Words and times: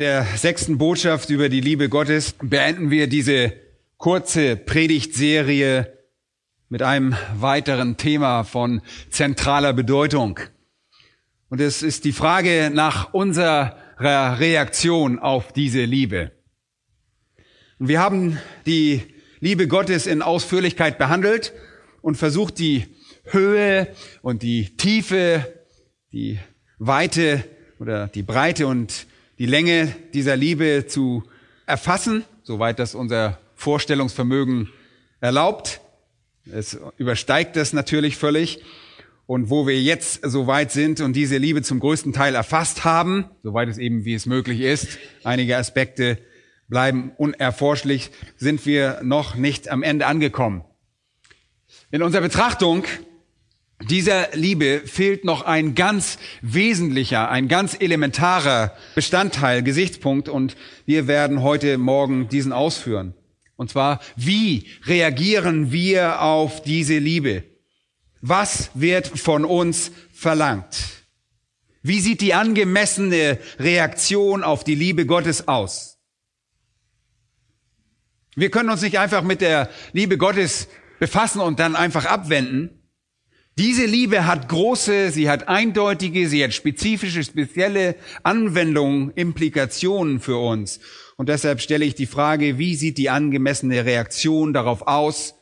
Der 0.00 0.24
sechsten 0.24 0.78
Botschaft 0.78 1.28
über 1.28 1.50
die 1.50 1.60
Liebe 1.60 1.90
Gottes 1.90 2.34
beenden 2.42 2.90
wir 2.90 3.06
diese 3.06 3.52
kurze 3.98 4.56
Predigtserie 4.56 5.92
mit 6.70 6.80
einem 6.80 7.14
weiteren 7.34 7.98
Thema 7.98 8.44
von 8.44 8.80
zentraler 9.10 9.74
Bedeutung. 9.74 10.40
Und 11.50 11.60
es 11.60 11.82
ist 11.82 12.06
die 12.06 12.12
Frage 12.12 12.70
nach 12.72 13.12
unserer 13.12 13.76
Reaktion 13.98 15.18
auf 15.18 15.52
diese 15.52 15.84
Liebe. 15.84 16.32
Und 17.78 17.88
wir 17.88 18.00
haben 18.00 18.38
die 18.64 19.02
Liebe 19.40 19.68
Gottes 19.68 20.06
in 20.06 20.22
Ausführlichkeit 20.22 20.96
behandelt 20.96 21.52
und 22.00 22.14
versucht 22.14 22.58
die 22.58 22.86
Höhe 23.24 23.94
und 24.22 24.42
die 24.42 24.78
Tiefe, 24.78 25.46
die 26.10 26.38
Weite 26.78 27.44
oder 27.78 28.08
die 28.08 28.22
Breite 28.22 28.66
und 28.66 29.06
die 29.40 29.46
Länge 29.46 29.96
dieser 30.12 30.36
Liebe 30.36 30.84
zu 30.86 31.24
erfassen, 31.64 32.24
soweit 32.42 32.78
das 32.78 32.94
unser 32.94 33.38
Vorstellungsvermögen 33.54 34.68
erlaubt. 35.22 35.80
Es 36.52 36.78
übersteigt 36.98 37.56
das 37.56 37.72
natürlich 37.72 38.18
völlig. 38.18 38.62
Und 39.24 39.48
wo 39.48 39.66
wir 39.66 39.80
jetzt 39.80 40.20
so 40.28 40.46
weit 40.46 40.72
sind 40.72 41.00
und 41.00 41.14
diese 41.14 41.38
Liebe 41.38 41.62
zum 41.62 41.80
größten 41.80 42.12
Teil 42.12 42.34
erfasst 42.34 42.84
haben, 42.84 43.30
soweit 43.42 43.70
es 43.70 43.78
eben 43.78 44.04
wie 44.04 44.12
es 44.12 44.26
möglich 44.26 44.60
ist, 44.60 44.98
einige 45.24 45.56
Aspekte 45.56 46.18
bleiben 46.68 47.12
unerforschlich, 47.16 48.10
sind 48.36 48.66
wir 48.66 49.00
noch 49.02 49.36
nicht 49.36 49.70
am 49.70 49.82
Ende 49.82 50.06
angekommen. 50.06 50.64
In 51.90 52.02
unserer 52.02 52.22
Betrachtung 52.22 52.84
dieser 53.88 54.28
Liebe 54.36 54.82
fehlt 54.84 55.24
noch 55.24 55.42
ein 55.42 55.74
ganz 55.74 56.18
wesentlicher, 56.42 57.30
ein 57.30 57.48
ganz 57.48 57.76
elementarer 57.80 58.76
Bestandteil, 58.94 59.62
Gesichtspunkt 59.62 60.28
und 60.28 60.56
wir 60.84 61.06
werden 61.06 61.42
heute 61.42 61.78
Morgen 61.78 62.28
diesen 62.28 62.52
ausführen. 62.52 63.14
Und 63.56 63.70
zwar, 63.70 64.00
wie 64.16 64.66
reagieren 64.84 65.72
wir 65.72 66.22
auf 66.22 66.62
diese 66.62 66.98
Liebe? 66.98 67.44
Was 68.20 68.70
wird 68.74 69.06
von 69.06 69.44
uns 69.44 69.92
verlangt? 70.12 70.76
Wie 71.82 72.00
sieht 72.00 72.20
die 72.20 72.34
angemessene 72.34 73.38
Reaktion 73.58 74.44
auf 74.44 74.64
die 74.64 74.74
Liebe 74.74 75.06
Gottes 75.06 75.48
aus? 75.48 75.98
Wir 78.36 78.50
können 78.50 78.68
uns 78.68 78.82
nicht 78.82 78.98
einfach 78.98 79.22
mit 79.22 79.40
der 79.40 79.70
Liebe 79.92 80.18
Gottes 80.18 80.68
befassen 80.98 81.40
und 81.40 81.58
dann 81.58 81.76
einfach 81.76 82.04
abwenden. 82.04 82.79
Diese 83.60 83.84
Liebe 83.84 84.24
hat 84.24 84.48
große, 84.48 85.10
sie 85.10 85.28
hat 85.28 85.48
eindeutige, 85.48 86.30
sie 86.30 86.42
hat 86.42 86.54
spezifische, 86.54 87.22
spezielle 87.22 87.94
Anwendungen, 88.22 89.10
Implikationen 89.16 90.18
für 90.18 90.38
uns. 90.38 90.80
Und 91.18 91.28
deshalb 91.28 91.60
stelle 91.60 91.84
ich 91.84 91.94
die 91.94 92.06
Frage, 92.06 92.56
wie 92.56 92.74
sieht 92.74 92.96
die 92.96 93.10
angemessene 93.10 93.84
Reaktion 93.84 94.54
darauf 94.54 94.86
aus, 94.86 95.34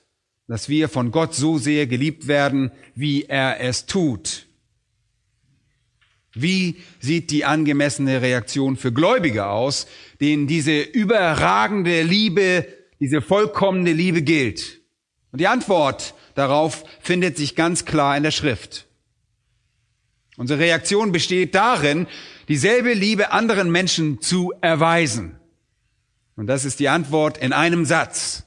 dass 0.48 0.68
wir 0.68 0.88
von 0.88 1.12
Gott 1.12 1.36
so 1.36 1.58
sehr 1.58 1.86
geliebt 1.86 2.26
werden, 2.26 2.72
wie 2.96 3.22
er 3.22 3.60
es 3.60 3.86
tut? 3.86 4.48
Wie 6.34 6.74
sieht 6.98 7.30
die 7.30 7.44
angemessene 7.44 8.20
Reaktion 8.20 8.76
für 8.76 8.92
Gläubige 8.92 9.46
aus, 9.46 9.86
denen 10.20 10.48
diese 10.48 10.80
überragende 10.80 12.02
Liebe 12.02 12.66
diese 12.98 13.20
vollkommene 13.20 13.92
Liebe 13.92 14.22
gilt? 14.22 14.80
Und 15.30 15.40
die 15.40 15.46
Antwort 15.46 16.14
darauf 16.38 16.84
findet 17.00 17.36
sich 17.36 17.56
ganz 17.56 17.84
klar 17.84 18.16
in 18.16 18.22
der 18.22 18.30
Schrift. 18.30 18.86
Unsere 20.36 20.60
Reaktion 20.60 21.10
besteht 21.10 21.54
darin, 21.56 22.06
dieselbe 22.46 22.92
Liebe 22.92 23.32
anderen 23.32 23.70
Menschen 23.72 24.20
zu 24.20 24.52
erweisen. 24.60 25.38
Und 26.36 26.46
das 26.46 26.64
ist 26.64 26.78
die 26.78 26.88
Antwort 26.88 27.38
in 27.38 27.52
einem 27.52 27.84
Satz. 27.84 28.44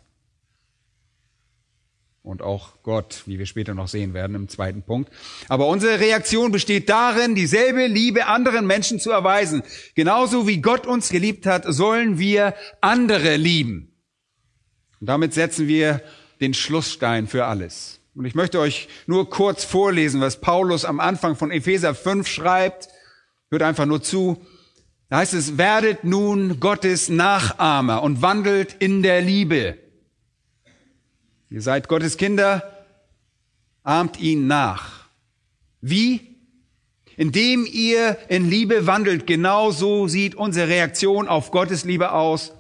Und 2.24 2.42
auch 2.42 2.82
Gott, 2.84 3.24
wie 3.26 3.40
wir 3.40 3.46
später 3.46 3.74
noch 3.74 3.90
sehen 3.90 4.14
werden 4.14 4.36
im 4.36 4.48
zweiten 4.48 4.84
Punkt. 4.84 5.12
Aber 5.50 5.68
unsere 5.68 6.00
Reaktion 6.00 6.52
besteht 6.52 6.88
darin, 6.88 7.36
dieselbe 7.36 7.88
Liebe 7.88 8.28
anderen 8.28 8.66
Menschen 8.68 9.00
zu 9.02 9.12
erweisen. 9.12 9.64
Genauso 9.96 10.48
wie 10.48 10.62
Gott 10.62 10.88
uns 10.88 11.10
geliebt 11.10 11.46
hat, 11.46 11.66
sollen 11.68 12.20
wir 12.20 12.54
andere 12.80 13.36
lieben. 13.36 13.92
Und 15.02 15.08
damit 15.08 15.34
setzen 15.34 15.68
wir 15.68 16.02
den 16.42 16.54
Schlussstein 16.54 17.28
für 17.28 17.46
alles. 17.46 18.00
Und 18.16 18.26
ich 18.26 18.36
möchte 18.36 18.60
euch 18.60 18.90
nur 19.08 19.30
kurz 19.30 19.64
vorlesen, 19.64 20.20
was 20.20 20.42
Paulus 20.42 20.84
am 20.84 21.00
Anfang 21.00 21.36
von 21.36 21.52
Epheser 21.52 21.96
5 21.96 22.28
schreibt. 22.28 22.90
Hört 23.50 23.62
einfach 23.62 23.86
nur 23.86 24.02
zu. 24.02 24.46
Da 25.10 25.18
heißt 25.18 25.34
es, 25.34 25.58
werdet 25.58 26.04
nun 26.04 26.60
Gottes 26.60 27.10
Nachahmer 27.10 28.04
und 28.04 28.22
wandelt 28.22 28.76
in 28.80 29.04
der 29.04 29.22
Liebe. 29.22 29.78
Ihr 31.50 31.62
seid 31.62 31.88
Gottes 31.88 32.18
Kinder, 32.18 32.86
ahmt 33.84 34.20
ihn 34.20 34.48
nach. 34.48 35.06
Wie? 35.82 36.38
Indem 37.18 37.66
ihr 37.66 38.18
in 38.30 38.50
Liebe 38.50 38.88
wandelt, 38.88 39.28
genau 39.28 39.72
so 39.72 40.08
sieht 40.08 40.36
unsere 40.36 40.70
Reaktion 40.70 41.28
auf 41.28 41.52
Gottes 41.52 41.84
Liebe 41.84 42.14
aus 42.14 42.54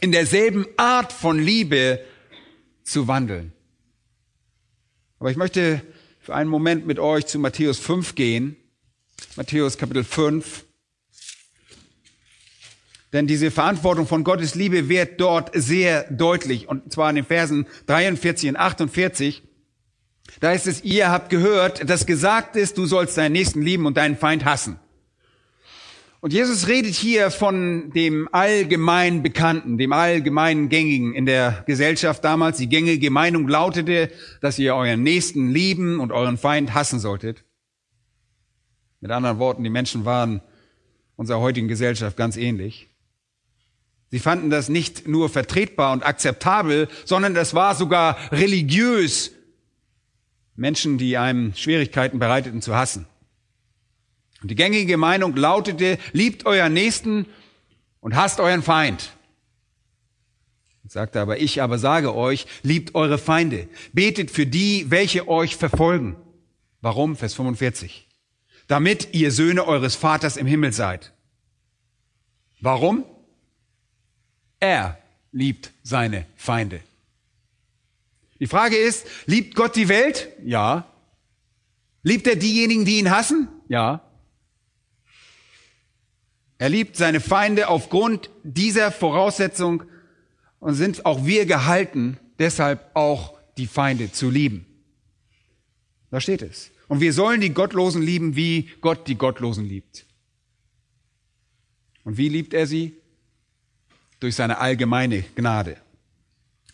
in 0.00 0.12
derselben 0.12 0.66
Art 0.76 1.12
von 1.12 1.38
Liebe 1.38 2.00
zu 2.84 3.08
wandeln. 3.08 3.52
Aber 5.18 5.30
ich 5.30 5.36
möchte 5.36 5.82
für 6.20 6.34
einen 6.34 6.50
Moment 6.50 6.86
mit 6.86 6.98
euch 6.98 7.26
zu 7.26 7.38
Matthäus 7.38 7.78
5 7.78 8.14
gehen. 8.14 8.56
Matthäus 9.36 9.78
Kapitel 9.78 10.04
5. 10.04 10.64
Denn 13.12 13.26
diese 13.26 13.50
Verantwortung 13.50 14.06
von 14.06 14.24
Gottes 14.24 14.54
Liebe 14.54 14.88
wird 14.88 15.20
dort 15.20 15.50
sehr 15.54 16.10
deutlich. 16.10 16.68
Und 16.68 16.92
zwar 16.92 17.10
in 17.10 17.16
den 17.16 17.24
Versen 17.24 17.66
43 17.86 18.50
und 18.50 18.56
48. 18.56 19.42
Da 20.40 20.52
ist 20.52 20.66
es, 20.66 20.82
ihr 20.82 21.10
habt 21.10 21.30
gehört, 21.30 21.88
dass 21.88 22.06
gesagt 22.06 22.56
ist, 22.56 22.76
du 22.76 22.86
sollst 22.86 23.16
deinen 23.16 23.32
Nächsten 23.32 23.62
lieben 23.62 23.86
und 23.86 23.96
deinen 23.96 24.16
Feind 24.16 24.44
hassen. 24.44 24.80
Und 26.24 26.32
Jesus 26.32 26.68
redet 26.68 26.94
hier 26.94 27.30
von 27.30 27.90
dem 27.90 28.30
allgemein 28.32 29.22
Bekannten, 29.22 29.76
dem 29.76 29.92
allgemein 29.92 30.70
Gängigen 30.70 31.14
in 31.14 31.26
der 31.26 31.64
Gesellschaft 31.66 32.24
damals. 32.24 32.56
Die 32.56 32.66
gängige 32.70 33.10
Meinung 33.10 33.46
lautete, 33.46 34.10
dass 34.40 34.58
ihr 34.58 34.74
euren 34.74 35.02
Nächsten 35.02 35.50
lieben 35.50 36.00
und 36.00 36.12
euren 36.12 36.38
Feind 36.38 36.72
hassen 36.72 36.98
solltet. 36.98 37.44
Mit 39.02 39.10
anderen 39.10 39.38
Worten, 39.38 39.64
die 39.64 39.68
Menschen 39.68 40.06
waren 40.06 40.40
unserer 41.16 41.40
heutigen 41.40 41.68
Gesellschaft 41.68 42.16
ganz 42.16 42.38
ähnlich. 42.38 42.88
Sie 44.10 44.18
fanden 44.18 44.48
das 44.48 44.70
nicht 44.70 45.06
nur 45.06 45.28
vertretbar 45.28 45.92
und 45.92 46.06
akzeptabel, 46.06 46.88
sondern 47.04 47.34
das 47.34 47.52
war 47.52 47.74
sogar 47.74 48.16
religiös, 48.32 49.32
Menschen, 50.56 50.96
die 50.96 51.18
einem 51.18 51.52
Schwierigkeiten 51.54 52.18
bereiteten, 52.18 52.62
zu 52.62 52.74
hassen. 52.74 53.04
Und 54.44 54.50
die 54.50 54.56
gängige 54.56 54.98
Meinung 54.98 55.34
lautete, 55.36 55.96
liebt 56.12 56.44
euren 56.44 56.74
Nächsten 56.74 57.24
und 58.00 58.14
hasst 58.14 58.40
euren 58.40 58.62
Feind. 58.62 59.14
Und 60.82 60.92
sagte 60.92 61.18
aber, 61.18 61.40
ich 61.40 61.62
aber 61.62 61.78
sage 61.78 62.14
euch, 62.14 62.46
liebt 62.62 62.94
eure 62.94 63.16
Feinde, 63.16 63.70
betet 63.94 64.30
für 64.30 64.44
die, 64.44 64.90
welche 64.90 65.28
euch 65.28 65.56
verfolgen. 65.56 66.16
Warum? 66.82 67.16
Vers 67.16 67.32
45. 67.32 68.06
Damit 68.66 69.14
ihr 69.14 69.32
Söhne 69.32 69.66
eures 69.66 69.94
Vaters 69.94 70.36
im 70.36 70.46
Himmel 70.46 70.74
seid. 70.74 71.14
Warum? 72.60 73.06
Er 74.60 74.98
liebt 75.32 75.72
seine 75.82 76.26
Feinde. 76.36 76.80
Die 78.40 78.46
Frage 78.46 78.76
ist, 78.76 79.06
liebt 79.24 79.54
Gott 79.54 79.74
die 79.74 79.88
Welt? 79.88 80.28
Ja. 80.44 80.86
Liebt 82.02 82.26
er 82.26 82.36
diejenigen, 82.36 82.84
die 82.84 82.98
ihn 82.98 83.10
hassen? 83.10 83.48
Ja. 83.68 84.02
Er 86.64 86.70
liebt 86.70 86.96
seine 86.96 87.20
Feinde 87.20 87.68
aufgrund 87.68 88.30
dieser 88.42 88.90
Voraussetzung 88.90 89.82
und 90.60 90.72
sind 90.72 91.04
auch 91.04 91.26
wir 91.26 91.44
gehalten, 91.44 92.16
deshalb 92.38 92.90
auch 92.94 93.38
die 93.58 93.66
Feinde 93.66 94.10
zu 94.12 94.30
lieben. 94.30 94.64
Da 96.10 96.22
steht 96.22 96.40
es. 96.40 96.70
Und 96.88 97.02
wir 97.02 97.12
sollen 97.12 97.42
die 97.42 97.52
Gottlosen 97.52 98.00
lieben, 98.00 98.34
wie 98.34 98.70
Gott 98.80 99.08
die 99.08 99.16
Gottlosen 99.16 99.66
liebt. 99.66 100.06
Und 102.02 102.16
wie 102.16 102.30
liebt 102.30 102.54
er 102.54 102.66
sie? 102.66 102.96
durch 104.20 104.34
seine 104.34 104.56
allgemeine 104.56 105.22
Gnade. 105.34 105.76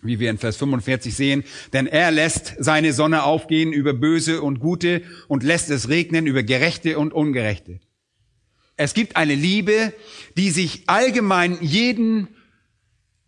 Wie 0.03 0.21
wir 0.21 0.31
in 0.31 0.39
Vers 0.39 0.57
45 0.57 1.13
sehen, 1.13 1.43
denn 1.73 1.89
er 1.89 2.13
lässt 2.13 2.55
seine 2.61 2.93
Sonne 2.93 3.25
aufgehen 3.25 3.73
über 3.73 3.93
Böse 3.93 4.41
und 4.41 4.61
Gute 4.61 5.03
und 5.27 5.43
lässt 5.43 5.69
es 5.69 5.89
regnen 5.89 6.29
über 6.29 6.45
Gerechte 6.45 6.97
und 6.97 7.13
Ungerechte. 7.13 7.81
Es 8.83 8.95
gibt 8.95 9.17
eine 9.17 9.35
Liebe, 9.35 9.93
die 10.39 10.51
sich 10.51 10.85
allgemein 10.87 11.59
jeden 11.61 12.29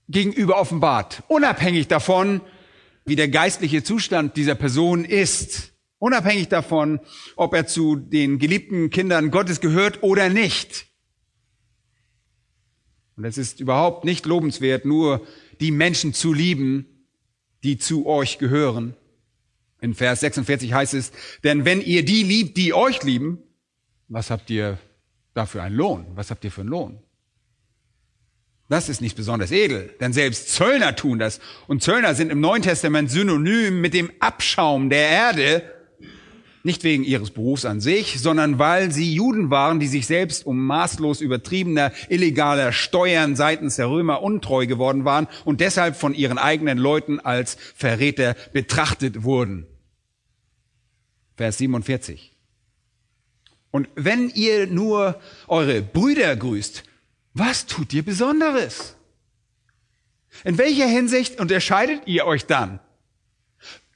gegenüber 0.08 0.58
offenbart, 0.58 1.24
unabhängig 1.28 1.88
davon, 1.88 2.40
wie 3.04 3.16
der 3.16 3.28
geistliche 3.28 3.82
Zustand 3.82 4.38
dieser 4.38 4.54
Person 4.54 5.04
ist, 5.04 5.74
unabhängig 5.98 6.48
davon, 6.48 7.00
ob 7.36 7.52
er 7.52 7.66
zu 7.66 7.96
den 7.96 8.38
geliebten 8.38 8.88
Kindern 8.88 9.30
Gottes 9.30 9.60
gehört 9.60 10.02
oder 10.02 10.30
nicht. 10.30 10.86
Und 13.18 13.26
es 13.26 13.36
ist 13.36 13.60
überhaupt 13.60 14.06
nicht 14.06 14.24
lobenswert, 14.24 14.86
nur 14.86 15.20
die 15.60 15.70
Menschen 15.70 16.14
zu 16.14 16.32
lieben, 16.32 17.06
die 17.62 17.76
zu 17.76 18.06
euch 18.06 18.38
gehören. 18.38 18.96
In 19.82 19.92
Vers 19.92 20.20
46 20.20 20.72
heißt 20.72 20.94
es, 20.94 21.12
denn 21.44 21.66
wenn 21.66 21.82
ihr 21.82 22.06
die 22.06 22.22
liebt, 22.22 22.56
die 22.56 22.72
euch 22.72 23.02
lieben, 23.02 23.42
was 24.08 24.30
habt 24.30 24.48
ihr 24.48 24.78
dafür 25.34 25.62
einen 25.62 25.76
Lohn? 25.76 26.06
Was 26.14 26.30
habt 26.30 26.44
ihr 26.44 26.50
für 26.50 26.62
einen 26.62 26.70
Lohn? 26.70 26.98
Das 28.68 28.88
ist 28.88 29.02
nicht 29.02 29.16
besonders 29.16 29.50
edel, 29.50 29.94
denn 30.00 30.14
selbst 30.14 30.48
Zöllner 30.48 30.96
tun 30.96 31.18
das. 31.18 31.40
Und 31.66 31.82
Zöllner 31.82 32.14
sind 32.14 32.32
im 32.32 32.40
Neuen 32.40 32.62
Testament 32.62 33.10
synonym 33.10 33.82
mit 33.82 33.92
dem 33.92 34.10
Abschaum 34.18 34.88
der 34.88 35.10
Erde, 35.10 35.62
nicht 36.62 36.82
wegen 36.84 37.04
ihres 37.04 37.32
Berufs 37.32 37.64
an 37.64 37.80
sich, 37.80 38.20
sondern 38.20 38.58
weil 38.58 38.90
sie 38.90 39.12
Juden 39.12 39.50
waren, 39.50 39.78
die 39.78 39.88
sich 39.88 40.06
selbst 40.06 40.46
um 40.46 40.64
maßlos 40.64 41.20
übertriebener 41.20 41.92
illegaler 42.08 42.72
Steuern 42.72 43.36
seitens 43.36 43.76
der 43.76 43.90
Römer 43.90 44.22
untreu 44.22 44.66
geworden 44.66 45.04
waren 45.04 45.26
und 45.44 45.60
deshalb 45.60 45.96
von 45.96 46.14
ihren 46.14 46.38
eigenen 46.38 46.78
Leuten 46.78 47.20
als 47.20 47.58
Verräter 47.74 48.36
betrachtet 48.52 49.24
wurden. 49.24 49.66
Vers 51.36 51.58
47. 51.58 52.31
Und 53.72 53.88
wenn 53.96 54.28
ihr 54.28 54.68
nur 54.68 55.20
eure 55.48 55.82
Brüder 55.82 56.36
grüßt, 56.36 56.84
was 57.34 57.66
tut 57.66 57.92
ihr 57.94 58.04
Besonderes? 58.04 58.96
In 60.44 60.58
welcher 60.58 60.86
Hinsicht 60.86 61.40
unterscheidet 61.40 62.02
ihr 62.06 62.26
euch 62.26 62.46
dann? 62.46 62.78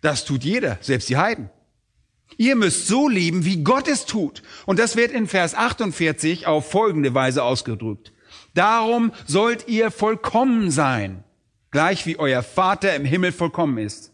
Das 0.00 0.25
tut 0.25 0.44
jeder, 0.44 0.78
selbst 0.81 1.08
die 1.08 1.19
Heiden. 1.19 1.50
Ihr 2.38 2.56
müsst 2.56 2.87
so 2.87 3.08
lieben, 3.08 3.44
wie 3.44 3.62
Gott 3.62 3.87
es 3.87 4.06
tut. 4.06 4.43
Und 4.64 4.78
das 4.78 4.96
wird 4.96 5.12
in 5.12 5.26
Vers 5.26 5.55
48 5.55 6.46
auf 6.46 6.70
folgende 6.70 7.14
Weise 7.14 7.43
ausgedrückt. 7.43 8.12
Darum 8.55 9.12
sollt 9.26 9.69
ihr 9.69 9.90
vollkommen 9.90 10.70
sein, 10.70 11.22
gleich 11.70 12.06
wie 12.06 12.19
euer 12.19 12.43
Vater 12.43 12.94
im 12.96 13.05
Himmel 13.05 13.32
vollkommen 13.32 13.79
ist. 13.79 14.12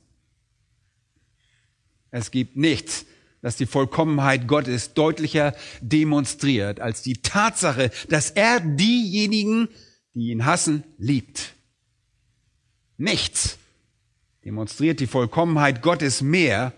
Es 2.11 2.31
gibt 2.31 2.56
nichts, 2.56 3.06
das 3.43 3.56
die 3.56 3.67
Vollkommenheit 3.67 4.47
Gottes 4.47 4.94
deutlicher 4.94 5.55
demonstriert 5.81 6.81
als 6.81 7.03
die 7.03 7.21
Tatsache, 7.21 7.91
dass 8.09 8.31
er 8.31 8.61
diejenigen, 8.61 9.69
die 10.15 10.31
ihn 10.31 10.47
hassen, 10.47 10.85
liebt. 10.97 11.55
Nichts 12.97 13.59
demonstriert 14.44 15.00
die 15.00 15.06
Vollkommenheit 15.09 15.83
Gottes 15.83 16.23
mehr 16.23 16.73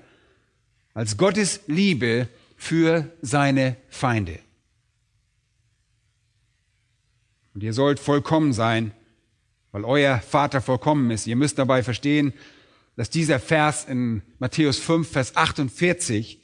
als 0.95 1.17
Gottes 1.17 1.61
Liebe 1.67 2.29
für 2.57 3.13
seine 3.21 3.77
Feinde. 3.89 4.39
Und 7.53 7.63
ihr 7.63 7.73
sollt 7.73 8.01
vollkommen 8.01 8.53
sein, 8.53 8.93
weil 9.71 9.85
euer 9.85 10.19
Vater 10.19 10.61
vollkommen 10.61 11.11
ist. 11.11 11.27
Ihr 11.27 11.37
müsst 11.37 11.59
dabei 11.59 11.83
verstehen, 11.83 12.33
dass 12.97 13.11
dieser 13.11 13.39
Vers 13.39 13.85
in 13.85 14.23
Matthäus 14.39 14.79
5, 14.79 15.09
Vers 15.09 15.37
48 15.37 16.44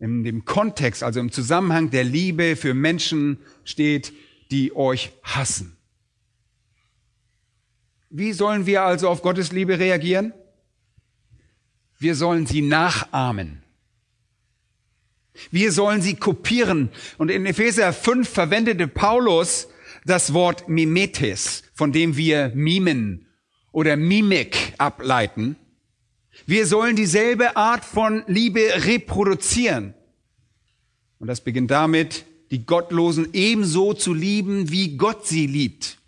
in 0.00 0.24
dem 0.24 0.44
Kontext, 0.44 1.02
also 1.02 1.20
im 1.20 1.30
Zusammenhang 1.30 1.90
der 1.90 2.04
Liebe 2.04 2.56
für 2.56 2.74
Menschen 2.74 3.38
steht, 3.64 4.12
die 4.50 4.74
euch 4.74 5.12
hassen. 5.22 5.76
Wie 8.08 8.32
sollen 8.32 8.66
wir 8.66 8.82
also 8.82 9.08
auf 9.08 9.22
Gottes 9.22 9.52
Liebe 9.52 9.78
reagieren? 9.78 10.32
Wir 11.98 12.14
sollen 12.14 12.46
sie 12.46 12.62
nachahmen. 12.62 13.62
Wir 15.50 15.70
sollen 15.70 16.02
sie 16.02 16.16
kopieren. 16.16 16.90
Und 17.18 17.30
in 17.30 17.46
Epheser 17.46 17.92
5 17.92 18.28
verwendete 18.28 18.88
Paulus 18.88 19.68
das 20.04 20.32
Wort 20.32 20.68
Mimetes, 20.68 21.62
von 21.74 21.92
dem 21.92 22.16
wir 22.16 22.50
Mimen 22.54 23.26
oder 23.70 23.96
Mimik 23.96 24.74
ableiten. 24.78 25.56
Wir 26.46 26.66
sollen 26.66 26.96
dieselbe 26.96 27.56
Art 27.56 27.84
von 27.84 28.24
Liebe 28.26 28.60
reproduzieren. 28.86 29.94
Und 31.18 31.26
das 31.26 31.40
beginnt 31.40 31.70
damit, 31.70 32.24
die 32.50 32.64
Gottlosen 32.66 33.28
ebenso 33.32 33.94
zu 33.94 34.12
lieben, 34.14 34.70
wie 34.70 34.96
Gott 34.96 35.26
sie 35.26 35.46
liebt. 35.46 35.98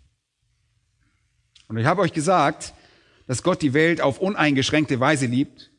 Und 1.67 1.77
ich 1.77 1.85
habe 1.85 2.01
euch 2.01 2.13
gesagt, 2.13 2.73
dass 3.27 3.43
Gott 3.43 3.61
die 3.61 3.73
Welt 3.73 4.01
auf 4.01 4.19
uneingeschränkte 4.19 4.99
Weise 4.99 5.25
liebt. 5.25 5.71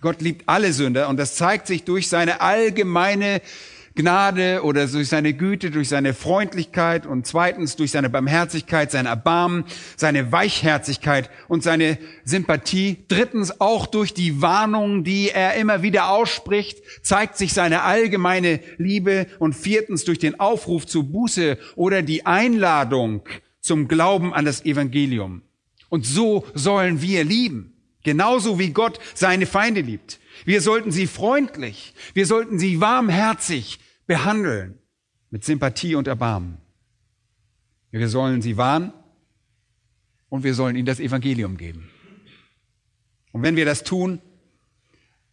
Gott 0.00 0.20
liebt 0.20 0.48
alle 0.48 0.72
Sünder 0.72 1.08
und 1.08 1.16
das 1.16 1.36
zeigt 1.36 1.66
sich 1.66 1.84
durch 1.84 2.08
seine 2.08 2.40
allgemeine 2.40 3.40
Gnade 3.94 4.62
oder 4.62 4.86
durch 4.86 5.08
seine 5.08 5.34
Güte, 5.34 5.70
durch 5.70 5.88
seine 5.88 6.14
Freundlichkeit 6.14 7.06
und 7.06 7.26
zweitens 7.26 7.76
durch 7.76 7.90
seine 7.90 8.08
Barmherzigkeit, 8.08 8.90
sein 8.90 9.06
Erbarmen, 9.06 9.64
seine 9.96 10.32
Weichherzigkeit 10.32 11.30
und 11.48 11.62
seine 11.62 11.98
Sympathie. 12.24 13.04
Drittens 13.08 13.60
auch 13.60 13.86
durch 13.86 14.14
die 14.14 14.40
Warnung, 14.40 15.04
die 15.04 15.30
er 15.30 15.54
immer 15.54 15.82
wieder 15.82 16.10
ausspricht, 16.10 16.78
zeigt 17.02 17.36
sich 17.36 17.52
seine 17.52 17.82
allgemeine 17.82 18.60
Liebe 18.78 19.26
und 19.38 19.54
viertens 19.54 20.04
durch 20.04 20.18
den 20.18 20.40
Aufruf 20.40 20.86
zur 20.86 21.04
Buße 21.04 21.58
oder 21.76 22.02
die 22.02 22.24
Einladung 22.24 23.22
zum 23.60 23.88
Glauben 23.88 24.32
an 24.32 24.44
das 24.44 24.64
Evangelium. 24.64 25.42
Und 25.88 26.06
so 26.06 26.46
sollen 26.54 27.02
wir 27.02 27.24
lieben, 27.24 27.74
genauso 28.02 28.58
wie 28.58 28.70
Gott 28.70 28.98
seine 29.14 29.44
Feinde 29.44 29.82
liebt. 29.82 30.18
Wir 30.44 30.60
sollten 30.60 30.90
sie 30.90 31.06
freundlich, 31.06 31.94
wir 32.14 32.26
sollten 32.26 32.58
sie 32.58 32.80
warmherzig 32.80 33.78
behandeln, 34.06 34.78
mit 35.30 35.44
Sympathie 35.44 35.94
und 35.94 36.08
Erbarmen. 36.08 36.58
Wir 37.90 38.08
sollen 38.08 38.42
sie 38.42 38.56
warnen 38.56 38.92
und 40.28 40.44
wir 40.44 40.54
sollen 40.54 40.76
ihnen 40.76 40.86
das 40.86 41.00
Evangelium 41.00 41.56
geben. 41.56 41.90
Und 43.32 43.42
wenn 43.42 43.56
wir 43.56 43.64
das 43.64 43.82
tun, 43.82 44.20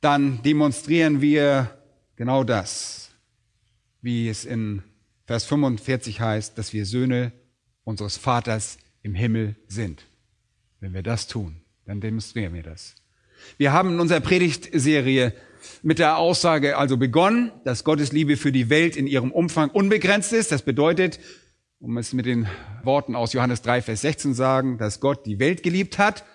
dann 0.01 0.41
demonstrieren 0.43 1.21
wir 1.21 1.77
genau 2.15 2.43
das, 2.43 3.11
wie 4.01 4.29
es 4.29 4.45
in 4.45 4.83
Vers 5.25 5.45
45 5.45 6.21
heißt, 6.21 6.57
dass 6.57 6.73
wir 6.73 6.85
Söhne 6.85 7.31
unseres 7.83 8.17
Vaters 8.17 8.77
im 9.03 9.15
Himmel 9.15 9.55
sind. 9.67 10.05
Wenn 10.79 10.93
wir 10.93 11.03
das 11.03 11.27
tun, 11.27 11.61
dann 11.85 12.01
demonstrieren 12.01 12.53
wir 12.53 12.63
das. 12.63 12.95
Wir 13.57 13.73
haben 13.73 13.93
in 13.93 13.99
unserer 13.99 14.19
Predigtserie 14.19 15.33
mit 15.81 15.99
der 15.99 16.17
Aussage 16.17 16.77
also 16.77 16.97
begonnen, 16.97 17.51
dass 17.63 17.83
Gottes 17.83 18.11
Liebe 18.11 18.37
für 18.37 18.51
die 18.51 18.69
Welt 18.69 18.95
in 18.95 19.07
ihrem 19.07 19.31
Umfang 19.31 19.69
unbegrenzt 19.69 20.33
ist. 20.33 20.51
Das 20.51 20.61
bedeutet, 20.61 21.19
um 21.79 21.97
es 21.97 22.13
mit 22.13 22.25
den 22.25 22.47
Worten 22.83 23.15
aus 23.15 23.33
Johannes 23.33 23.61
3, 23.61 23.81
Vers 23.81 24.01
16 24.01 24.33
sagen, 24.33 24.77
dass 24.77 24.99
Gott 24.99 25.25
die 25.25 25.39
Welt 25.39 25.63
geliebt 25.63 25.97
hat. 25.97 26.25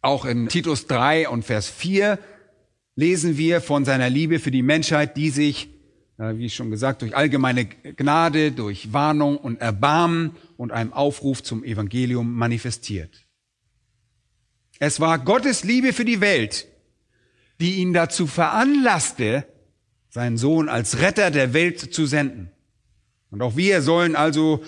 Auch 0.00 0.24
in 0.24 0.48
Titus 0.48 0.86
3 0.86 1.28
und 1.28 1.44
Vers 1.44 1.68
4 1.68 2.18
lesen 2.94 3.36
wir 3.36 3.60
von 3.60 3.84
seiner 3.84 4.10
Liebe 4.10 4.38
für 4.38 4.50
die 4.50 4.62
Menschheit, 4.62 5.16
die 5.16 5.30
sich, 5.30 5.68
wie 6.16 6.50
schon 6.50 6.70
gesagt, 6.70 7.02
durch 7.02 7.16
allgemeine 7.16 7.66
Gnade, 7.66 8.52
durch 8.52 8.92
Warnung 8.92 9.36
und 9.36 9.60
Erbarmen 9.60 10.36
und 10.56 10.72
einem 10.72 10.92
Aufruf 10.92 11.42
zum 11.42 11.62
Evangelium 11.64 12.32
manifestiert. 12.34 13.27
Es 14.78 15.00
war 15.00 15.18
Gottes 15.18 15.64
Liebe 15.64 15.92
für 15.92 16.04
die 16.04 16.20
Welt, 16.20 16.68
die 17.60 17.76
ihn 17.76 17.92
dazu 17.92 18.26
veranlasste, 18.26 19.46
seinen 20.08 20.36
Sohn 20.36 20.68
als 20.68 21.00
Retter 21.00 21.30
der 21.30 21.52
Welt 21.52 21.80
zu 21.80 22.06
senden. 22.06 22.50
Und 23.30 23.42
auch 23.42 23.56
wir 23.56 23.82
sollen 23.82 24.16
also 24.16 24.62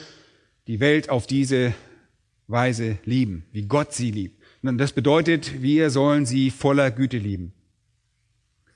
die 0.67 0.81
Welt 0.81 1.09
auf 1.09 1.27
diese 1.27 1.75
Weise 2.47 2.99
lieben, 3.05 3.47
wie 3.53 3.63
Gott 3.63 3.95
sie 3.95 4.11
liebt. 4.11 4.41
Und 4.63 4.79
das 4.79 4.93
bedeutet, 4.93 5.63
wir 5.63 5.91
sollen 5.91 6.27
sie 6.27 6.51
voller 6.51 6.91
Güte 6.91 7.17
lieben. 7.17 7.53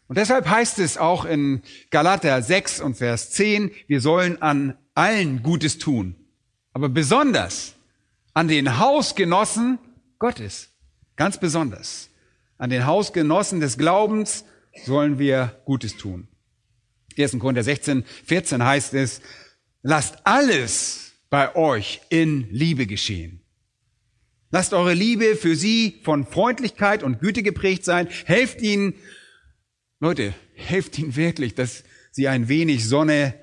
Und 0.06 0.18
deshalb 0.18 0.48
heißt 0.48 0.78
es 0.78 0.96
auch 0.96 1.24
in 1.24 1.62
Galater 1.90 2.40
6 2.40 2.80
und 2.80 2.96
Vers 2.96 3.30
10, 3.30 3.70
wir 3.86 4.00
sollen 4.00 4.40
an 4.40 4.76
allen 4.94 5.42
Gutes 5.42 5.78
tun, 5.78 6.14
aber 6.72 6.88
besonders 6.88 7.74
an 8.32 8.48
den 8.48 8.78
Hausgenossen 8.78 9.78
Gottes. 10.18 10.73
Ganz 11.16 11.38
besonders. 11.38 12.10
An 12.58 12.70
den 12.70 12.86
Hausgenossen 12.86 13.60
des 13.60 13.78
Glaubens 13.78 14.44
sollen 14.84 15.18
wir 15.18 15.60
Gutes 15.64 15.96
tun. 15.96 16.28
1. 17.18 17.38
Korinther 17.38 17.62
16, 17.62 18.04
14 18.24 18.64
heißt 18.64 18.94
es, 18.94 19.20
lasst 19.82 20.26
alles 20.26 21.12
bei 21.30 21.54
euch 21.54 22.00
in 22.10 22.48
Liebe 22.50 22.86
geschehen. 22.86 23.40
Lasst 24.50 24.72
eure 24.72 24.94
Liebe 24.94 25.36
für 25.36 25.56
sie 25.56 26.00
von 26.04 26.26
Freundlichkeit 26.26 27.02
und 27.02 27.20
Güte 27.20 27.42
geprägt 27.42 27.84
sein. 27.84 28.08
Helft 28.24 28.62
ihnen, 28.62 28.94
Leute, 30.00 30.32
helft 30.54 30.98
ihnen 30.98 31.16
wirklich, 31.16 31.54
dass 31.54 31.82
sie 32.12 32.28
ein 32.28 32.48
wenig 32.48 32.88
Sonne 32.88 33.34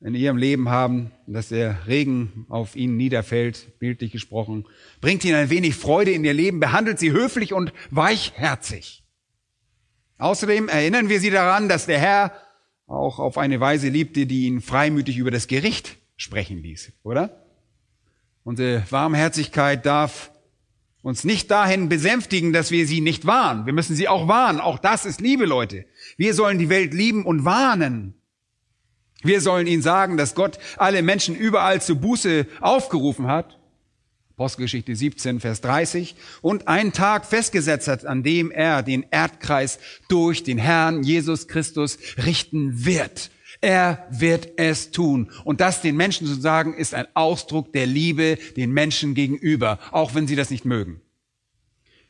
in 0.00 0.14
ihrem 0.14 0.36
Leben 0.36 0.68
haben, 0.68 1.10
dass 1.26 1.48
der 1.48 1.86
Regen 1.86 2.46
auf 2.48 2.76
ihnen 2.76 2.96
niederfällt, 2.96 3.78
bildlich 3.78 4.12
gesprochen. 4.12 4.66
Bringt 5.00 5.24
ihnen 5.24 5.36
ein 5.36 5.50
wenig 5.50 5.74
Freude 5.74 6.12
in 6.12 6.24
ihr 6.24 6.34
Leben, 6.34 6.60
behandelt 6.60 6.98
sie 6.98 7.12
höflich 7.12 7.52
und 7.52 7.72
weichherzig. 7.90 9.04
Außerdem 10.18 10.68
erinnern 10.68 11.08
wir 11.08 11.20
sie 11.20 11.30
daran, 11.30 11.68
dass 11.68 11.86
der 11.86 11.98
Herr 11.98 12.32
auch 12.86 13.18
auf 13.18 13.38
eine 13.38 13.58
Weise 13.60 13.88
liebte, 13.88 14.26
die 14.26 14.46
ihn 14.46 14.60
freimütig 14.60 15.18
über 15.18 15.30
das 15.30 15.48
Gericht 15.48 15.96
sprechen 16.16 16.62
ließ, 16.62 16.92
oder? 17.02 17.46
Unsere 18.44 18.84
Warmherzigkeit 18.90 19.84
darf 19.84 20.30
uns 21.02 21.24
nicht 21.24 21.50
dahin 21.50 21.88
besänftigen, 21.88 22.52
dass 22.52 22.70
wir 22.70 22.86
sie 22.86 23.00
nicht 23.00 23.26
wahren. 23.26 23.66
Wir 23.66 23.72
müssen 23.72 23.96
sie 23.96 24.08
auch 24.08 24.28
warnen. 24.28 24.60
Auch 24.60 24.78
das 24.78 25.04
ist 25.04 25.20
Liebe, 25.20 25.46
Leute. 25.46 25.84
Wir 26.16 26.34
sollen 26.34 26.58
die 26.58 26.68
Welt 26.68 26.94
lieben 26.94 27.24
und 27.24 27.44
warnen. 27.44 28.14
Wir 29.26 29.40
sollen 29.40 29.66
ihnen 29.66 29.82
sagen, 29.82 30.16
dass 30.16 30.34
Gott 30.34 30.58
alle 30.76 31.02
Menschen 31.02 31.34
überall 31.34 31.82
zu 31.82 31.96
Buße 31.96 32.46
aufgerufen 32.60 33.26
hat. 33.26 33.58
Apostelgeschichte 34.34 34.94
17, 34.94 35.40
Vers 35.40 35.62
30. 35.62 36.14
Und 36.42 36.68
einen 36.68 36.92
Tag 36.92 37.24
festgesetzt 37.24 37.88
hat, 37.88 38.04
an 38.04 38.22
dem 38.22 38.50
er 38.50 38.82
den 38.82 39.06
Erdkreis 39.10 39.78
durch 40.08 40.44
den 40.44 40.58
Herrn 40.58 41.02
Jesus 41.02 41.48
Christus 41.48 41.98
richten 42.24 42.84
wird. 42.84 43.30
Er 43.62 44.06
wird 44.10 44.58
es 44.58 44.90
tun. 44.90 45.30
Und 45.44 45.62
das 45.62 45.80
den 45.80 45.96
Menschen 45.96 46.26
zu 46.26 46.34
sagen, 46.34 46.74
ist 46.74 46.94
ein 46.94 47.06
Ausdruck 47.14 47.72
der 47.72 47.86
Liebe 47.86 48.36
den 48.56 48.72
Menschen 48.72 49.14
gegenüber, 49.14 49.78
auch 49.90 50.14
wenn 50.14 50.26
sie 50.26 50.36
das 50.36 50.50
nicht 50.50 50.66
mögen. 50.66 51.00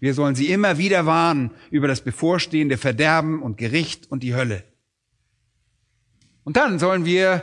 Wir 0.01 0.13
sollen 0.13 0.35
sie 0.35 0.49
immer 0.49 0.79
wieder 0.79 1.07
warnen 1.07 1.53
über 1.71 1.89
das 1.89 2.03
bevorstehende 2.03 2.77
Verderben 2.77 3.41
und 3.41 3.57
Gericht 3.57 4.11
und 4.11 4.23
die 4.23 4.35
Hölle. 4.35 4.65
Und 6.47 6.57
dann 6.57 6.79
sollen 6.79 7.05
wir, 7.05 7.43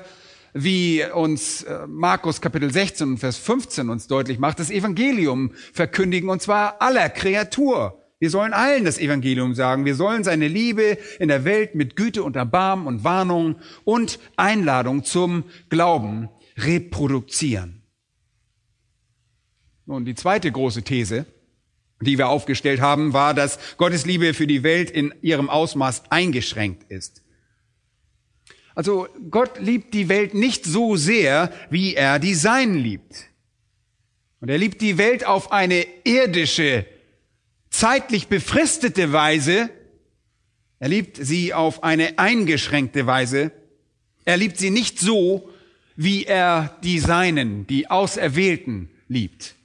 wie 0.54 1.04
uns 1.04 1.64
äh, 1.64 1.86
Markus 1.88 2.40
Kapitel 2.40 2.72
16 2.72 3.18
Vers 3.18 3.36
15 3.36 3.90
uns 3.90 4.08
deutlich 4.08 4.40
macht, 4.40 4.60
das 4.60 4.72
Evangelium 4.72 5.52
verkündigen, 5.74 6.30
und 6.30 6.42
zwar 6.42 6.82
aller 6.82 7.10
Kreatur. 7.10 8.02
Wir 8.20 8.30
sollen 8.30 8.54
allen 8.54 8.86
das 8.86 9.00
Evangelium 9.00 9.56
sagen. 9.56 9.84
Wir 9.84 9.96
sollen 9.96 10.24
seine 10.24 10.48
Liebe 10.48 10.98
in 11.20 11.28
der 11.28 11.44
Welt 11.44 11.76
mit 11.76 11.98
Güte 11.98 12.24
und 12.24 12.38
Erbarmen 12.38 12.88
und 12.88 13.04
Warnung 13.04 13.58
und 13.84 14.20
Einladung 14.38 15.04
zum 15.04 15.44
Glauben 15.68 16.30
reproduzieren. 16.58 17.82
Nun, 19.86 20.06
die 20.06 20.16
zweite 20.16 20.50
große 20.50 20.84
These, 20.84 21.26
die 22.00 22.18
wir 22.18 22.30
aufgestellt 22.30 22.80
haben, 22.80 23.12
war, 23.12 23.34
dass 23.34 23.60
Gottes 23.76 24.06
Liebe 24.06 24.34
für 24.34 24.48
die 24.48 24.64
Welt 24.64 24.90
in 24.90 25.14
ihrem 25.22 25.50
Ausmaß 25.50 26.04
eingeschränkt 26.10 26.90
ist. 26.90 27.23
Also 28.76 29.08
Gott 29.30 29.60
liebt 29.60 29.94
die 29.94 30.10
Welt 30.10 30.34
nicht 30.34 30.66
so 30.66 30.96
sehr, 30.96 31.52
wie 31.70 31.96
er 31.96 32.20
die 32.20 32.34
Seinen 32.34 32.76
liebt. 32.76 33.30
Und 34.40 34.50
er 34.50 34.58
liebt 34.58 34.82
die 34.82 34.98
Welt 34.98 35.26
auf 35.26 35.52
eine 35.52 35.86
irdische, 36.04 36.86
zeitlich 37.70 38.28
befristete 38.28 39.14
Weise. 39.14 39.70
Er 40.80 40.90
liebt 40.90 41.18
sie 41.18 41.54
auf 41.54 41.84
eine 41.84 42.20
eingeschränkte 42.20 43.06
Weise. 43.06 43.52
Er 44.26 44.38
liebt 44.38 44.58
sie 44.58 44.70
nicht 44.70 45.00
so, 45.00 45.50
wie 45.96 46.26
er 46.26 46.78
die 46.84 47.00
Seinen, 47.00 47.68
die 47.68 47.90
Auserwählten 47.90 48.90
liebt. 49.08 49.56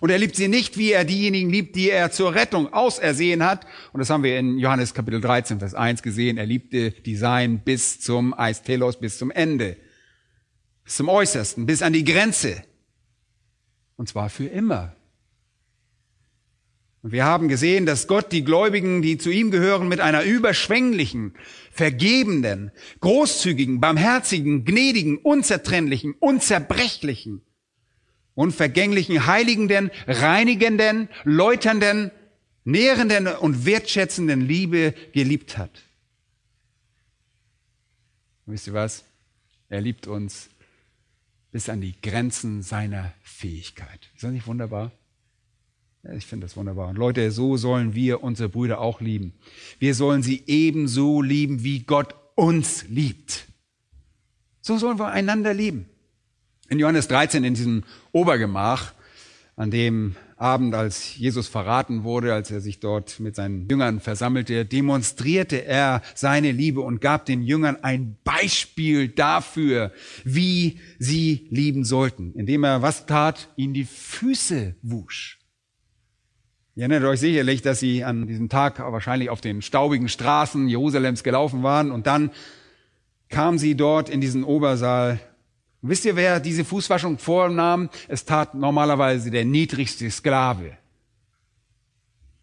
Und 0.00 0.10
er 0.10 0.18
liebt 0.18 0.36
sie 0.36 0.48
nicht, 0.48 0.76
wie 0.76 0.92
er 0.92 1.04
diejenigen 1.04 1.50
liebt, 1.50 1.74
die 1.74 1.90
er 1.90 2.10
zur 2.10 2.34
Rettung 2.34 2.72
ausersehen 2.72 3.44
hat. 3.44 3.66
Und 3.92 4.00
das 4.00 4.10
haben 4.10 4.22
wir 4.22 4.38
in 4.38 4.58
Johannes 4.58 4.92
Kapitel 4.92 5.20
13, 5.20 5.58
Vers 5.58 5.74
1 5.74 6.02
gesehen. 6.02 6.36
Er 6.36 6.46
liebte 6.46 6.90
die 6.90 7.16
Seinen 7.16 7.60
bis 7.60 8.00
zum 8.00 8.34
Eistelos, 8.34 9.00
bis 9.00 9.18
zum 9.18 9.30
Ende. 9.30 9.76
Bis 10.84 10.96
zum 10.96 11.08
Äußersten, 11.08 11.64
bis 11.64 11.82
an 11.82 11.94
die 11.94 12.04
Grenze. 12.04 12.62
Und 13.96 14.08
zwar 14.08 14.28
für 14.28 14.46
immer. 14.46 14.94
Und 17.06 17.12
wir 17.12 17.24
haben 17.24 17.48
gesehen, 17.48 17.86
dass 17.86 18.08
Gott 18.08 18.32
die 18.32 18.44
Gläubigen, 18.44 19.00
die 19.00 19.16
zu 19.16 19.30
ihm 19.30 19.52
gehören, 19.52 19.86
mit 19.88 20.00
einer 20.00 20.24
überschwänglichen, 20.24 21.34
vergebenden, 21.70 22.72
großzügigen, 23.00 23.80
barmherzigen, 23.80 24.64
gnädigen, 24.64 25.16
unzertrennlichen, 25.16 26.14
unzerbrechlichen, 26.18 27.42
unvergänglichen, 28.36 29.26
heiligenden, 29.26 29.90
reinigenden, 30.06 31.08
läuternden, 31.24 32.12
nährenden 32.62 33.26
und 33.26 33.66
wertschätzenden 33.66 34.40
Liebe 34.42 34.94
geliebt 35.12 35.58
hat. 35.58 35.82
Und 38.46 38.52
wisst 38.52 38.68
ihr 38.68 38.74
was? 38.74 39.04
Er 39.68 39.80
liebt 39.80 40.06
uns 40.06 40.50
bis 41.50 41.68
an 41.68 41.80
die 41.80 41.94
Grenzen 42.00 42.62
seiner 42.62 43.12
Fähigkeit. 43.22 44.10
Ist 44.14 44.22
das 44.22 44.30
nicht 44.30 44.46
wunderbar? 44.46 44.92
Ich 46.14 46.26
finde 46.26 46.46
das 46.46 46.56
wunderbar. 46.56 46.88
Und 46.88 46.96
Leute, 46.96 47.32
so 47.32 47.56
sollen 47.56 47.94
wir 47.94 48.22
unsere 48.22 48.48
Brüder 48.48 48.80
auch 48.80 49.00
lieben. 49.00 49.32
Wir 49.78 49.94
sollen 49.94 50.22
sie 50.22 50.44
ebenso 50.46 51.20
lieben, 51.22 51.64
wie 51.64 51.80
Gott 51.80 52.14
uns 52.36 52.84
liebt. 52.88 53.46
So 54.60 54.78
sollen 54.78 54.98
wir 54.98 55.08
einander 55.08 55.54
lieben. 55.54 55.88
In 56.68 56.78
Johannes 56.80 57.06
13, 57.08 57.44
in 57.44 57.54
diesem 57.54 57.84
Obergemach, 58.12 58.92
an 59.54 59.70
dem 59.70 60.16
Abend, 60.36 60.74
als 60.74 61.16
Jesus 61.16 61.48
verraten 61.48 62.04
wurde, 62.04 62.34
als 62.34 62.50
er 62.50 62.60
sich 62.60 62.80
dort 62.80 63.20
mit 63.20 63.36
seinen 63.36 63.68
Jüngern 63.68 64.00
versammelte, 64.00 64.66
demonstrierte 64.66 65.64
er 65.64 66.02
seine 66.14 66.52
Liebe 66.52 66.80
und 66.80 67.00
gab 67.00 67.24
den 67.24 67.42
Jüngern 67.42 67.78
ein 67.82 68.16
Beispiel 68.24 69.08
dafür, 69.08 69.92
wie 70.24 70.78
sie 70.98 71.46
lieben 71.50 71.84
sollten, 71.84 72.34
indem 72.34 72.64
er 72.64 72.82
was 72.82 73.06
tat? 73.06 73.48
Ihnen 73.56 73.72
die 73.72 73.84
Füße 73.86 74.74
wusch. 74.82 75.38
Ihr 76.74 76.82
erinnert 76.82 77.04
euch 77.04 77.20
sicherlich, 77.20 77.62
dass 77.62 77.80
sie 77.80 78.04
an 78.04 78.26
diesem 78.26 78.50
Tag 78.50 78.80
wahrscheinlich 78.80 79.30
auf 79.30 79.40
den 79.40 79.62
staubigen 79.62 80.08
Straßen 80.08 80.68
Jerusalems 80.68 81.22
gelaufen 81.22 81.62
waren 81.62 81.90
und 81.90 82.06
dann 82.06 82.30
kam 83.30 83.56
sie 83.56 83.74
dort 83.76 84.10
in 84.10 84.20
diesen 84.20 84.44
Obersaal. 84.44 85.18
Wisst 85.88 86.04
ihr, 86.04 86.16
wer 86.16 86.40
diese 86.40 86.64
Fußwaschung 86.64 87.18
vornahm? 87.18 87.90
Es 88.08 88.24
tat 88.24 88.54
normalerweise 88.54 89.30
der 89.30 89.44
niedrigste 89.44 90.10
Sklave, 90.10 90.76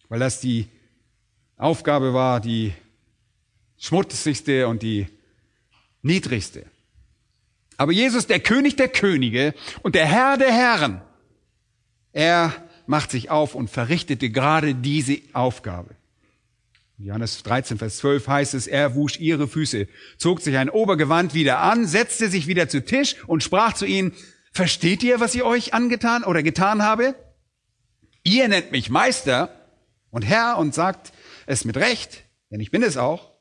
weil 0.09 0.19
das 0.19 0.39
die 0.39 0.67
Aufgabe 1.57 2.13
war, 2.13 2.39
die 2.39 2.73
schmutzigste 3.77 4.67
und 4.67 4.81
die 4.81 5.07
niedrigste. 6.01 6.65
Aber 7.77 7.91
Jesus, 7.91 8.27
der 8.27 8.39
König 8.39 8.75
der 8.75 8.87
Könige 8.87 9.53
und 9.81 9.95
der 9.95 10.05
Herr 10.05 10.37
der 10.37 10.51
Herren, 10.51 11.01
er 12.11 12.53
macht 12.85 13.11
sich 13.11 13.29
auf 13.29 13.55
und 13.55 13.69
verrichtete 13.69 14.29
gerade 14.29 14.75
diese 14.75 15.19
Aufgabe. 15.33 15.95
Johannes 17.03 17.43
13, 17.43 17.77
Vers 17.77 17.97
12 17.97 18.27
heißt 18.29 18.53
es, 18.53 18.65
er 18.65 18.95
wusch 18.95 19.19
ihre 19.19 19.49
Füße, 19.49 19.87
zog 20.17 20.39
sich 20.39 20.55
ein 20.55 20.69
Obergewand 20.69 21.33
wieder 21.33 21.59
an, 21.59 21.85
setzte 21.85 22.29
sich 22.29 22.47
wieder 22.47 22.69
zu 22.69 22.85
Tisch 22.85 23.17
und 23.27 23.43
sprach 23.43 23.73
zu 23.73 23.85
ihnen, 23.85 24.13
versteht 24.53 25.03
ihr, 25.03 25.19
was 25.19 25.35
ich 25.35 25.43
euch 25.43 25.73
angetan 25.73 26.23
oder 26.23 26.43
getan 26.43 26.81
habe? 26.81 27.13
Ihr 28.23 28.47
nennt 28.47 28.71
mich 28.71 28.89
Meister 28.89 29.53
und 30.11 30.21
Herr 30.21 30.57
und 30.57 30.73
sagt 30.73 31.11
es 31.45 31.65
mit 31.65 31.75
Recht, 31.75 32.23
denn 32.51 32.61
ich 32.61 32.71
bin 32.71 32.83
es 32.83 32.95
auch. 32.95 33.33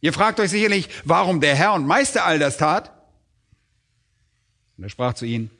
Ihr 0.00 0.12
fragt 0.12 0.38
euch 0.38 0.50
sicherlich, 0.50 0.88
warum 1.04 1.40
der 1.40 1.56
Herr 1.56 1.74
und 1.74 1.88
Meister 1.88 2.24
all 2.24 2.38
das 2.38 2.56
tat. 2.56 2.92
Und 4.76 4.84
er 4.84 4.90
sprach 4.90 5.14
zu 5.14 5.26
ihnen, 5.26 5.50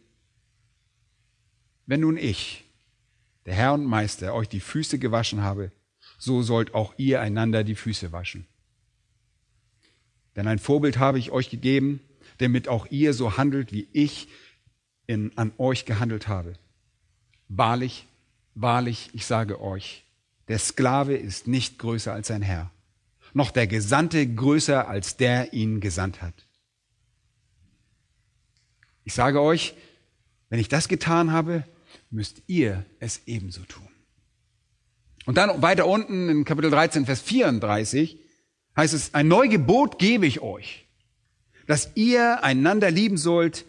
wenn 1.87 2.00
nun 2.00 2.16
ich, 2.16 2.64
der 3.46 3.54
Herr 3.54 3.75
und 3.75 3.84
Meister, 3.84 4.32
euch 4.32 4.49
die 4.49 4.60
Füße 4.60 5.00
gewaschen 5.00 5.42
habe, 5.42 5.72
so 6.20 6.42
sollt 6.42 6.74
auch 6.74 6.92
ihr 6.98 7.20
einander 7.20 7.64
die 7.64 7.74
Füße 7.74 8.12
waschen. 8.12 8.46
Denn 10.36 10.46
ein 10.46 10.58
Vorbild 10.58 10.98
habe 10.98 11.18
ich 11.18 11.30
euch 11.30 11.48
gegeben, 11.48 12.00
damit 12.38 12.68
auch 12.68 12.86
ihr 12.90 13.14
so 13.14 13.38
handelt, 13.38 13.72
wie 13.72 13.88
ich 13.92 14.28
in, 15.06 15.36
an 15.36 15.52
euch 15.56 15.86
gehandelt 15.86 16.28
habe. 16.28 16.52
Wahrlich, 17.48 18.06
wahrlich, 18.54 19.08
ich 19.14 19.24
sage 19.24 19.60
euch, 19.60 20.04
der 20.48 20.58
Sklave 20.58 21.16
ist 21.16 21.48
nicht 21.48 21.78
größer 21.78 22.12
als 22.12 22.28
sein 22.28 22.42
Herr, 22.42 22.70
noch 23.32 23.50
der 23.50 23.66
Gesandte 23.66 24.26
größer 24.26 24.86
als 24.88 25.16
der 25.16 25.54
ihn 25.54 25.80
gesandt 25.80 26.20
hat. 26.20 26.34
Ich 29.04 29.14
sage 29.14 29.40
euch, 29.40 29.74
wenn 30.50 30.60
ich 30.60 30.68
das 30.68 30.86
getan 30.86 31.32
habe, 31.32 31.64
müsst 32.10 32.42
ihr 32.46 32.84
es 32.98 33.22
ebenso 33.26 33.62
tun. 33.62 33.89
Und 35.30 35.37
dann 35.37 35.62
weiter 35.62 35.87
unten 35.87 36.28
in 36.28 36.44
Kapitel 36.44 36.72
13, 36.72 37.06
Vers 37.06 37.20
34 37.20 38.18
heißt 38.76 38.94
es, 38.94 39.14
ein 39.14 39.28
Neugebot 39.28 40.00
gebe 40.00 40.26
ich 40.26 40.40
euch, 40.40 40.88
dass 41.68 41.92
ihr 41.94 42.42
einander 42.42 42.90
lieben 42.90 43.16
sollt, 43.16 43.64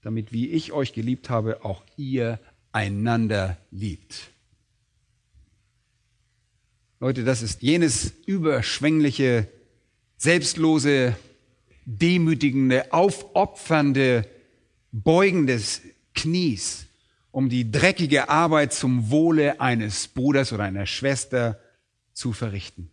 damit 0.00 0.32
wie 0.32 0.48
ich 0.48 0.72
euch 0.72 0.94
geliebt 0.94 1.28
habe, 1.28 1.62
auch 1.62 1.82
ihr 1.98 2.40
einander 2.72 3.58
liebt. 3.70 4.30
Leute, 7.00 7.22
das 7.22 7.42
ist 7.42 7.60
jenes 7.60 8.14
überschwängliche, 8.24 9.46
selbstlose, 10.16 11.16
demütigende, 11.84 12.94
aufopfernde 12.94 14.26
Beugen 14.90 15.46
des 15.46 15.82
Knies, 16.14 16.83
um 17.34 17.48
die 17.48 17.68
dreckige 17.68 18.28
Arbeit 18.28 18.72
zum 18.72 19.10
Wohle 19.10 19.60
eines 19.60 20.06
Bruders 20.06 20.52
oder 20.52 20.62
einer 20.62 20.86
Schwester 20.86 21.58
zu 22.12 22.32
verrichten. 22.32 22.90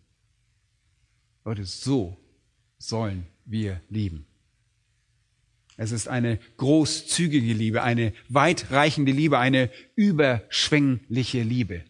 Leute, 1.44 1.64
so 1.64 2.16
sollen 2.76 3.28
wir 3.44 3.80
lieben. 3.88 4.26
Es 5.76 5.92
ist 5.92 6.08
eine 6.08 6.40
großzügige 6.56 7.52
Liebe, 7.52 7.84
eine 7.84 8.12
weitreichende 8.28 9.12
Liebe, 9.12 9.38
eine 9.38 9.70
überschwängliche 9.94 11.44
Liebe. 11.44 11.84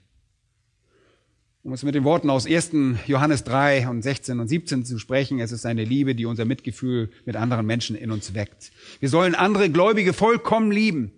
Um 1.63 1.73
es 1.73 1.83
mit 1.85 1.95
den 1.95 2.05
Worten 2.05 2.29
aus 2.29 2.47
1. 2.47 2.73
Johannes 3.07 3.45
3 3.45 3.89
und 3.89 4.03
16 4.03 4.41
und 4.41 4.49
17 4.49 4.85
zu 4.85 4.99
sprechen, 4.99 5.41
es 5.41 5.53
ist 5.53 5.65
eine 5.65 5.85
Liebe, 5.85 6.15
die 6.15 6.27
unser 6.27 6.45
Mitgefühl 6.45 7.13
mit 7.25 7.35
anderen 7.35 7.65
Menschen 7.65 7.97
in 7.97 8.11
uns 8.11 8.35
weckt. 8.35 8.73
Wir 9.01 9.09
sollen 9.09 9.35
andere 9.35 9.71
Gläubige 9.71 10.13
vollkommen 10.13 10.71
lieben. 10.71 11.13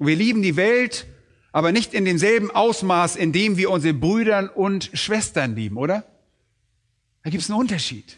Und 0.00 0.06
wir 0.06 0.16
lieben 0.16 0.40
die 0.40 0.56
Welt, 0.56 1.06
aber 1.52 1.72
nicht 1.72 1.92
in 1.92 2.06
demselben 2.06 2.50
Ausmaß, 2.50 3.16
in 3.16 3.32
dem 3.32 3.58
wir 3.58 3.70
unsere 3.70 3.92
Brüder 3.92 4.56
und 4.56 4.90
Schwestern 4.94 5.54
lieben, 5.54 5.76
oder? 5.76 6.06
Da 7.22 7.28
gibt 7.28 7.42
es 7.42 7.50
einen 7.50 7.60
Unterschied. 7.60 8.16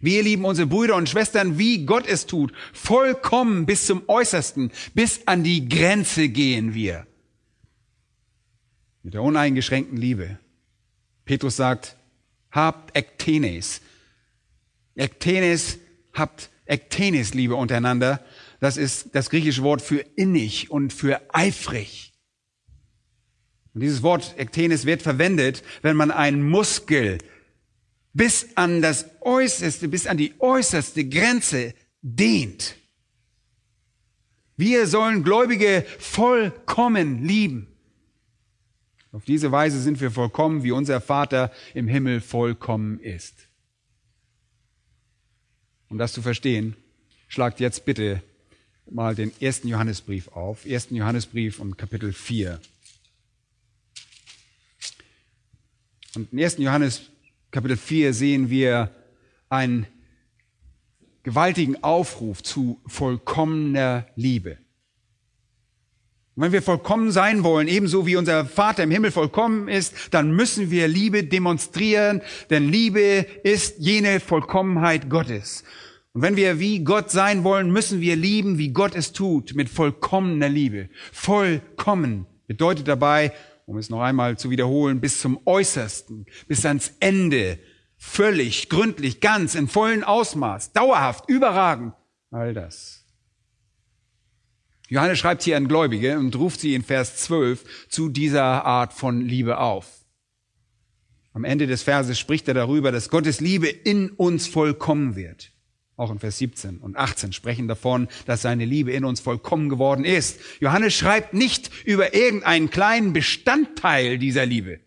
Wir 0.00 0.24
lieben 0.24 0.44
unsere 0.44 0.66
Brüder 0.66 0.96
und 0.96 1.08
Schwestern, 1.08 1.58
wie 1.58 1.86
Gott 1.86 2.08
es 2.08 2.26
tut, 2.26 2.52
vollkommen 2.72 3.66
bis 3.66 3.86
zum 3.86 4.02
Äußersten, 4.08 4.72
bis 4.94 5.28
an 5.28 5.44
die 5.44 5.68
Grenze 5.68 6.28
gehen 6.28 6.74
wir. 6.74 7.06
Mit 9.04 9.14
der 9.14 9.22
uneingeschränkten 9.22 9.96
Liebe. 9.96 10.40
Petrus 11.24 11.54
sagt, 11.54 11.96
habt 12.50 12.96
Ektenes. 12.96 13.80
Ektenes, 14.96 15.78
habt 16.12 16.50
Ektenes 16.66 17.32
Liebe 17.32 17.54
untereinander. 17.54 18.24
Das 18.60 18.76
ist 18.76 19.14
das 19.14 19.30
griechische 19.30 19.62
Wort 19.62 19.82
für 19.82 19.98
innig 20.16 20.70
und 20.70 20.92
für 20.92 21.20
eifrig. 21.34 22.12
Und 23.74 23.80
dieses 23.80 24.02
Wort 24.02 24.34
Ektenes 24.38 24.86
wird 24.86 25.02
verwendet, 25.02 25.62
wenn 25.82 25.96
man 25.96 26.10
einen 26.10 26.48
Muskel 26.48 27.18
bis 28.12 28.56
an 28.56 28.80
das 28.80 29.06
Äußerste, 29.20 29.88
bis 29.88 30.06
an 30.06 30.16
die 30.16 30.34
äußerste 30.38 31.04
Grenze 31.04 31.74
dehnt. 32.00 32.76
Wir 34.56 34.86
sollen 34.86 35.24
Gläubige 35.24 35.84
vollkommen 35.98 37.24
lieben. 37.24 37.66
Auf 39.10 39.24
diese 39.24 39.50
Weise 39.50 39.80
sind 39.80 40.00
wir 40.00 40.10
vollkommen, 40.10 40.62
wie 40.62 40.70
unser 40.70 41.00
Vater 41.00 41.52
im 41.74 41.88
Himmel 41.88 42.20
vollkommen 42.20 43.00
ist. 43.00 43.48
Um 45.88 45.98
das 45.98 46.12
zu 46.12 46.22
verstehen, 46.22 46.76
schlagt 47.28 47.60
jetzt 47.60 47.84
bitte 47.84 48.22
mal 48.90 49.14
den 49.14 49.32
ersten 49.40 49.68
Johannesbrief 49.68 50.28
auf. 50.28 50.66
Ersten 50.66 50.94
Johannesbrief 50.94 51.58
und 51.60 51.78
Kapitel 51.78 52.12
4. 52.12 52.60
Und 56.14 56.32
im 56.32 56.38
ersten 56.38 56.62
Johannes 56.62 57.02
Kapitel 57.50 57.76
4 57.76 58.14
sehen 58.14 58.50
wir 58.50 58.90
einen 59.48 59.86
gewaltigen 61.22 61.82
Aufruf 61.82 62.42
zu 62.42 62.80
vollkommener 62.86 64.06
Liebe. 64.14 64.58
Und 66.36 66.42
wenn 66.42 66.52
wir 66.52 66.62
vollkommen 66.62 67.12
sein 67.12 67.44
wollen, 67.44 67.68
ebenso 67.68 68.06
wie 68.06 68.16
unser 68.16 68.44
Vater 68.44 68.82
im 68.82 68.90
Himmel 68.90 69.12
vollkommen 69.12 69.68
ist, 69.68 69.94
dann 70.10 70.32
müssen 70.32 70.70
wir 70.70 70.88
Liebe 70.88 71.24
demonstrieren, 71.24 72.22
denn 72.50 72.68
Liebe 72.68 73.26
ist 73.44 73.76
jene 73.78 74.18
Vollkommenheit 74.18 75.08
Gottes. 75.08 75.62
Und 76.14 76.22
wenn 76.22 76.36
wir 76.36 76.60
wie 76.60 76.84
Gott 76.84 77.10
sein 77.10 77.42
wollen, 77.42 77.72
müssen 77.72 78.00
wir 78.00 78.14
lieben, 78.14 78.56
wie 78.56 78.72
Gott 78.72 78.94
es 78.94 79.12
tut, 79.12 79.56
mit 79.56 79.68
vollkommener 79.68 80.48
Liebe. 80.48 80.88
Vollkommen 81.12 82.26
bedeutet 82.46 82.86
dabei, 82.86 83.32
um 83.66 83.78
es 83.78 83.90
noch 83.90 84.00
einmal 84.00 84.38
zu 84.38 84.48
wiederholen, 84.48 85.00
bis 85.00 85.20
zum 85.20 85.40
Äußersten, 85.44 86.26
bis 86.46 86.64
ans 86.64 86.94
Ende, 87.00 87.58
völlig, 87.96 88.68
gründlich, 88.68 89.18
ganz, 89.18 89.56
in 89.56 89.66
vollen 89.66 90.04
Ausmaß, 90.04 90.72
dauerhaft, 90.72 91.28
überragend, 91.28 91.94
all 92.30 92.54
das. 92.54 93.04
Johannes 94.88 95.18
schreibt 95.18 95.42
hier 95.42 95.56
an 95.56 95.66
Gläubige 95.66 96.16
und 96.16 96.36
ruft 96.36 96.60
sie 96.60 96.76
in 96.76 96.84
Vers 96.84 97.16
12 97.24 97.88
zu 97.88 98.08
dieser 98.08 98.64
Art 98.64 98.92
von 98.92 99.20
Liebe 99.20 99.58
auf. 99.58 100.04
Am 101.32 101.42
Ende 101.42 101.66
des 101.66 101.82
Verses 101.82 102.20
spricht 102.20 102.46
er 102.46 102.54
darüber, 102.54 102.92
dass 102.92 103.08
Gottes 103.08 103.40
Liebe 103.40 103.66
in 103.66 104.10
uns 104.10 104.46
vollkommen 104.46 105.16
wird. 105.16 105.53
Auch 105.96 106.10
in 106.10 106.18
Vers 106.18 106.38
17 106.38 106.78
und 106.78 106.96
18 106.96 107.32
sprechen 107.32 107.68
davon, 107.68 108.08
dass 108.26 108.42
seine 108.42 108.64
Liebe 108.64 108.92
in 108.92 109.04
uns 109.04 109.20
vollkommen 109.20 109.68
geworden 109.68 110.04
ist. 110.04 110.40
Johannes 110.60 110.94
schreibt 110.94 111.34
nicht 111.34 111.70
über 111.84 112.14
irgendeinen 112.14 112.68
kleinen 112.70 113.12
Bestandteil 113.12 114.18
dieser 114.18 114.44
Liebe. 114.44 114.80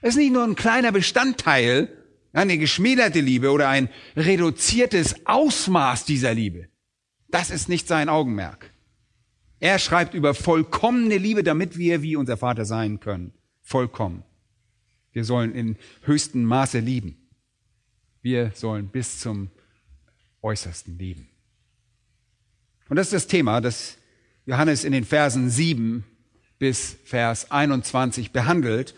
Es 0.00 0.10
ist 0.10 0.16
nicht 0.16 0.32
nur 0.32 0.44
ein 0.44 0.54
kleiner 0.54 0.90
Bestandteil, 0.90 1.88
eine 2.32 2.56
geschmälerte 2.56 3.20
Liebe 3.20 3.50
oder 3.50 3.68
ein 3.68 3.90
reduziertes 4.16 5.26
Ausmaß 5.26 6.06
dieser 6.06 6.32
Liebe. 6.32 6.68
Das 7.28 7.50
ist 7.50 7.68
nicht 7.68 7.86
sein 7.86 8.08
Augenmerk. 8.08 8.70
Er 9.60 9.78
schreibt 9.78 10.14
über 10.14 10.34
vollkommene 10.34 11.18
Liebe, 11.18 11.44
damit 11.44 11.76
wir 11.76 12.02
wie 12.02 12.16
unser 12.16 12.36
Vater 12.36 12.64
sein 12.64 13.00
können. 13.00 13.32
Vollkommen. 13.60 14.24
Wir 15.12 15.24
sollen 15.24 15.54
in 15.54 15.76
höchstem 16.02 16.42
Maße 16.42 16.78
lieben. 16.78 17.16
Wir 18.22 18.50
sollen 18.54 18.88
bis 18.88 19.20
zum 19.20 19.50
Äußersten 20.42 20.98
lieben. 20.98 21.28
Und 22.88 22.96
das 22.96 23.06
ist 23.06 23.14
das 23.14 23.26
Thema, 23.26 23.60
das 23.60 23.96
Johannes 24.44 24.84
in 24.84 24.92
den 24.92 25.04
Versen 25.04 25.48
7 25.48 26.04
bis 26.58 26.96
Vers 27.04 27.50
21 27.50 28.32
behandelt. 28.32 28.94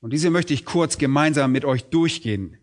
Und 0.00 0.12
diese 0.12 0.30
möchte 0.30 0.54
ich 0.54 0.64
kurz 0.64 0.98
gemeinsam 0.98 1.52
mit 1.52 1.64
euch 1.64 1.84
durchgehen. 1.84 2.56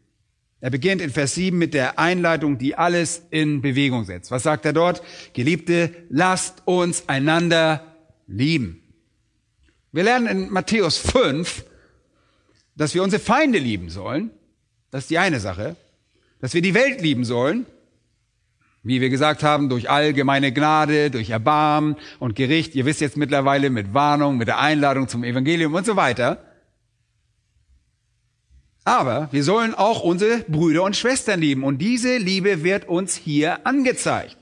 Er 0.61 0.69
beginnt 0.69 1.01
in 1.01 1.11
Vers 1.11 1.35
7 1.35 1.57
mit 1.57 1.73
der 1.73 1.99
Einleitung, 1.99 2.57
die 2.57 2.75
alles 2.75 3.21
in 3.29 3.61
Bewegung 3.61 4.05
setzt. 4.05 4.31
Was 4.31 4.43
sagt 4.43 4.65
er 4.65 4.73
dort? 4.73 5.03
Geliebte, 5.33 5.93
lasst 6.09 6.63
uns 6.65 7.07
einander 7.09 7.95
lieben. 8.25 8.81
Wir 9.91 10.03
lernen 10.03 10.27
in 10.27 10.49
Matthäus 10.49 10.97
5, 10.97 11.65
dass 12.75 12.93
wir 12.95 13.03
unsere 13.03 13.21
Feinde 13.21 13.59
lieben 13.59 13.89
sollen. 13.89 14.31
Das 14.91 15.03
ist 15.03 15.09
die 15.09 15.19
eine 15.19 15.39
Sache. 15.39 15.75
Dass 16.39 16.53
wir 16.53 16.61
die 16.61 16.73
Welt 16.73 17.01
lieben 17.01 17.25
sollen. 17.25 17.65
Wie 18.85 19.01
wir 19.01 19.09
gesagt 19.09 19.41
haben, 19.41 19.67
durch 19.67 19.89
allgemeine 19.89 20.53
Gnade, 20.53 21.09
durch 21.09 21.31
Erbarmen 21.31 21.95
und 22.19 22.35
Gericht. 22.35 22.75
Ihr 22.75 22.85
wisst 22.85 23.01
jetzt 23.01 23.17
mittlerweile 23.17 23.71
mit 23.71 23.95
Warnung, 23.95 24.37
mit 24.37 24.47
der 24.47 24.59
Einladung 24.59 25.07
zum 25.07 25.23
Evangelium 25.23 25.73
und 25.73 25.87
so 25.87 25.95
weiter. 25.95 26.37
Aber 28.83 29.27
wir 29.31 29.43
sollen 29.43 29.73
auch 29.73 30.03
unsere 30.03 30.45
Brüder 30.47 30.83
und 30.83 30.95
Schwestern 30.95 31.39
lieben. 31.41 31.63
Und 31.63 31.79
diese 31.79 32.17
Liebe 32.17 32.63
wird 32.63 32.87
uns 32.87 33.15
hier 33.15 33.65
angezeigt. 33.65 34.37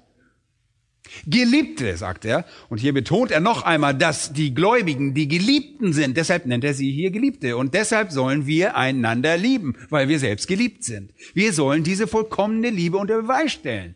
Geliebte, 1.25 1.95
sagt 1.95 2.25
er. 2.25 2.43
Und 2.67 2.79
hier 2.79 2.93
betont 2.93 3.32
er 3.32 3.39
noch 3.39 3.63
einmal, 3.63 3.95
dass 3.95 4.34
die 4.34 4.53
Gläubigen 4.53 5.13
die 5.13 5.29
Geliebten 5.29 5.93
sind. 5.93 6.17
Deshalb 6.17 6.45
nennt 6.45 6.65
er 6.65 6.73
sie 6.73 6.91
hier 6.91 7.12
Geliebte. 7.12 7.56
Und 7.56 7.73
deshalb 7.73 8.12
sollen 8.12 8.45
wir 8.45 8.75
einander 8.75 9.38
lieben, 9.38 9.75
weil 9.89 10.10
wir 10.10 10.19
selbst 10.19 10.49
geliebt 10.49 10.84
sind. 10.84 11.13
Wir 11.34 11.53
sollen 11.53 11.86
diese 11.86 12.08
vollkommene 12.08 12.71
Liebe 12.71 12.97
unter 12.97 13.21
Beweis 13.21 13.53
stellen, 13.53 13.95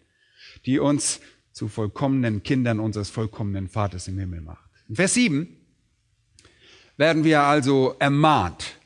die 0.66 0.80
uns 0.80 1.20
zu 1.52 1.68
vollkommenen 1.68 2.44
Kindern 2.44 2.80
unseres 2.80 3.10
vollkommenen 3.10 3.68
Vaters 3.68 4.08
im 4.08 4.18
Himmel 4.20 4.42
macht. 4.42 4.70
In 4.90 4.96
Vers 4.96 5.14
7 5.16 5.48
werden 6.98 7.24
wir 7.24 7.42
also 7.42 7.96
ermahnt. 8.00 8.78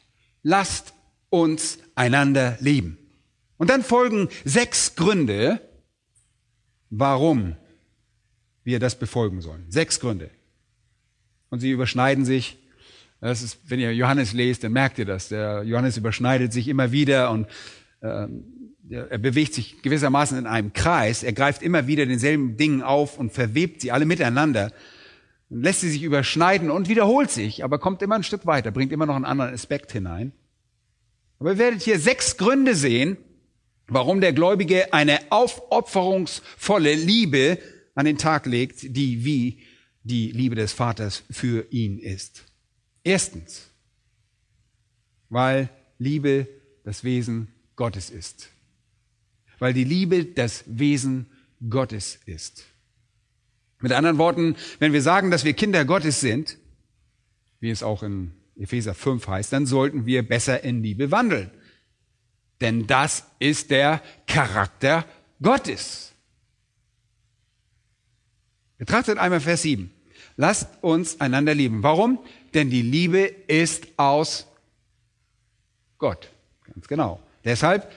Lasst 0.44 0.94
uns 1.30 1.80
einander 1.96 2.58
lieben. 2.60 2.98
Und 3.58 3.70
dann 3.70 3.84
folgen 3.84 4.30
sechs 4.44 4.96
Gründe, 4.96 5.62
warum 6.90 7.56
wir 8.64 8.80
das 8.80 8.98
befolgen 8.98 9.42
sollen. 9.42 9.66
Sechs 9.70 10.00
Gründe. 10.00 10.30
Und 11.50 11.60
sie 11.60 11.72
überschneiden 11.72 12.26
sich. 12.26 12.58
Das 13.20 13.44
ist, 13.44 13.60
wenn 13.70 13.80
ihr 13.80 13.94
Johannes 13.94 14.34
lest, 14.34 14.64
dann 14.64 14.72
merkt 14.72 14.98
ihr 14.98 15.06
das. 15.06 15.30
Der 15.30 15.64
Johannes 15.64 15.98
überschneidet 15.98 16.52
sich 16.52 16.68
immer 16.68 16.92
wieder 16.92 17.32
und 17.32 17.48
äh, 18.02 18.28
er 18.92 19.18
bewegt 19.18 19.54
sich 19.54 19.82
gewissermaßen 19.82 20.38
in 20.38 20.46
einem 20.46 20.74
Kreis. 20.74 21.24
Er 21.24 21.34
greift 21.34 21.64
immer 21.64 21.88
wieder 21.88 22.06
denselben 22.06 22.58
Dingen 22.58 22.82
auf 22.82 23.18
und 23.18 23.32
verwebt 23.32 23.82
sie 23.82 23.92
alle 23.92 24.06
miteinander 24.06 24.72
und 25.50 25.64
lässt 25.64 25.82
sie 25.82 25.90
sich 25.90 26.04
überschneiden 26.04 26.70
und 26.70 26.90
wiederholt 26.90 27.32
sich, 27.32 27.64
aber 27.64 27.80
kommt 27.80 28.02
immer 28.02 28.16
ein 28.16 28.24
Stück 28.24 28.46
weiter, 28.46 28.72
bringt 28.72 28.92
immer 28.92 29.06
noch 29.06 29.16
einen 29.16 29.26
anderen 29.26 29.54
Aspekt 29.54 29.92
hinein. 29.92 30.34
Aber 31.40 31.52
ihr 31.52 31.58
werdet 31.58 31.82
hier 31.82 32.00
sechs 32.00 32.38
Gründe 32.38 32.76
sehen, 32.76 33.18
warum 33.88 34.22
der 34.22 34.34
Gläubige 34.34 34.94
eine 34.94 35.20
aufopferungsvolle 35.32 36.94
Liebe 36.94 37.60
an 37.96 38.06
den 38.06 38.18
Tag 38.18 38.46
legt, 38.46 38.96
die 38.96 39.26
wie 39.26 39.60
die 40.04 40.32
Liebe 40.32 40.56
des 40.56 40.74
Vaters 40.74 41.24
für 41.30 41.66
ihn 41.72 41.98
ist. 42.00 42.44
Erstens, 43.04 43.70
weil 45.30 45.70
Liebe 45.98 46.48
das 46.84 47.04
Wesen 47.04 47.48
Gottes 47.76 48.10
ist. 48.10 48.51
Weil 49.62 49.74
die 49.74 49.84
Liebe 49.84 50.26
das 50.26 50.64
Wesen 50.66 51.28
Gottes 51.70 52.18
ist. 52.26 52.66
Mit 53.80 53.92
anderen 53.92 54.18
Worten, 54.18 54.56
wenn 54.80 54.92
wir 54.92 55.04
sagen, 55.04 55.30
dass 55.30 55.46
wir 55.46 55.54
Kinder 55.54 55.86
Gottes 55.86 56.20
sind, 56.20 56.58
wie 57.60 57.70
es 57.70 57.84
auch 57.84 58.02
in 58.02 58.32
Epheser 58.58 58.96
5 58.96 59.28
heißt, 59.28 59.54
dann 59.54 59.68
sollten 59.68 60.08
wir 60.08 60.28
besser 60.28 60.64
in 60.64 60.82
Liebe 60.82 61.12
wandeln. 61.12 61.52
Denn 62.60 62.88
das 62.88 63.24
ist 63.38 63.70
der 63.70 64.02
Charakter 64.26 65.06
Gottes. 65.44 66.14
Betrachtet 68.80 69.20
einmal 69.20 69.42
Vers 69.42 69.62
7. 69.62 69.92
Lasst 70.38 70.70
uns 70.82 71.22
einander 71.22 71.54
lieben. 71.54 71.84
Warum? 71.84 72.18
Denn 72.56 72.72
die 72.72 72.82
Liebe 72.82 73.20
ist 73.48 73.90
aus 73.98 74.48
Gott. 76.00 76.32
Ganz 76.64 76.88
genau. 76.88 77.22
Deshalb, 77.46 77.92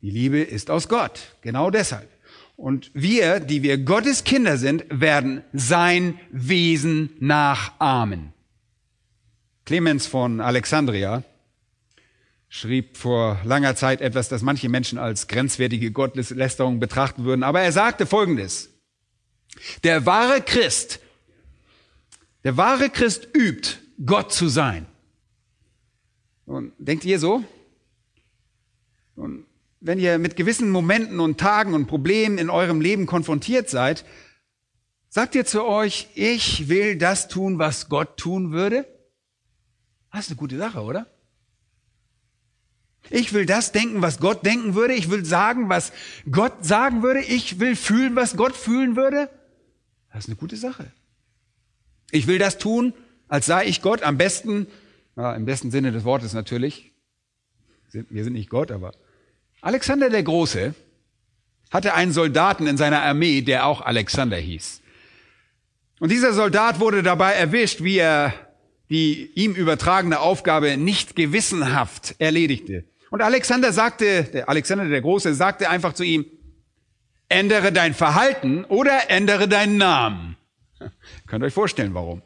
die 0.00 0.10
Liebe 0.10 0.40
ist 0.40 0.70
aus 0.70 0.88
Gott. 0.88 1.36
Genau 1.42 1.70
deshalb. 1.70 2.08
Und 2.56 2.90
wir, 2.92 3.40
die 3.40 3.62
wir 3.62 3.78
Gottes 3.78 4.24
Kinder 4.24 4.56
sind, 4.56 4.84
werden 4.90 5.42
sein 5.52 6.18
Wesen 6.30 7.10
nachahmen. 7.20 8.32
Clemens 9.64 10.06
von 10.06 10.40
Alexandria 10.40 11.22
schrieb 12.48 12.96
vor 12.96 13.40
langer 13.44 13.76
Zeit 13.76 14.00
etwas, 14.00 14.28
das 14.28 14.42
manche 14.42 14.68
Menschen 14.68 14.98
als 14.98 15.28
grenzwertige 15.28 15.92
Gotteslästerung 15.92 16.80
betrachten 16.80 17.24
würden. 17.24 17.42
Aber 17.42 17.60
er 17.60 17.72
sagte 17.72 18.06
Folgendes. 18.06 18.70
Der 19.82 20.06
wahre 20.06 20.40
Christ, 20.40 21.00
der 22.44 22.56
wahre 22.56 22.90
Christ 22.90 23.28
übt, 23.36 23.78
Gott 24.04 24.32
zu 24.32 24.48
sein. 24.48 24.86
Und 26.46 26.72
denkt 26.78 27.04
ihr 27.04 27.18
so? 27.18 27.44
Und 29.16 29.44
wenn 29.80 29.98
ihr 29.98 30.18
mit 30.18 30.36
gewissen 30.36 30.70
Momenten 30.70 31.20
und 31.20 31.38
Tagen 31.38 31.74
und 31.74 31.86
Problemen 31.86 32.38
in 32.38 32.50
eurem 32.50 32.80
Leben 32.80 33.06
konfrontiert 33.06 33.70
seid, 33.70 34.04
sagt 35.08 35.34
ihr 35.34 35.44
zu 35.44 35.64
euch, 35.64 36.08
ich 36.14 36.68
will 36.68 36.96
das 36.96 37.28
tun, 37.28 37.58
was 37.58 37.88
Gott 37.88 38.16
tun 38.16 38.52
würde? 38.52 38.86
Das 40.12 40.22
ist 40.22 40.30
eine 40.30 40.38
gute 40.38 40.58
Sache, 40.58 40.80
oder? 40.80 41.06
Ich 43.10 43.32
will 43.32 43.46
das 43.46 43.72
denken, 43.72 44.02
was 44.02 44.18
Gott 44.18 44.44
denken 44.44 44.74
würde. 44.74 44.94
Ich 44.94 45.10
will 45.10 45.24
sagen, 45.24 45.68
was 45.68 45.92
Gott 46.30 46.64
sagen 46.64 47.02
würde. 47.02 47.20
Ich 47.20 47.58
will 47.58 47.76
fühlen, 47.76 48.16
was 48.16 48.36
Gott 48.36 48.54
fühlen 48.54 48.96
würde. 48.96 49.30
Das 50.12 50.24
ist 50.24 50.28
eine 50.28 50.36
gute 50.36 50.56
Sache. 50.56 50.90
Ich 52.10 52.26
will 52.26 52.38
das 52.38 52.58
tun, 52.58 52.92
als 53.28 53.46
sei 53.46 53.66
ich 53.66 53.80
Gott. 53.80 54.02
Am 54.02 54.18
besten, 54.18 54.66
ja, 55.16 55.34
im 55.34 55.46
besten 55.46 55.70
Sinne 55.70 55.92
des 55.92 56.04
Wortes 56.04 56.32
natürlich. 56.32 56.92
Wir 57.92 58.24
sind 58.24 58.34
nicht 58.34 58.50
Gott, 58.50 58.70
aber 58.70 58.92
Alexander 59.60 60.10
der 60.10 60.22
Große 60.22 60.74
hatte 61.70 61.94
einen 61.94 62.12
Soldaten 62.12 62.66
in 62.66 62.76
seiner 62.76 63.02
Armee, 63.02 63.42
der 63.42 63.66
auch 63.66 63.80
Alexander 63.80 64.36
hieß. 64.36 64.80
Und 66.00 66.10
dieser 66.10 66.32
Soldat 66.32 66.80
wurde 66.80 67.02
dabei 67.02 67.32
erwischt, 67.32 67.82
wie 67.82 67.98
er 67.98 68.32
die 68.90 69.30
ihm 69.34 69.54
übertragene 69.54 70.20
Aufgabe 70.20 70.76
nicht 70.76 71.14
gewissenhaft 71.14 72.14
erledigte. 72.18 72.84
Und 73.10 73.20
Alexander 73.20 73.72
sagte, 73.72 74.24
der 74.24 74.48
Alexander 74.48 74.86
der 74.86 75.00
Große 75.00 75.34
sagte 75.34 75.68
einfach 75.68 75.92
zu 75.92 76.04
ihm, 76.04 76.24
ändere 77.28 77.72
dein 77.72 77.94
Verhalten 77.94 78.64
oder 78.64 79.10
ändere 79.10 79.48
deinen 79.48 79.76
Namen. 79.76 80.36
Könnt 81.26 81.44
euch 81.44 81.52
vorstellen, 81.52 81.92
warum. 81.94 82.22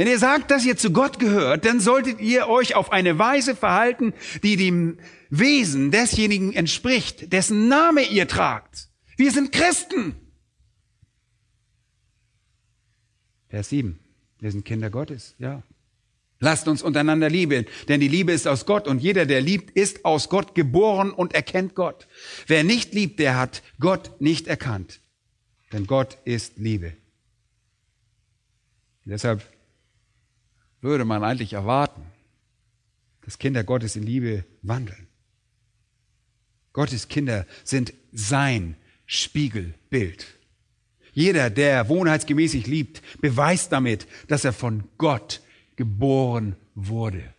Wenn 0.00 0.08
ihr 0.08 0.18
sagt, 0.18 0.50
dass 0.50 0.64
ihr 0.64 0.78
zu 0.78 0.92
Gott 0.92 1.18
gehört, 1.18 1.66
dann 1.66 1.78
solltet 1.78 2.22
ihr 2.22 2.48
euch 2.48 2.74
auf 2.74 2.90
eine 2.90 3.18
Weise 3.18 3.54
verhalten, 3.54 4.14
die 4.42 4.56
dem 4.56 4.98
Wesen 5.28 5.90
desjenigen 5.90 6.54
entspricht, 6.54 7.34
dessen 7.34 7.68
Name 7.68 8.04
ihr 8.04 8.26
tragt. 8.26 8.88
Wir 9.18 9.30
sind 9.30 9.52
Christen. 9.52 10.14
Vers 13.50 13.68
7. 13.68 13.98
Wir 14.38 14.50
sind 14.50 14.64
Kinder 14.64 14.88
Gottes, 14.88 15.34
ja. 15.38 15.62
Lasst 16.38 16.66
uns 16.66 16.80
untereinander 16.80 17.28
lieben, 17.28 17.66
denn 17.88 18.00
die 18.00 18.08
Liebe 18.08 18.32
ist 18.32 18.48
aus 18.48 18.64
Gott 18.64 18.88
und 18.88 19.02
jeder, 19.02 19.26
der 19.26 19.42
liebt, 19.42 19.76
ist 19.76 20.06
aus 20.06 20.30
Gott 20.30 20.54
geboren 20.54 21.10
und 21.10 21.34
erkennt 21.34 21.74
Gott. 21.74 22.08
Wer 22.46 22.64
nicht 22.64 22.94
liebt, 22.94 23.18
der 23.18 23.36
hat 23.36 23.62
Gott 23.78 24.18
nicht 24.18 24.46
erkannt, 24.46 25.02
denn 25.74 25.86
Gott 25.86 26.16
ist 26.24 26.56
Liebe. 26.56 26.96
Deshalb 29.04 29.42
würde 30.80 31.04
man 31.04 31.24
eigentlich 31.24 31.52
erwarten, 31.52 32.02
dass 33.22 33.38
Kinder 33.38 33.64
Gottes 33.64 33.96
in 33.96 34.02
Liebe 34.02 34.44
wandeln. 34.62 35.06
Gottes 36.72 37.08
Kinder 37.08 37.46
sind 37.64 37.92
sein 38.12 38.76
Spiegelbild. 39.06 40.26
Jeder, 41.12 41.50
der 41.50 41.88
wohnheitsgemäßig 41.88 42.66
liebt, 42.66 43.02
beweist 43.20 43.72
damit, 43.72 44.06
dass 44.28 44.44
er 44.44 44.52
von 44.52 44.84
Gott 44.96 45.40
geboren 45.76 46.56
wurde. 46.74 47.34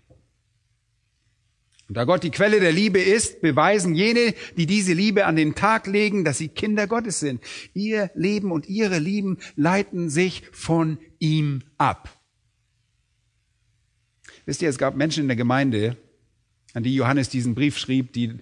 Und 1.88 1.95
da 1.95 2.06
Gott 2.06 2.23
die 2.23 2.32
Quelle 2.32 2.60
der 2.60 2.71
Liebe 2.71 3.01
ist, 3.01 3.41
beweisen 3.41 3.95
jene, 3.95 4.34
die 4.56 4.65
diese 4.65 4.93
Liebe 4.93 5.25
an 5.25 5.36
den 5.36 5.56
Tag 5.56 5.88
legen, 5.88 6.23
dass 6.23 6.38
sie 6.38 6.47
Kinder 6.47 6.88
Gottes 6.88 7.19
sind. 7.19 7.41
Ihr 7.73 8.12
Leben 8.13 8.51
und 8.51 8.67
ihre 8.69 8.97
Lieben 8.97 9.39
leiten 9.58 10.10
sich 10.10 10.43
von 10.54 10.99
ihm 11.19 11.63
ab. 11.77 12.20
Wisst 14.51 14.61
ihr, 14.61 14.67
es 14.67 14.77
gab 14.77 14.97
Menschen 14.97 15.21
in 15.21 15.27
der 15.29 15.37
Gemeinde, 15.37 15.95
an 16.73 16.83
die 16.83 16.93
Johannes 16.93 17.29
diesen 17.29 17.55
Brief 17.55 17.77
schrieb, 17.77 18.11
die 18.11 18.33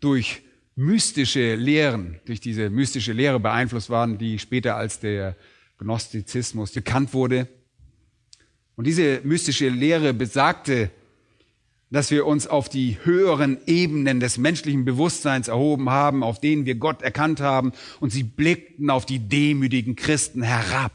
durch 0.00 0.42
mystische 0.74 1.54
Lehren, 1.54 2.18
durch 2.24 2.40
diese 2.40 2.70
mystische 2.70 3.12
Lehre 3.12 3.38
beeinflusst 3.38 3.88
waren, 3.88 4.18
die 4.18 4.40
später 4.40 4.74
als 4.74 4.98
der 4.98 5.36
Gnostizismus 5.78 6.72
bekannt 6.72 7.14
wurde. 7.14 7.46
Und 8.74 8.88
diese 8.88 9.20
mystische 9.22 9.68
Lehre 9.68 10.12
besagte, 10.12 10.90
dass 11.88 12.10
wir 12.10 12.26
uns 12.26 12.48
auf 12.48 12.68
die 12.68 12.98
höheren 13.04 13.58
Ebenen 13.68 14.18
des 14.18 14.38
menschlichen 14.38 14.84
Bewusstseins 14.84 15.46
erhoben 15.46 15.88
haben, 15.88 16.24
auf 16.24 16.40
denen 16.40 16.66
wir 16.66 16.74
Gott 16.74 17.00
erkannt 17.00 17.40
haben, 17.40 17.70
und 18.00 18.10
sie 18.10 18.24
blickten 18.24 18.90
auf 18.90 19.06
die 19.06 19.20
demütigen 19.20 19.94
Christen 19.94 20.42
herab, 20.42 20.90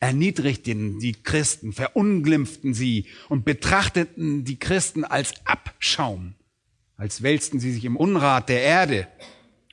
erniedrigten 0.00 0.98
die 0.98 1.12
Christen, 1.12 1.72
verunglimpften 1.72 2.74
sie 2.74 3.06
und 3.28 3.44
betrachteten 3.44 4.44
die 4.44 4.58
Christen 4.58 5.04
als 5.04 5.34
Abschaum, 5.44 6.34
als 6.96 7.22
wälzten 7.22 7.60
sie 7.60 7.72
sich 7.72 7.84
im 7.84 7.96
Unrat 7.96 8.48
der 8.48 8.62
Erde 8.62 9.08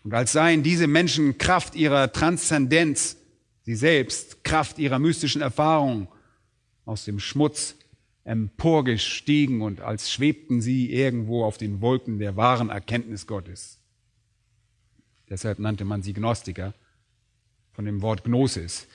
und 0.04 0.14
als 0.14 0.32
seien 0.32 0.64
diese 0.64 0.88
Menschen 0.88 1.38
Kraft 1.38 1.76
ihrer 1.76 2.12
Transzendenz, 2.12 3.18
sie 3.64 3.76
selbst 3.76 4.44
Kraft 4.44 4.80
ihrer 4.80 5.00
mystischen 5.00 5.42
Erfahrung 5.42 6.08
aus 6.86 7.06
dem 7.06 7.20
Schmutz 7.20 7.76
emporgestiegen 8.24 9.62
und 9.62 9.82
als 9.82 10.12
schwebten 10.12 10.62
sie 10.62 10.92
irgendwo 10.92 11.44
auf 11.44 11.58
den 11.58 11.82
Wolken 11.82 12.20
der 12.20 12.36
wahren 12.36 12.70
Erkenntnis 12.70 13.28
Gottes. 13.28 13.80
Deshalb 15.30 15.60
nannte 15.60 15.86
man 15.86 16.02
sie 16.02 16.14
Gnostiker 16.14 16.74
von 17.74 17.86
dem 17.86 18.02
Wort 18.02 18.24
Gnosis. 18.24 18.88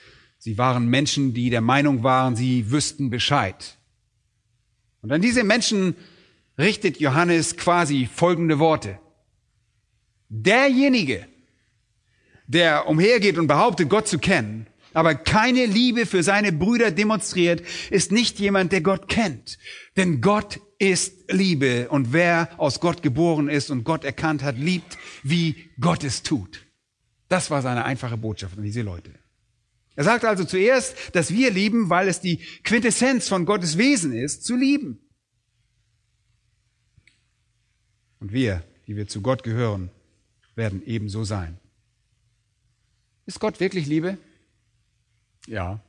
Sie 0.45 0.59
waren 0.59 0.87
Menschen, 0.89 1.33
die 1.33 1.49
der 1.49 1.61
Meinung 1.61 2.03
waren, 2.03 2.35
sie 2.35 2.69
wüssten 2.69 3.09
Bescheid. 3.09 3.79
Und 5.01 5.11
an 5.11 5.19
diese 5.19 5.43
Menschen 5.43 5.95
richtet 6.59 6.99
Johannes 6.99 7.57
quasi 7.57 8.05
folgende 8.05 8.59
Worte. 8.59 8.99
Derjenige, 10.29 11.25
der 12.45 12.87
umhergeht 12.87 13.39
und 13.39 13.47
behauptet, 13.47 13.89
Gott 13.89 14.07
zu 14.07 14.19
kennen, 14.19 14.67
aber 14.93 15.15
keine 15.15 15.65
Liebe 15.65 16.05
für 16.05 16.21
seine 16.21 16.51
Brüder 16.51 16.91
demonstriert, 16.91 17.63
ist 17.89 18.11
nicht 18.11 18.37
jemand, 18.37 18.71
der 18.71 18.81
Gott 18.81 19.07
kennt. 19.07 19.57
Denn 19.97 20.21
Gott 20.21 20.59
ist 20.77 21.31
Liebe 21.31 21.89
und 21.89 22.13
wer 22.13 22.51
aus 22.57 22.79
Gott 22.79 23.01
geboren 23.01 23.49
ist 23.49 23.71
und 23.71 23.83
Gott 23.83 24.03
erkannt 24.03 24.43
hat, 24.43 24.59
liebt, 24.59 24.95
wie 25.23 25.71
Gott 25.79 26.03
es 26.03 26.21
tut. 26.21 26.67
Das 27.29 27.49
war 27.49 27.63
seine 27.63 27.83
einfache 27.83 28.15
Botschaft 28.15 28.59
an 28.59 28.63
diese 28.63 28.83
Leute. 28.83 29.24
Er 29.95 30.03
sagt 30.03 30.25
also 30.25 30.43
zuerst, 30.43 31.15
dass 31.15 31.31
wir 31.31 31.51
lieben, 31.51 31.89
weil 31.89 32.07
es 32.07 32.19
die 32.19 32.37
Quintessenz 32.63 33.27
von 33.27 33.45
Gottes 33.45 33.77
Wesen 33.77 34.13
ist, 34.13 34.43
zu 34.43 34.55
lieben. 34.55 34.99
Und 38.19 38.33
wir, 38.33 38.63
die 38.87 38.95
wir 38.95 39.07
zu 39.07 39.21
Gott 39.21 39.43
gehören, 39.43 39.89
werden 40.55 40.81
ebenso 40.85 41.23
sein. 41.23 41.59
Ist 43.25 43.39
Gott 43.39 43.59
wirklich 43.59 43.87
Liebe? 43.87 44.17
Ja. 45.47 45.79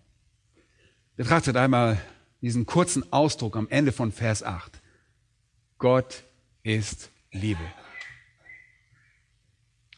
Betrachtet 1.16 1.56
einmal 1.56 2.00
diesen 2.40 2.66
kurzen 2.66 3.12
Ausdruck 3.12 3.56
am 3.56 3.68
Ende 3.68 3.92
von 3.92 4.12
Vers 4.12 4.42
8. 4.42 4.80
Gott 5.78 6.24
ist 6.62 7.10
Liebe. 7.32 7.60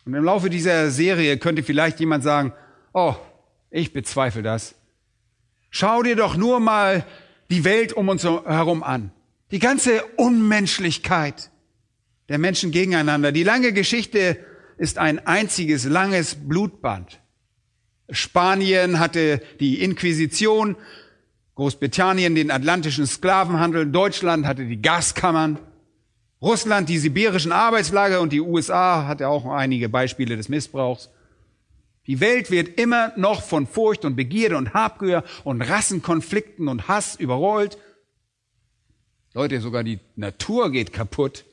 Und 0.05 0.15
im 0.15 0.25
Laufe 0.25 0.49
dieser 0.49 0.91
Serie 0.91 1.39
könnte 1.39 1.63
vielleicht 1.63 2.01
jemand 2.01 2.25
sagen, 2.25 2.53
oh, 2.93 3.15
ich 3.71 3.93
bezweifle 3.93 4.43
das. 4.43 4.75
Schau 5.71 6.03
dir 6.03 6.17
doch 6.17 6.37
nur 6.37 6.61
mal 6.61 7.05
die 7.51 7.65
Welt 7.65 7.93
um 7.93 8.09
uns 8.09 8.25
herum 8.25 8.83
an. 8.83 9.11
Die 9.51 9.59
ganze 9.59 10.05
Unmenschlichkeit 10.17 11.51
der 12.29 12.39
Menschen 12.39 12.71
gegeneinander. 12.71 13.33
Die 13.33 13.43
lange 13.43 13.73
Geschichte 13.73 14.39
ist 14.77 14.99
ein 14.99 15.27
einziges 15.27 15.85
langes 15.85 16.35
Blutband. 16.35 17.21
Spanien 18.11 18.99
hatte 18.99 19.41
die 19.61 19.83
Inquisition, 19.83 20.77
Großbritannien 21.57 22.35
den 22.35 22.51
atlantischen 22.51 23.07
Sklavenhandel, 23.07 23.91
Deutschland 23.91 24.47
hatte 24.47 24.65
die 24.65 24.81
Gaskammern, 24.81 25.59
Russland 26.41 26.89
die 26.89 26.99
sibirischen 26.99 27.51
Arbeitslager 27.51 28.21
und 28.21 28.33
die 28.33 28.41
USA 28.41 29.07
hatte 29.07 29.29
auch 29.29 29.45
einige 29.47 29.89
Beispiele 29.89 30.37
des 30.37 30.49
Missbrauchs. 30.49 31.11
Die 32.09 32.21
Welt 32.21 32.51
wird 32.51 32.81
immer 32.81 33.13
noch 33.17 33.43
von 33.43 33.67
Furcht 33.67 34.07
und 34.07 34.17
Begierde 34.17 34.57
und 34.57 34.73
Habgier 34.73 35.25
und 35.45 35.61
Rassenkonflikten 35.61 36.67
und 36.67 36.89
Hass 36.89 37.15
überrollt. 37.15 37.77
Leute, 39.35 39.61
sogar 39.61 39.85
die 39.85 40.01
Natur 40.17 40.73
geht 40.73 40.95
kaputt. 40.95 41.45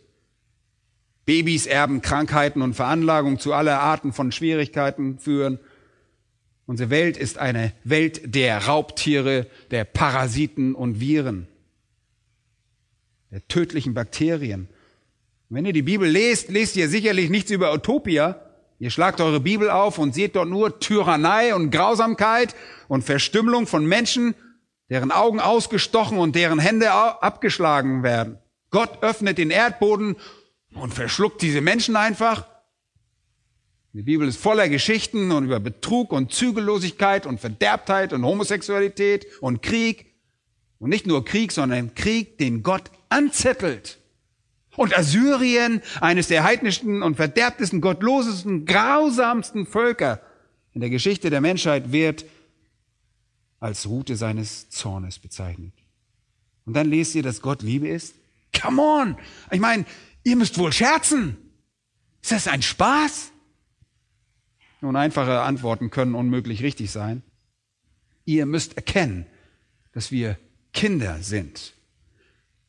Babys 1.25 1.65
erben 1.65 2.01
Krankheiten 2.01 2.61
und 2.61 2.73
Veranlagungen 2.73 3.37
zu 3.37 3.51
aller 3.53 3.81
Arten 3.81 4.13
von 4.13 4.31
Schwierigkeiten 4.31 5.19
führen. 5.19 5.59
Unsere 6.65 6.89
Welt 6.89 7.17
ist 7.17 7.37
eine 7.37 7.73
Welt 7.83 8.33
der 8.33 8.65
Raubtiere, 8.65 9.47
der 9.71 9.83
Parasiten 9.83 10.73
und 10.73 11.01
Viren, 11.01 11.49
der 13.29 13.45
tödlichen 13.49 13.93
Bakterien. 13.93 14.69
Wenn 15.49 15.65
ihr 15.65 15.73
die 15.73 15.81
Bibel 15.81 16.09
lest, 16.09 16.49
lest 16.49 16.77
ihr 16.77 16.87
sicherlich 16.87 17.29
nichts 17.29 17.51
über 17.51 17.73
Utopia. 17.73 18.44
Ihr 18.77 18.89
schlagt 18.89 19.21
eure 19.21 19.39
Bibel 19.39 19.69
auf 19.69 19.97
und 19.97 20.13
seht 20.13 20.35
dort 20.35 20.49
nur 20.49 20.79
Tyrannei 20.79 21.55
und 21.55 21.71
Grausamkeit 21.71 22.55
und 22.87 23.03
Verstümmelung 23.03 23.67
von 23.67 23.85
Menschen, 23.85 24.35
deren 24.89 25.11
Augen 25.11 25.39
ausgestochen 25.39 26.17
und 26.17 26.35
deren 26.35 26.59
Hände 26.59 26.91
abgeschlagen 26.91 28.03
werden. 28.03 28.37
Gott 28.71 29.01
öffnet 29.01 29.37
den 29.37 29.49
Erdboden 29.49 30.17
und 30.73 30.93
verschluckt 30.93 31.41
diese 31.41 31.61
Menschen 31.61 31.95
einfach. 31.95 32.45
Die 33.93 34.01
Bibel 34.01 34.27
ist 34.27 34.37
voller 34.37 34.67
Geschichten 34.67 35.31
und 35.31 35.45
über 35.45 35.61
Betrug 35.61 36.11
und 36.11 36.33
Zügellosigkeit 36.33 37.25
und 37.25 37.39
Verderbtheit 37.39 38.11
und 38.11 38.25
Homosexualität 38.25 39.25
und 39.39 39.61
Krieg. 39.61 40.13
Und 40.79 40.89
nicht 40.89 41.07
nur 41.07 41.23
Krieg, 41.23 41.53
sondern 41.53 41.95
Krieg, 41.95 42.37
den 42.37 42.61
Gott 42.61 42.91
anzettelt. 43.07 43.99
Und 44.75 44.97
Assyrien, 44.97 45.81
eines 46.01 46.27
der 46.27 46.43
heidnischsten 46.43 47.01
und 47.01 47.15
verderbtesten, 47.15 47.81
gottlosesten, 47.81 48.65
grausamsten 48.65 49.65
Völker 49.65 50.21
in 50.73 50.81
der 50.81 50.89
Geschichte 50.89 51.29
der 51.29 51.41
Menschheit, 51.41 51.91
wird 51.91 52.25
als 53.59 53.87
Route 53.87 54.15
seines 54.15 54.69
Zornes 54.69 55.19
bezeichnet. 55.19 55.73
Und 56.65 56.75
dann 56.75 56.89
lest 56.89 57.15
ihr, 57.15 57.23
dass 57.23 57.41
Gott 57.41 57.61
Liebe 57.61 57.87
ist? 57.87 58.15
Come 58.59 58.81
on! 58.81 59.17
Ich 59.51 59.59
meine, 59.59 59.85
ihr 60.23 60.35
müsst 60.35 60.57
wohl 60.57 60.73
scherzen. 60.73 61.37
Ist 62.21 62.31
das 62.31 62.47
ein 62.47 62.61
Spaß? 62.61 63.31
Nun, 64.81 64.95
einfache 64.95 65.41
Antworten 65.41 65.89
können 65.89 66.15
unmöglich 66.15 66.61
richtig 66.61 66.91
sein. 66.91 67.23
Ihr 68.25 68.45
müsst 68.45 68.75
erkennen, 68.77 69.25
dass 69.93 70.11
wir 70.11 70.37
Kinder 70.73 71.19
sind 71.21 71.73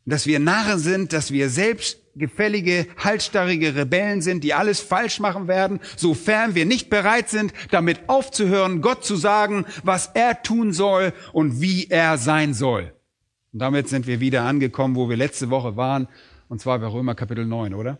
dass 0.06 0.26
wir 0.26 0.38
Narren 0.38 0.78
sind, 0.78 1.12
dass 1.12 1.32
wir 1.32 1.50
selbstgefällige, 1.50 2.86
halsstarrige 2.96 3.74
Rebellen 3.74 4.22
sind, 4.22 4.44
die 4.44 4.54
alles 4.54 4.80
falsch 4.80 5.18
machen 5.18 5.48
werden, 5.48 5.80
sofern 5.96 6.54
wir 6.54 6.64
nicht 6.64 6.88
bereit 6.88 7.28
sind, 7.28 7.52
damit 7.72 8.08
aufzuhören, 8.08 8.80
Gott 8.80 9.04
zu 9.04 9.16
sagen, 9.16 9.66
was 9.82 10.06
er 10.14 10.42
tun 10.42 10.72
soll 10.72 11.12
und 11.32 11.60
wie 11.60 11.88
er 11.88 12.18
sein 12.18 12.54
soll. 12.54 12.92
Und 13.52 13.58
damit 13.58 13.88
sind 13.88 14.06
wir 14.06 14.20
wieder 14.20 14.44
angekommen, 14.44 14.94
wo 14.94 15.08
wir 15.08 15.16
letzte 15.16 15.50
Woche 15.50 15.76
waren, 15.76 16.08
und 16.48 16.60
zwar 16.60 16.78
bei 16.78 16.86
Römer 16.86 17.16
Kapitel 17.16 17.44
9, 17.44 17.74
oder? 17.74 17.98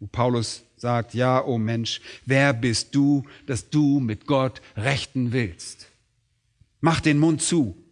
Wo 0.00 0.08
Paulus 0.08 0.64
sagt, 0.76 1.14
ja, 1.14 1.40
o 1.40 1.54
oh 1.54 1.58
Mensch, 1.58 2.00
wer 2.26 2.52
bist 2.52 2.94
du, 2.96 3.22
dass 3.46 3.70
du 3.70 4.00
mit 4.00 4.26
Gott 4.26 4.60
rechten 4.76 5.32
willst? 5.32 5.88
Mach 6.80 7.00
den 7.00 7.18
Mund 7.18 7.40
zu 7.40 7.83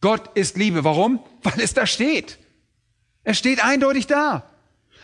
Gott 0.00 0.36
ist 0.36 0.56
Liebe. 0.56 0.84
Warum? 0.84 1.20
Weil 1.42 1.60
es 1.60 1.74
da 1.74 1.86
steht. 1.86 2.38
Es 3.24 3.38
steht 3.38 3.64
eindeutig 3.64 4.06
da. 4.06 4.50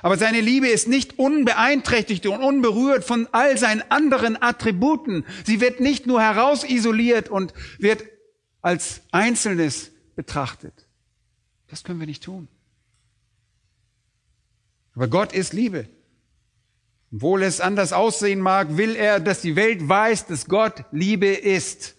Aber 0.03 0.17
seine 0.17 0.41
Liebe 0.41 0.69
ist 0.69 0.89
nicht 0.89 1.19
unbeeinträchtigt 1.19 2.27
und 2.27 2.43
unberührt 2.43 3.05
von 3.05 3.29
all 3.31 3.57
seinen 3.57 3.83
anderen 3.91 4.41
Attributen. 4.41 5.25
Sie 5.45 5.61
wird 5.61 5.81
nicht 5.81 6.07
nur 6.07 6.21
herausisoliert 6.21 7.29
und 7.29 7.55
wird 7.79 8.05
als 8.61 9.03
Einzelnes 9.13 9.93
betrachtet. 10.17 10.87
Das 11.69 11.85
können 11.85 12.01
wir 12.01 12.07
nicht 12.07 12.25
tun. 12.25 12.49
Aber 14.95 15.09
Gott 15.09 15.33
ist 15.33 15.53
Liebe. 15.53 15.89
Obwohl 17.13 17.43
es 17.43 17.61
anders 17.61 17.93
aussehen 17.93 18.41
mag, 18.41 18.77
will 18.77 18.97
er, 18.97 19.21
dass 19.21 19.41
die 19.41 19.57
Welt 19.57 19.89
weiß, 19.89 20.27
dass 20.27 20.47
Gott 20.47 20.85
Liebe 20.93 21.29
ist. 21.29 21.95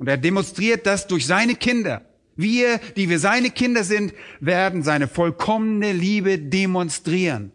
Und 0.00 0.08
er 0.08 0.16
demonstriert 0.16 0.86
das 0.86 1.06
durch 1.08 1.26
seine 1.26 1.54
Kinder. 1.54 2.00
Wir, 2.34 2.78
die 2.96 3.10
wir 3.10 3.18
seine 3.18 3.50
Kinder 3.50 3.84
sind, 3.84 4.14
werden 4.40 4.82
seine 4.82 5.06
vollkommene 5.06 5.92
Liebe 5.92 6.38
demonstrieren. 6.38 7.52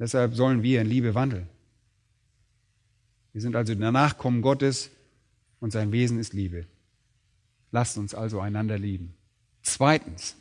Deshalb 0.00 0.34
sollen 0.34 0.64
wir 0.64 0.80
in 0.80 0.88
Liebe 0.88 1.14
wandeln. 1.14 1.48
Wir 3.32 3.40
sind 3.40 3.54
also 3.54 3.72
der 3.72 3.92
Nachkommen 3.92 4.42
Gottes 4.42 4.90
und 5.60 5.70
sein 5.70 5.92
Wesen 5.92 6.18
ist 6.18 6.32
Liebe. 6.32 6.66
Lasst 7.70 7.98
uns 7.98 8.16
also 8.16 8.40
einander 8.40 8.76
lieben. 8.76 9.14
Zweitens. 9.62 10.34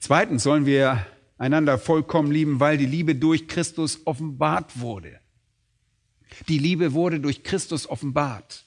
Zweitens 0.00 0.42
sollen 0.42 0.66
wir 0.66 1.06
einander 1.38 1.78
vollkommen 1.78 2.32
lieben, 2.32 2.58
weil 2.58 2.78
die 2.78 2.86
Liebe 2.86 3.14
durch 3.14 3.46
Christus 3.46 4.00
offenbart 4.06 4.80
wurde. 4.80 5.20
Die 6.48 6.58
Liebe 6.58 6.94
wurde 6.94 7.20
durch 7.20 7.44
Christus 7.44 7.88
offenbart. 7.88 8.66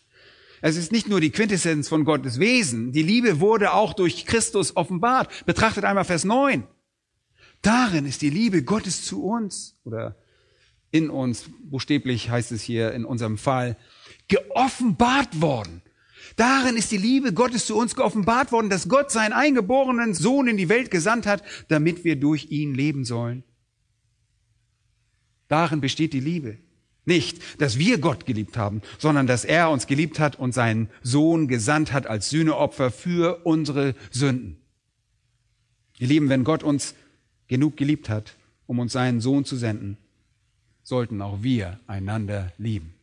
Es 0.66 0.78
ist 0.78 0.94
nicht 0.94 1.10
nur 1.10 1.20
die 1.20 1.30
Quintessenz 1.30 1.90
von 1.90 2.06
Gottes 2.06 2.40
Wesen. 2.40 2.94
Die 2.94 3.04
Liebe 3.04 3.42
wurde 3.42 3.74
auch 3.74 3.92
durch 3.94 4.26
Christus 4.26 4.78
offenbart. 4.78 5.46
Betrachtet 5.46 5.84
einmal 5.84 6.06
Vers 6.06 6.24
9. 6.24 6.66
Darin 7.62 8.06
ist 8.06 8.22
die 8.22 8.30
Liebe 8.30 8.64
Gottes 8.64 9.04
zu 9.04 9.26
uns 9.26 9.78
oder 9.84 10.16
in 10.90 11.10
uns, 11.10 11.50
buchstäblich 11.66 12.30
heißt 12.30 12.54
es 12.54 12.62
hier 12.62 12.94
in 12.94 13.04
unserem 13.04 13.38
Fall, 13.38 13.76
geoffenbart 14.30 15.42
worden. 15.42 15.82
Darin 16.38 16.78
ist 16.78 16.94
die 16.94 16.98
Liebe 16.98 17.34
Gottes 17.34 17.66
zu 17.66 17.76
uns 17.76 17.94
geoffenbart 17.94 18.54
worden, 18.54 18.70
dass 18.70 18.88
Gott 18.88 19.12
seinen 19.12 19.34
eingeborenen 19.34 20.14
Sohn 20.14 20.48
in 20.48 20.56
die 20.56 20.70
Welt 20.70 20.92
gesandt 20.92 21.26
hat, 21.26 21.44
damit 21.68 22.06
wir 22.06 22.16
durch 22.16 22.52
ihn 22.52 22.74
leben 22.74 23.04
sollen. 23.04 23.44
Darin 25.50 25.82
besteht 25.82 26.14
die 26.14 26.22
Liebe. 26.22 26.60
Nicht, 27.06 27.62
dass 27.62 27.78
wir 27.78 27.98
Gott 27.98 28.26
geliebt 28.26 28.56
haben, 28.56 28.82
sondern 28.98 29.28
dass 29.28 29.44
er 29.44 29.70
uns 29.70 29.88
geliebt 29.88 30.20
hat 30.20 30.38
und 30.40 30.54
seinen 30.54 30.90
Sohn 31.02 31.48
gesandt 31.48 31.92
hat 31.92 32.08
als 32.08 32.30
Sühneopfer 32.30 32.92
für 32.92 33.46
unsere 33.46 33.96
Sünden. 34.10 34.58
Ihr 36.00 36.08
Lieben, 36.08 36.30
wenn 36.30 36.44
Gott 36.44 36.64
uns 36.64 36.96
genug 37.48 37.76
geliebt 37.78 38.10
hat, 38.10 38.36
um 38.68 38.80
uns 38.80 38.94
seinen 38.94 39.20
Sohn 39.20 39.44
zu 39.44 39.58
senden, 39.58 39.98
sollten 40.82 41.22
auch 41.22 41.44
wir 41.44 41.80
einander 41.88 42.52
lieben. 42.58 42.94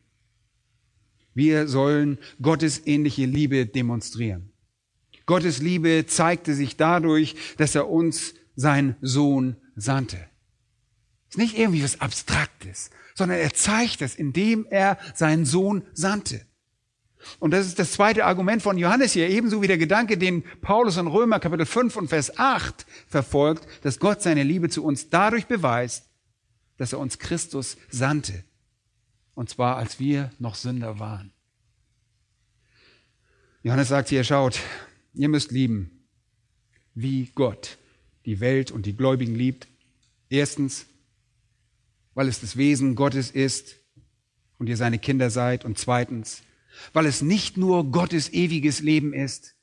Wir 1.33 1.67
sollen 1.67 2.17
Gottes 2.41 2.85
ähnliche 2.85 3.25
Liebe 3.25 3.65
demonstrieren. 3.65 4.51
Gottes 5.25 5.59
Liebe 5.59 6.05
zeigte 6.07 6.53
sich 6.55 6.75
dadurch, 6.75 7.35
dass 7.57 7.75
er 7.75 7.89
uns 7.89 8.33
seinen 8.55 8.95
Sohn 9.01 9.55
sandte. 9.75 10.17
Ist 11.29 11.37
nicht 11.37 11.57
irgendwie 11.57 11.83
was 11.83 12.01
Abstraktes, 12.01 12.89
sondern 13.21 13.37
er 13.37 13.53
zeigt 13.53 14.01
es, 14.01 14.15
indem 14.15 14.65
er 14.71 14.97
seinen 15.13 15.45
Sohn 15.45 15.83
sandte. 15.93 16.41
Und 17.37 17.51
das 17.51 17.67
ist 17.67 17.77
das 17.77 17.91
zweite 17.91 18.25
Argument 18.25 18.63
von 18.63 18.79
Johannes 18.79 19.13
hier, 19.13 19.29
ebenso 19.29 19.61
wie 19.61 19.67
der 19.67 19.77
Gedanke, 19.77 20.17
den 20.17 20.43
Paulus 20.61 20.97
in 20.97 21.05
Römer 21.05 21.39
Kapitel 21.39 21.67
5 21.67 21.97
und 21.97 22.07
Vers 22.07 22.39
8 22.39 22.83
verfolgt, 23.07 23.67
dass 23.83 23.99
Gott 23.99 24.23
seine 24.23 24.41
Liebe 24.41 24.69
zu 24.69 24.83
uns 24.83 25.09
dadurch 25.09 25.45
beweist, 25.45 26.09
dass 26.77 26.93
er 26.93 26.99
uns 26.99 27.19
Christus 27.19 27.77
sandte. 27.91 28.43
Und 29.35 29.51
zwar, 29.51 29.77
als 29.77 29.99
wir 29.99 30.31
noch 30.39 30.55
Sünder 30.55 30.97
waren. 30.97 31.31
Johannes 33.61 33.89
sagt 33.89 34.09
hier, 34.09 34.23
schaut, 34.23 34.59
ihr 35.13 35.29
müsst 35.29 35.51
lieben, 35.51 36.07
wie 36.95 37.29
Gott 37.35 37.77
die 38.25 38.39
Welt 38.39 38.71
und 38.71 38.87
die 38.87 38.97
Gläubigen 38.97 39.35
liebt. 39.35 39.67
Erstens, 40.27 40.87
weil 42.13 42.27
es 42.27 42.41
das 42.41 42.57
Wesen 42.57 42.95
Gottes 42.95 43.31
ist 43.31 43.77
und 44.57 44.67
ihr 44.67 44.77
seine 44.77 44.99
Kinder 44.99 45.29
seid. 45.29 45.65
Und 45.65 45.77
zweitens, 45.77 46.43
weil 46.93 47.05
es 47.05 47.21
nicht 47.21 47.57
nur 47.57 47.91
Gottes 47.91 48.31
ewiges 48.31 48.81
Leben 48.81 49.13
ist, 49.13 49.55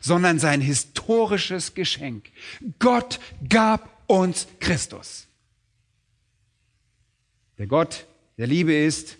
sondern 0.00 0.38
sein 0.38 0.60
historisches 0.60 1.74
Geschenk. 1.74 2.30
Gott 2.78 3.20
gab 3.48 4.02
uns 4.08 4.46
Christus. 4.60 5.26
Der 7.58 7.66
Gott 7.66 8.06
der 8.36 8.46
Liebe 8.46 8.74
ist, 8.74 9.16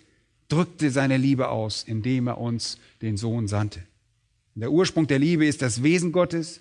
drückte 0.49 0.90
seine 0.90 1.16
Liebe 1.16 1.49
aus, 1.49 1.83
indem 1.83 2.29
er 2.29 2.38
uns 2.38 2.79
den 3.03 3.16
Sohn 3.16 3.49
sandte. 3.49 3.83
Der 4.55 4.72
Ursprung 4.72 5.07
der 5.07 5.18
Liebe 5.18 5.46
ist 5.46 5.61
das 5.61 5.83
Wesen 5.83 6.12
Gottes. 6.12 6.61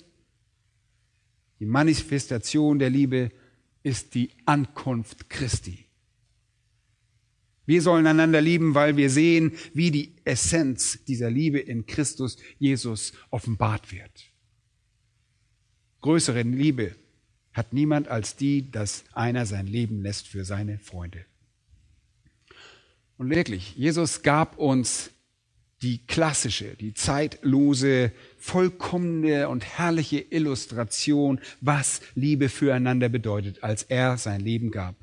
Die 1.59 1.65
Manifestation 1.65 2.77
der 2.79 2.89
Liebe 2.89 3.31
ist 3.83 4.15
die 4.15 4.31
Ankunft 4.45 5.29
Christi. 5.29 5.84
Wir 7.65 7.81
sollen 7.81 8.05
einander 8.05 8.41
lieben, 8.41 8.75
weil 8.75 8.95
wir 8.95 9.09
sehen, 9.09 9.53
wie 9.73 9.91
die 9.91 10.13
Essenz 10.23 11.03
dieser 11.05 11.31
Liebe 11.31 11.59
in 11.59 11.85
Christus 11.85 12.37
Jesus 12.59 13.13
offenbart 13.31 13.91
wird. 13.91 14.31
Größere 16.01 16.43
Liebe 16.43 16.95
hat 17.53 17.73
niemand 17.73 18.07
als 18.07 18.35
die, 18.35 18.69
dass 18.69 19.05
einer 19.13 19.45
sein 19.45 19.65
Leben 19.65 20.01
lässt 20.01 20.27
für 20.27 20.45
seine 20.45 20.77
Freunde. 20.77 21.25
Und 23.17 23.29
wirklich, 23.29 23.75
Jesus 23.75 24.21
gab 24.21 24.59
uns 24.59 25.09
die 25.81 26.05
klassische, 26.05 26.75
die 26.75 26.93
zeitlose, 26.93 28.11
vollkommene 28.37 29.49
und 29.49 29.65
herrliche 29.65 30.19
Illustration, 30.19 31.39
was 31.61 32.01
Liebe 32.13 32.49
füreinander 32.49 33.09
bedeutet, 33.09 33.63
als 33.63 33.83
er 33.83 34.17
sein 34.17 34.41
Leben 34.41 34.69
gab. 34.69 34.95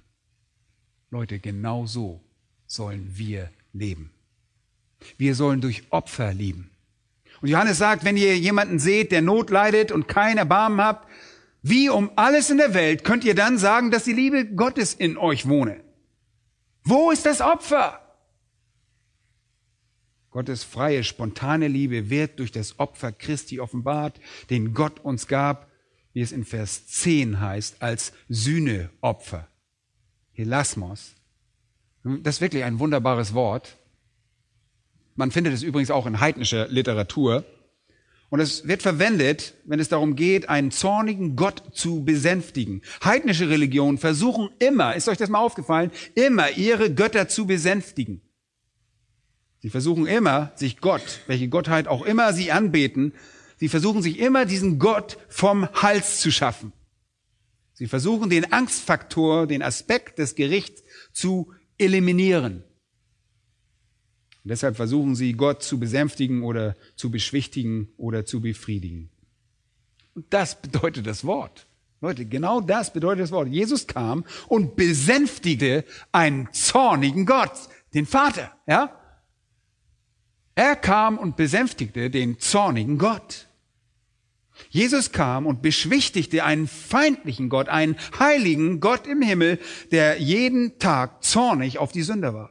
Leute, 1.11 1.38
genau 1.38 1.87
so 1.87 2.22
sollen 2.72 3.12
wir 3.16 3.50
leben. 3.72 4.11
Wir 5.18 5.35
sollen 5.35 5.61
durch 5.61 5.85
Opfer 5.90 6.32
lieben. 6.32 6.70
Und 7.40 7.48
Johannes 7.48 7.78
sagt, 7.78 8.04
wenn 8.04 8.16
ihr 8.16 8.38
jemanden 8.38 8.78
seht, 8.78 9.12
der 9.12 9.20
Not 9.20 9.50
leidet 9.50 9.92
und 9.92 10.08
kein 10.08 10.38
Erbarmen 10.38 10.80
habt, 10.80 11.08
wie 11.62 11.88
um 11.88 12.11
alles 12.16 12.50
in 12.50 12.56
der 12.56 12.74
Welt 12.74 13.04
könnt 13.04 13.24
ihr 13.24 13.35
dann 13.35 13.58
sagen, 13.58 13.90
dass 13.90 14.04
die 14.04 14.12
Liebe 14.12 14.46
Gottes 14.46 14.94
in 14.94 15.16
euch 15.16 15.48
wohne? 15.48 15.80
Wo 16.85 17.11
ist 17.11 17.26
das 17.26 17.40
Opfer? 17.40 17.98
Gottes 20.30 20.64
freie, 20.64 21.04
spontane 21.04 21.68
Liebe 21.68 22.08
wird 22.08 22.38
durch 22.38 22.52
das 22.52 22.78
Opfer 22.78 23.12
Christi 23.12 23.61
offenbart, 23.61 24.18
den 24.48 24.72
Gott 24.72 25.00
uns 25.00 25.26
gab, 25.26 25.70
wie 26.14 26.22
es 26.22 26.32
in 26.32 26.44
Vers 26.44 26.87
10 26.87 27.40
heißt, 27.40 27.82
als 27.82 28.12
Sühneopfer. 28.28 29.46
Helasmos. 30.32 31.14
Das 32.04 32.36
ist 32.36 32.40
wirklich 32.40 32.64
ein 32.64 32.78
wunderbares 32.78 33.34
Wort. 33.34 33.76
Man 35.14 35.30
findet 35.30 35.52
es 35.52 35.62
übrigens 35.62 35.90
auch 35.90 36.06
in 36.06 36.20
heidnischer 36.20 36.68
Literatur. 36.68 37.44
Und 38.30 38.40
es 38.40 38.66
wird 38.66 38.82
verwendet, 38.82 39.54
wenn 39.66 39.78
es 39.78 39.90
darum 39.90 40.16
geht, 40.16 40.48
einen 40.48 40.70
zornigen 40.70 41.36
Gott 41.36 41.62
zu 41.74 42.02
besänftigen. 42.02 42.80
Heidnische 43.04 43.50
Religionen 43.50 43.98
versuchen 43.98 44.48
immer, 44.58 44.96
ist 44.96 45.08
euch 45.08 45.18
das 45.18 45.28
mal 45.28 45.40
aufgefallen, 45.40 45.90
immer 46.14 46.50
ihre 46.52 46.94
Götter 46.94 47.28
zu 47.28 47.46
besänftigen. 47.46 48.22
Sie 49.60 49.68
versuchen 49.70 50.06
immer, 50.06 50.50
sich 50.56 50.80
Gott, 50.80 51.20
welche 51.26 51.48
Gottheit 51.48 51.86
auch 51.86 52.04
immer 52.04 52.32
sie 52.32 52.50
anbeten, 52.50 53.12
sie 53.58 53.68
versuchen 53.68 54.02
sich 54.02 54.18
immer 54.18 54.46
diesen 54.46 54.78
Gott 54.78 55.18
vom 55.28 55.68
Hals 55.74 56.20
zu 56.20 56.32
schaffen. 56.32 56.72
Sie 57.74 57.86
versuchen 57.86 58.30
den 58.30 58.50
Angstfaktor, 58.52 59.46
den 59.46 59.62
Aspekt 59.62 60.18
des 60.18 60.34
Gerichts 60.34 60.82
zu 61.12 61.52
eliminieren. 61.82 62.64
Und 64.44 64.48
deshalb 64.48 64.76
versuchen 64.76 65.14
sie, 65.14 65.34
Gott 65.34 65.62
zu 65.62 65.78
besänftigen 65.78 66.42
oder 66.42 66.76
zu 66.96 67.10
beschwichtigen 67.10 67.88
oder 67.96 68.24
zu 68.24 68.40
befriedigen. 68.40 69.10
Und 70.14 70.26
das 70.30 70.60
bedeutet 70.60 71.06
das 71.06 71.24
Wort. 71.24 71.66
Leute, 72.00 72.26
genau 72.26 72.60
das 72.60 72.92
bedeutet 72.92 73.22
das 73.22 73.30
Wort. 73.30 73.48
Jesus 73.48 73.86
kam 73.86 74.24
und 74.48 74.74
besänftigte 74.74 75.84
einen 76.10 76.52
zornigen 76.52 77.26
Gott, 77.26 77.68
den 77.94 78.06
Vater, 78.06 78.52
ja? 78.66 78.98
Er 80.54 80.76
kam 80.76 81.16
und 81.16 81.36
besänftigte 81.36 82.10
den 82.10 82.38
zornigen 82.38 82.98
Gott. 82.98 83.48
Jesus 84.70 85.12
kam 85.12 85.46
und 85.46 85.62
beschwichtigte 85.62 86.44
einen 86.44 86.66
feindlichen 86.66 87.48
Gott, 87.48 87.68
einen 87.68 87.96
heiligen 88.18 88.81
Gott 88.81 89.07
im 89.07 89.22
Himmel, 89.22 89.59
der 89.90 90.20
jeden 90.20 90.79
Tag 90.79 91.22
zornig 91.25 91.79
auf 91.79 91.92
die 91.92 92.03
Sünder 92.03 92.35
war. 92.35 92.51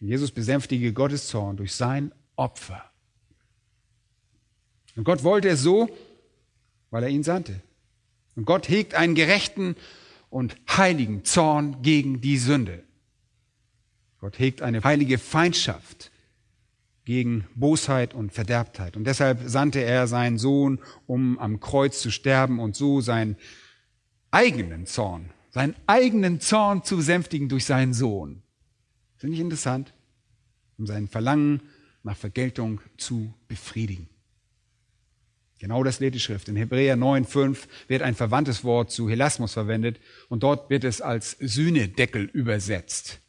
Jesus 0.00 0.30
besänftige 0.30 0.92
Gottes 0.92 1.26
Zorn 1.28 1.56
durch 1.56 1.74
sein 1.74 2.12
Opfer. 2.36 2.84
Und 4.96 5.04
Gott 5.04 5.24
wollte 5.24 5.48
es 5.48 5.62
so, 5.62 5.88
weil 6.90 7.02
er 7.02 7.08
ihn 7.08 7.24
sandte. 7.24 7.60
Und 8.36 8.44
Gott 8.44 8.68
hegt 8.68 8.94
einen 8.94 9.14
gerechten 9.14 9.76
und 10.30 10.56
heiligen 10.68 11.24
Zorn 11.24 11.82
gegen 11.82 12.20
die 12.20 12.38
Sünde. 12.38 12.84
Gott 14.20 14.38
hegt 14.38 14.62
eine 14.62 14.82
heilige 14.82 15.18
Feindschaft 15.18 16.10
gegen 17.08 17.46
Bosheit 17.54 18.12
und 18.12 18.34
Verderbtheit. 18.34 18.94
Und 18.94 19.04
deshalb 19.04 19.40
sandte 19.46 19.80
er 19.80 20.06
seinen 20.06 20.36
Sohn, 20.36 20.78
um 21.06 21.38
am 21.38 21.58
Kreuz 21.58 22.02
zu 22.02 22.10
sterben 22.10 22.60
und 22.60 22.76
so 22.76 23.00
seinen 23.00 23.36
eigenen 24.30 24.84
Zorn, 24.84 25.30
seinen 25.48 25.74
eigenen 25.86 26.38
Zorn 26.38 26.84
zu 26.84 26.98
besänftigen 26.98 27.48
durch 27.48 27.64
seinen 27.64 27.94
Sohn. 27.94 28.42
Finde 29.16 29.36
ich 29.36 29.40
interessant? 29.40 29.94
Um 30.76 30.84
sein 30.84 31.08
Verlangen 31.08 31.62
nach 32.02 32.14
Vergeltung 32.14 32.82
zu 32.98 33.32
befriedigen. 33.48 34.10
Genau 35.60 35.82
das 35.84 36.00
lehrt 36.00 36.14
die 36.14 36.20
Schrift. 36.20 36.50
In 36.50 36.56
Hebräer 36.56 36.98
9,5 36.98 37.68
wird 37.86 38.02
ein 38.02 38.16
verwandtes 38.16 38.64
Wort 38.64 38.90
zu 38.90 39.08
Helasmus 39.08 39.54
verwendet 39.54 39.98
und 40.28 40.42
dort 40.42 40.68
wird 40.68 40.84
es 40.84 41.00
als 41.00 41.38
Sühnedeckel 41.40 42.24
übersetzt. 42.24 43.22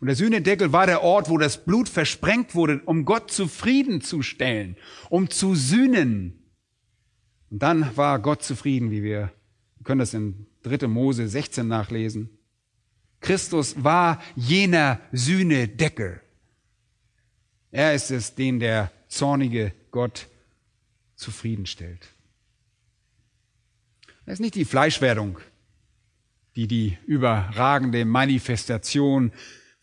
Und 0.00 0.08
der 0.08 0.16
Sühnedeckel 0.16 0.72
war 0.72 0.86
der 0.86 1.02
Ort, 1.02 1.30
wo 1.30 1.38
das 1.38 1.64
Blut 1.64 1.88
versprengt 1.88 2.54
wurde, 2.54 2.82
um 2.84 3.04
Gott 3.04 3.30
zufriedenzustellen, 3.30 4.76
um 5.08 5.30
zu 5.30 5.54
sühnen. 5.54 6.42
Und 7.50 7.62
dann 7.62 7.96
war 7.96 8.18
Gott 8.18 8.42
zufrieden, 8.42 8.90
wie 8.90 9.02
wir, 9.02 9.32
wir 9.78 9.84
können 9.84 10.00
das 10.00 10.12
in 10.12 10.46
3. 10.64 10.86
Mose 10.88 11.28
16 11.28 11.66
nachlesen. 11.66 12.30
Christus 13.20 13.82
war 13.82 14.22
jener 14.34 15.00
Sühnedeckel. 15.12 16.20
Er 17.70 17.94
ist 17.94 18.10
es, 18.10 18.34
den 18.34 18.60
der 18.60 18.92
zornige 19.08 19.72
Gott 19.90 20.28
zufriedenstellt. 21.14 22.08
Es 24.26 24.34
ist 24.34 24.40
nicht 24.40 24.54
die 24.56 24.64
Fleischwerdung, 24.64 25.38
die 26.56 26.66
die 26.66 26.98
überragende 27.06 28.04
Manifestation 28.04 29.32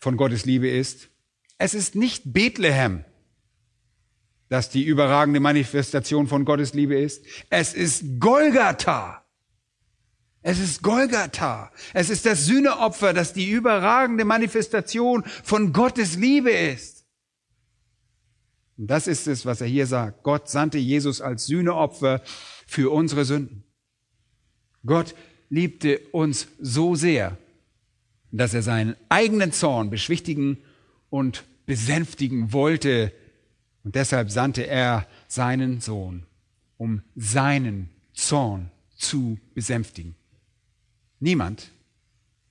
von 0.04 0.18
Gottes 0.18 0.44
Liebe 0.44 0.68
ist. 0.68 1.08
Es 1.56 1.72
ist 1.72 1.94
nicht 1.94 2.34
Bethlehem, 2.34 3.06
das 4.50 4.68
die 4.68 4.84
überragende 4.84 5.40
Manifestation 5.40 6.26
von 6.26 6.44
Gottes 6.44 6.74
Liebe 6.74 6.94
ist. 6.94 7.24
Es 7.48 7.72
ist 7.72 8.20
Golgatha. 8.20 9.24
Es 10.42 10.58
ist 10.58 10.82
Golgatha. 10.82 11.72
Es 11.94 12.10
ist 12.10 12.26
das 12.26 12.44
Sühneopfer, 12.44 13.14
das 13.14 13.32
die 13.32 13.50
überragende 13.50 14.26
Manifestation 14.26 15.24
von 15.42 15.72
Gottes 15.72 16.16
Liebe 16.16 16.50
ist. 16.50 17.06
Und 18.76 18.88
das 18.88 19.06
ist 19.06 19.26
es, 19.26 19.46
was 19.46 19.62
er 19.62 19.68
hier 19.68 19.86
sagt. 19.86 20.22
Gott 20.22 20.50
sandte 20.50 20.76
Jesus 20.76 21.22
als 21.22 21.46
Sühneopfer 21.46 22.20
für 22.66 22.92
unsere 22.92 23.24
Sünden. 23.24 23.64
Gott 24.84 25.14
liebte 25.48 25.98
uns 26.12 26.48
so 26.60 26.94
sehr, 26.94 27.38
dass 28.36 28.52
er 28.52 28.62
seinen 28.62 28.96
eigenen 29.08 29.52
Zorn 29.52 29.90
beschwichtigen 29.90 30.58
und 31.08 31.44
besänftigen 31.66 32.52
wollte. 32.52 33.12
Und 33.84 33.94
deshalb 33.94 34.30
sandte 34.30 34.66
er 34.66 35.06
seinen 35.28 35.80
Sohn, 35.80 36.24
um 36.76 37.02
seinen 37.14 37.90
Zorn 38.12 38.70
zu 38.96 39.38
besänftigen. 39.54 40.16
Niemand, 41.20 41.70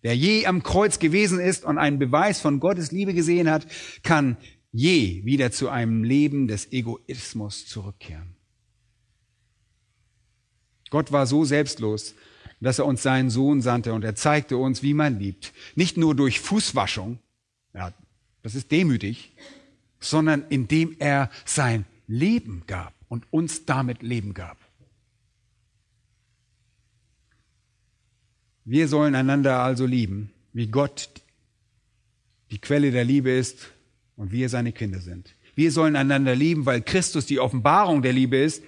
der 0.04 0.16
je 0.16 0.46
am 0.46 0.64
Kreuz 0.64 1.00
gewesen 1.00 1.40
ist 1.40 1.66
und 1.66 1.78
einen 1.78 2.00
Beweis 2.00 2.40
von 2.40 2.62
Gottes 2.62 2.92
Liebe 2.92 3.14
gesehen 3.14 3.50
hat, 3.50 3.68
kann 4.04 4.38
je 4.72 5.26
wieder 5.26 5.52
zu 5.52 5.70
einem 5.70 6.04
Leben 6.04 6.48
des 6.48 6.72
Egoismus 6.72 7.68
zurückkehren. 7.68 8.36
Gott 10.90 11.12
war 11.12 11.28
so 11.28 11.44
selbstlos, 11.44 12.16
dass 12.64 12.80
er 12.80 12.86
uns 12.86 13.04
seinen 13.04 13.30
Sohn 13.30 13.62
sandte 13.62 13.94
und 13.94 14.04
er 14.04 14.16
zeigte 14.16 14.58
uns, 14.58 14.84
wie 14.84 14.94
man 14.94 15.20
liebt. 15.20 15.54
Nicht 15.76 15.98
nur 15.98 16.16
durch 16.16 16.40
Fußwaschung, 16.40 17.20
ja, 17.74 17.94
das 18.42 18.56
ist 18.56 18.72
demütig, 18.72 19.34
sondern 20.00 20.46
indem 20.50 20.96
er 21.00 21.30
sein 21.46 21.86
Leben 22.08 22.64
gab 22.68 22.94
und 23.10 23.26
uns 23.32 23.66
damit 23.66 24.02
Leben 24.02 24.34
gab. 24.34 24.58
Wir 28.66 28.88
sollen 28.88 29.16
einander 29.16 29.60
also 29.60 29.86
lieben, 29.86 30.32
wie 30.54 30.68
Gott 30.68 31.10
die 32.52 32.60
Quelle 32.60 32.92
der 32.92 33.04
Liebe 33.04 33.32
ist 33.32 33.72
und 34.16 34.32
wir 34.32 34.48
seine 34.48 34.72
Kinder 34.72 35.00
sind. 35.00 35.36
Wir 35.56 35.72
sollen 35.72 35.96
einander 35.96 36.36
lieben, 36.36 36.66
weil 36.66 36.82
Christus 36.82 37.26
die 37.26 37.40
Offenbarung 37.40 38.02
der 38.02 38.14
Liebe 38.14 38.38
ist 38.38 38.64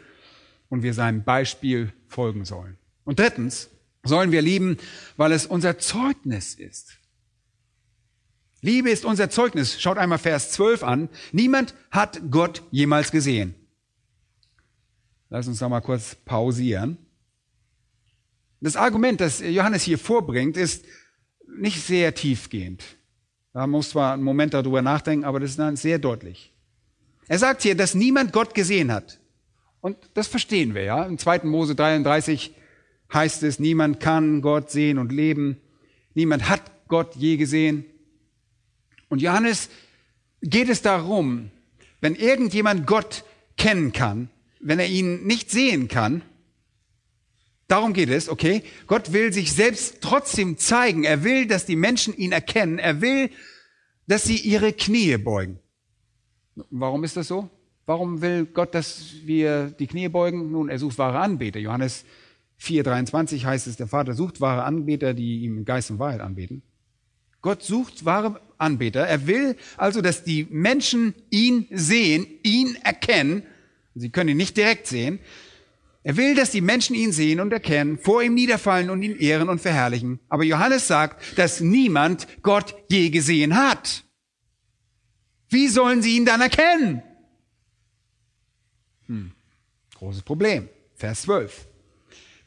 und 0.69 0.83
wir 0.83 0.93
seinem 0.93 1.23
Beispiel 1.23 1.93
folgen 2.07 2.45
sollen. 2.45 2.77
Und 3.05 3.19
drittens 3.19 3.69
sollen 4.05 4.31
wir 4.31 4.41
lieben, 4.41 4.77
weil 5.17 5.31
es 5.31 5.45
unser 5.45 5.77
Zeugnis 5.77 6.55
ist. 6.55 6.97
Liebe 8.61 8.89
ist 8.89 9.05
unser 9.05 9.29
Zeugnis. 9.29 9.79
Schaut 9.79 9.97
einmal 9.97 10.17
Vers 10.17 10.51
12 10.51 10.83
an. 10.83 11.09
Niemand 11.31 11.75
hat 11.91 12.21
Gott 12.31 12.63
jemals 12.71 13.11
gesehen. 13.11 13.53
Lass 15.29 15.47
uns 15.47 15.59
da 15.59 15.69
mal 15.69 15.81
kurz 15.81 16.15
pausieren. 16.15 16.97
Das 18.61 18.75
Argument, 18.75 19.21
das 19.21 19.39
Johannes 19.41 19.83
hier 19.83 19.99
vorbringt, 19.99 20.57
ist 20.57 20.85
nicht 21.57 21.81
sehr 21.81 22.15
tiefgehend. 22.15 22.83
Da 23.53 23.67
muss 23.67 23.91
zwar 23.91 24.13
einen 24.13 24.23
Moment 24.23 24.53
darüber 24.53 24.81
nachdenken, 24.81 25.25
aber 25.25 25.39
das 25.39 25.51
ist 25.51 25.59
dann 25.59 25.75
sehr 25.75 25.99
deutlich. 25.99 26.53
Er 27.27 27.39
sagt 27.39 27.61
hier, 27.61 27.75
dass 27.75 27.95
niemand 27.95 28.33
Gott 28.33 28.53
gesehen 28.53 28.91
hat. 28.91 29.19
Und 29.81 29.97
das 30.15 30.27
verstehen 30.27 30.73
wir, 30.73 30.83
ja. 30.83 31.03
Im 31.03 31.17
2. 31.17 31.43
Mose 31.43 31.75
33 31.75 32.55
heißt 33.13 33.43
es, 33.43 33.59
niemand 33.59 33.99
kann 33.99 34.41
Gott 34.41 34.71
sehen 34.71 34.97
und 34.97 35.11
leben. 35.11 35.57
Niemand 36.13 36.49
hat 36.49 36.61
Gott 36.87 37.15
je 37.15 37.37
gesehen. 37.37 37.85
Und 39.09 39.21
Johannes 39.21 39.69
geht 40.41 40.69
es 40.69 40.81
darum, 40.81 41.51
wenn 42.01 42.15
irgendjemand 42.15 42.85
Gott 42.87 43.23
kennen 43.57 43.91
kann, 43.91 44.29
wenn 44.59 44.79
er 44.79 44.87
ihn 44.87 45.25
nicht 45.25 45.51
sehen 45.51 45.87
kann, 45.87 46.21
darum 47.67 47.93
geht 47.93 48.09
es, 48.09 48.29
okay? 48.29 48.63
Gott 48.87 49.13
will 49.13 49.31
sich 49.33 49.53
selbst 49.53 50.01
trotzdem 50.01 50.57
zeigen. 50.57 51.03
Er 51.03 51.23
will, 51.23 51.47
dass 51.47 51.65
die 51.65 51.75
Menschen 51.75 52.15
ihn 52.15 52.31
erkennen. 52.31 52.79
Er 52.79 53.01
will, 53.01 53.29
dass 54.07 54.23
sie 54.23 54.37
ihre 54.37 54.73
Knie 54.73 55.17
beugen. 55.17 55.59
Warum 56.69 57.03
ist 57.03 57.17
das 57.17 57.27
so? 57.27 57.49
Warum 57.85 58.21
will 58.21 58.45
Gott, 58.45 58.73
dass 58.73 59.15
wir 59.23 59.67
die 59.67 59.87
Knie 59.87 60.09
beugen? 60.09 60.51
Nun, 60.51 60.69
er 60.69 60.79
sucht 60.79 60.97
wahre 60.97 61.19
Anbeter. 61.19 61.59
Johannes 61.59 62.05
4,23 62.61 63.43
heißt 63.45 63.67
es, 63.67 63.77
der 63.77 63.87
Vater 63.87 64.13
sucht 64.13 64.41
wahre 64.41 64.63
Anbeter, 64.63 65.13
die 65.13 65.43
ihm 65.43 65.65
Geist 65.65 65.91
und 65.91 65.99
Wahrheit 65.99 66.21
anbeten. 66.21 66.63
Gott 67.41 67.61
sucht 67.61 68.05
wahre 68.05 68.41
Anbeter. 68.57 69.01
Er 69.01 69.27
will 69.27 69.55
also, 69.77 70.01
dass 70.01 70.23
die 70.23 70.47
Menschen 70.49 71.13
ihn 71.29 71.67
sehen, 71.69 72.25
ihn 72.43 72.75
erkennen. 72.83 73.43
Sie 73.93 74.09
können 74.09 74.29
ihn 74.29 74.37
nicht 74.37 74.57
direkt 74.57 74.87
sehen. 74.87 75.19
Er 76.03 76.17
will, 76.17 76.35
dass 76.35 76.51
die 76.51 76.61
Menschen 76.61 76.95
ihn 76.95 77.11
sehen 77.11 77.39
und 77.39 77.51
erkennen, 77.51 77.97
vor 77.97 78.21
ihm 78.21 78.35
niederfallen 78.35 78.89
und 78.89 79.01
ihn 79.01 79.15
ehren 79.17 79.49
und 79.49 79.59
verherrlichen. 79.59 80.19
Aber 80.29 80.43
Johannes 80.43 80.87
sagt, 80.87 81.37
dass 81.37 81.61
niemand 81.61 82.27
Gott 82.43 82.75
je 82.89 83.09
gesehen 83.09 83.55
hat. 83.55 84.03
Wie 85.49 85.67
sollen 85.67 86.01
sie 86.01 86.15
ihn 86.15 86.25
dann 86.25 86.41
erkennen? 86.41 87.01
Hm. 89.07 89.31
Großes 89.95 90.21
Problem. 90.21 90.69
Vers 90.95 91.23
12. 91.23 91.67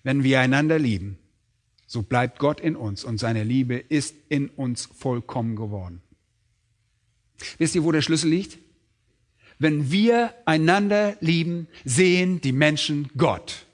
Wenn 0.08 0.24
wir 0.24 0.40
einander 0.40 0.78
lieben, 0.78 1.18
so 1.86 2.00
bleibt 2.00 2.38
Gott 2.38 2.60
in 2.60 2.76
uns 2.76 3.04
und 3.04 3.18
seine 3.18 3.44
Liebe 3.44 3.76
ist 3.76 4.14
in 4.30 4.48
uns 4.48 4.86
vollkommen 4.86 5.54
geworden. 5.54 6.00
Wisst 7.58 7.74
ihr, 7.74 7.84
wo 7.84 7.92
der 7.92 8.00
Schlüssel 8.00 8.30
liegt? 8.30 8.56
Wenn 9.58 9.90
wir 9.90 10.32
einander 10.46 11.18
lieben, 11.20 11.68
sehen 11.84 12.40
die 12.40 12.52
Menschen 12.52 13.10
Gott. 13.18 13.66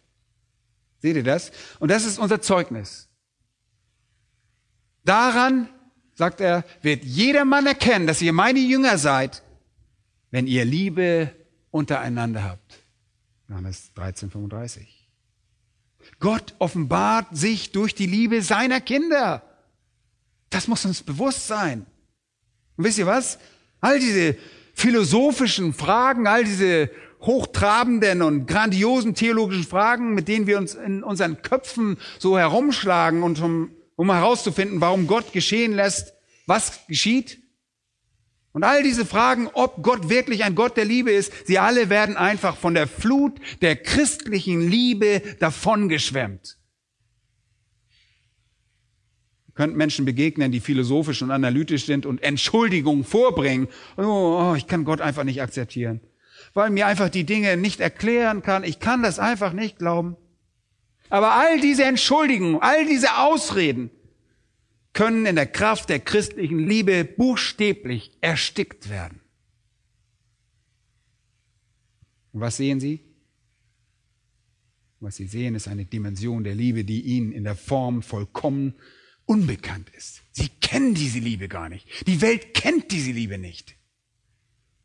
Seht 0.99 1.15
ihr 1.15 1.23
das? 1.23 1.53
Und 1.79 1.93
das 1.93 2.05
ist 2.05 2.19
unser 2.19 2.43
Zeugnis. 2.43 3.09
Daran, 5.05 5.69
sagt 6.17 6.41
er, 6.41 6.65
wird 6.83 7.05
jedermann 7.05 7.65
erkennen, 7.65 8.09
dass 8.09 8.21
ihr 8.21 8.33
meine 8.33 8.59
Jünger 8.59 8.99
seid, 8.99 9.45
wenn 10.33 10.49
ihr 10.49 10.65
Liebe 10.65 11.31
untereinander 11.71 12.43
habt. 12.43 12.81
Johannes 13.49 13.93
13, 13.95 14.33
35. 14.33 14.94
Gott 16.25 16.55
offenbart 16.59 17.27
sich 17.37 17.73
durch 17.73 17.95
die 17.95 18.07
Liebe 18.07 18.41
seiner 18.41 18.81
Kinder. 18.81 19.43
Das 20.49 20.69
muss 20.69 20.87
uns 20.87 21.03
bewusst 21.03 21.47
sein. 21.47 21.85
Und 22.79 22.85
wisst 22.85 22.97
ihr 22.97 23.05
was? 23.05 23.39
All 23.83 23.99
diese 23.99 24.35
philosophischen 24.73 25.75
Fragen, 25.75 26.27
all 26.27 26.45
diese 26.45 26.89
hochtrabenden 27.21 28.23
und 28.23 28.47
grandiosen 28.47 29.15
theologischen 29.15 29.65
Fragen, 29.65 30.15
mit 30.15 30.27
denen 30.27 30.47
wir 30.47 30.57
uns 30.57 30.75
in 30.75 31.03
unseren 31.03 31.43
Köpfen 31.43 31.99
so 32.19 32.39
herumschlagen 32.39 33.23
und 33.23 33.43
um, 33.43 33.73
um 33.95 34.11
herauszufinden, 34.11 34.81
warum 34.81 35.07
Gott 35.07 35.35
geschehen 35.35 35.75
lässt, 35.75 36.15
was 36.47 36.87
geschieht. 36.87 37.39
Und 38.55 38.63
all 38.63 38.85
diese 38.85 39.05
Fragen, 39.05 39.49
ob 39.53 39.83
Gott 39.83 40.09
wirklich 40.09 40.45
ein 40.45 40.55
Gott 40.55 40.77
der 40.77 40.85
Liebe 40.85 41.11
ist, 41.11 41.33
sie 41.45 41.59
alle 41.59 41.91
werden 41.91 42.17
einfach 42.17 42.57
von 42.57 42.73
der 42.75 42.87
Flut 42.87 43.41
der 43.63 43.75
christlichen 43.75 44.61
Liebe 44.71 45.23
davongeschwemmt. 45.41 46.57
Ihr 49.49 49.55
könnt 49.55 49.77
Menschen 49.77 50.05
begegnen, 50.05 50.53
die 50.53 50.61
philosophisch 50.61 51.21
und 51.23 51.33
analytisch 51.33 51.85
sind 51.85 52.07
und 52.07 52.23
Entschuldigungen 52.23 53.03
vorbringen. 53.03 53.67
Oh, 53.97 54.03
oh, 54.03 54.55
ich 54.57 54.69
kann 54.69 54.85
Gott 54.85 55.01
einfach 55.01 55.25
nicht 55.25 55.43
akzeptieren, 55.43 56.01
weil 56.55 56.71
mir 56.71 56.87
einfach 56.87 57.09
die 57.09 57.25
Dinge 57.25 57.57
nicht 57.57 57.81
erklären 57.81 58.43
kann. 58.43 58.63
Ich 58.63 58.79
kann 58.79 59.03
das 59.03 59.19
einfach 59.19 59.53
nicht 59.53 59.81
glauben. 59.81 60.17
Aber 61.11 61.33
all 61.33 61.61
diese 61.61 61.85
Entschuldigungen, 61.85 62.63
all 62.63 62.87
diese 62.87 63.19
Ausreden, 63.19 63.91
können 64.95 65.27
in 65.27 65.37
der 65.37 65.47
Kraft 65.47 65.91
der 65.91 66.01
christlichen 66.01 66.59
Liebe 66.59 67.05
buchstäblich 67.05 68.13
erstickt 68.21 68.89
werden. 68.89 69.21
Und 72.33 72.41
was 72.41 72.57
sehen 72.57 72.81
Sie? 72.81 73.05
Was 75.01 75.17
Sie 75.17 75.27
sehen, 75.27 75.55
ist 75.55 75.69
eine 75.69 75.85
Dimension 75.85 76.45
der 76.45 76.55
Liebe, 76.55 76.85
die 76.85 77.03
Ihnen 77.03 77.31
in 77.33 77.45
der 77.45 77.57
Form 77.57 78.03
vollkommen 78.03 78.75
unbekannt 79.27 79.91
ist. 79.91 80.23
Sie 80.33 80.49
kennen 80.61 80.95
diese 80.95 81.19
Liebe 81.19 81.49
gar 81.49 81.69
nicht. 81.69 81.87
Die 82.07 82.21
Welt 82.21 82.55
kennt 82.55 82.91
diese 82.91 83.11
Liebe 83.13 83.39
nicht. 83.39 83.77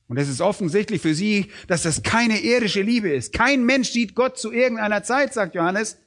Und 0.08 0.18
es 0.18 0.28
ist 0.28 0.42
offensichtlich 0.42 1.02
für 1.02 1.14
Sie, 1.14 1.52
dass 1.68 1.84
das 1.84 2.04
keine 2.04 2.40
irdische 2.40 2.82
Liebe 2.82 3.10
ist. 3.10 3.32
Kein 3.32 3.66
Mensch 3.66 3.90
sieht 3.90 4.16
Gott 4.16 4.38
zu 4.38 4.52
irgendeiner 4.52 5.04
Zeit, 5.04 5.34
sagt 5.34 5.56
Johannes. 5.56 5.98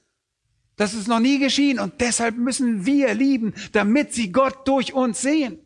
Das 0.76 0.94
ist 0.94 1.06
noch 1.06 1.20
nie 1.20 1.38
geschehen 1.38 1.78
und 1.78 2.00
deshalb 2.00 2.36
müssen 2.36 2.86
wir 2.86 3.14
lieben, 3.14 3.54
damit 3.72 4.14
sie 4.14 4.32
Gott 4.32 4.66
durch 4.66 4.94
uns 4.94 5.20
sehen. 5.20 5.58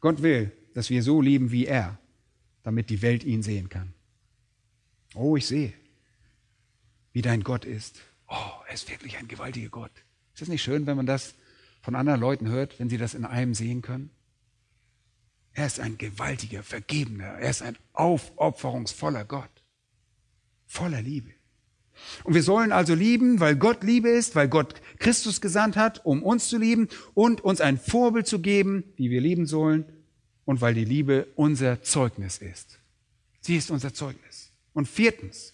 Gott 0.00 0.22
will, 0.22 0.52
dass 0.74 0.90
wir 0.90 1.02
so 1.02 1.20
lieben 1.20 1.50
wie 1.52 1.66
er, 1.66 1.98
damit 2.62 2.90
die 2.90 3.02
Welt 3.02 3.24
ihn 3.24 3.42
sehen 3.42 3.68
kann. 3.68 3.94
Oh, 5.14 5.36
ich 5.36 5.46
sehe, 5.46 5.72
wie 7.12 7.22
dein 7.22 7.42
Gott 7.42 7.64
ist. 7.64 8.00
Oh, 8.28 8.34
er 8.68 8.74
ist 8.74 8.90
wirklich 8.90 9.16
ein 9.16 9.28
gewaltiger 9.28 9.70
Gott. 9.70 9.92
Ist 10.34 10.42
das 10.42 10.48
nicht 10.48 10.62
schön, 10.62 10.86
wenn 10.86 10.96
man 10.96 11.06
das 11.06 11.34
von 11.80 11.94
anderen 11.94 12.20
Leuten 12.20 12.48
hört, 12.48 12.78
wenn 12.78 12.90
sie 12.90 12.98
das 12.98 13.14
in 13.14 13.24
einem 13.24 13.54
sehen 13.54 13.80
können? 13.80 14.10
Er 15.54 15.66
ist 15.66 15.80
ein 15.80 15.96
gewaltiger, 15.96 16.62
vergebener, 16.62 17.24
er 17.24 17.48
ist 17.48 17.62
ein 17.62 17.78
aufopferungsvoller 17.94 19.24
Gott, 19.24 19.48
voller 20.66 21.00
Liebe. 21.00 21.32
Und 22.24 22.34
wir 22.34 22.42
sollen 22.42 22.72
also 22.72 22.94
lieben, 22.94 23.40
weil 23.40 23.56
Gott 23.56 23.82
Liebe 23.82 24.08
ist, 24.08 24.34
weil 24.34 24.48
Gott 24.48 24.74
Christus 24.98 25.40
gesandt 25.40 25.76
hat, 25.76 26.04
um 26.04 26.22
uns 26.22 26.48
zu 26.48 26.58
lieben 26.58 26.88
und 27.14 27.42
uns 27.42 27.60
ein 27.60 27.78
Vorbild 27.78 28.26
zu 28.26 28.40
geben, 28.40 28.84
wie 28.96 29.10
wir 29.10 29.20
lieben 29.20 29.46
sollen 29.46 29.84
und 30.44 30.60
weil 30.60 30.74
die 30.74 30.84
Liebe 30.84 31.28
unser 31.34 31.82
Zeugnis 31.82 32.38
ist. 32.38 32.78
Sie 33.40 33.56
ist 33.56 33.70
unser 33.70 33.94
Zeugnis. 33.94 34.52
Und 34.72 34.88
viertens 34.88 35.52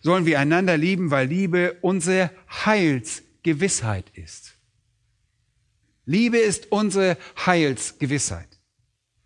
sollen 0.00 0.26
wir 0.26 0.38
einander 0.38 0.76
lieben, 0.76 1.10
weil 1.10 1.28
Liebe 1.28 1.76
unsere 1.80 2.30
Heilsgewissheit 2.64 4.04
ist. 4.14 4.54
Liebe 6.06 6.38
ist 6.38 6.70
unsere 6.70 7.16
Heilsgewissheit. 7.46 8.48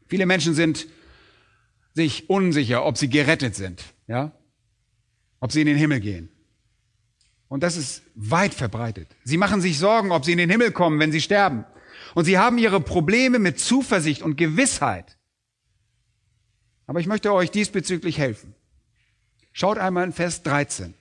Viele 0.07 0.27
Menschen 0.27 0.55
sind 0.55 0.87
sich 1.95 2.31
unsicher, 2.31 2.85
ob 2.85 2.97
sie 2.97 3.11
gerettet 3.11 3.57
sind, 3.57 3.83
ja? 4.07 4.33
Ob 5.41 5.53
sie 5.53 5.61
in 5.61 5.67
den 5.67 5.77
Himmel 5.77 6.01
gehen. 6.01 6.29
Und 7.49 7.63
das 7.63 7.77
ist 7.77 8.03
weit 8.15 8.55
verbreitet. 8.55 9.09
Sie 9.25 9.39
machen 9.39 9.61
sich 9.61 9.79
Sorgen, 9.79 10.13
ob 10.13 10.25
sie 10.25 10.33
in 10.33 10.39
den 10.39 10.51
Himmel 10.51 10.71
kommen, 10.71 11.01
wenn 11.01 11.13
sie 11.13 11.21
sterben. 11.21 11.65
Und 12.15 12.25
sie 12.25 12.39
haben 12.39 12.59
ihre 12.59 12.81
Probleme 12.81 13.39
mit 13.39 13.59
Zuversicht 13.59 14.23
und 14.23 14.37
Gewissheit. 14.37 15.17
Aber 16.87 17.01
ich 17.01 17.07
möchte 17.07 17.33
euch 17.33 17.51
diesbezüglich 17.51 18.19
helfen. 18.19 18.55
Schaut 19.53 19.79
einmal 19.79 20.05
in 20.05 20.13
Vers 20.13 20.43
13. 20.43 20.95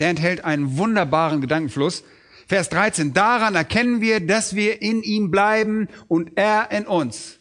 Der 0.00 0.10
enthält 0.10 0.44
einen 0.44 0.76
wunderbaren 0.76 1.40
Gedankenfluss. 1.40 2.04
Vers 2.46 2.68
13. 2.68 3.12
Daran 3.12 3.54
erkennen 3.54 4.00
wir, 4.00 4.24
dass 4.24 4.54
wir 4.54 4.82
in 4.82 5.02
ihm 5.02 5.30
bleiben 5.30 5.88
und 6.08 6.36
er 6.36 6.70
in 6.70 6.86
uns. 6.86 7.38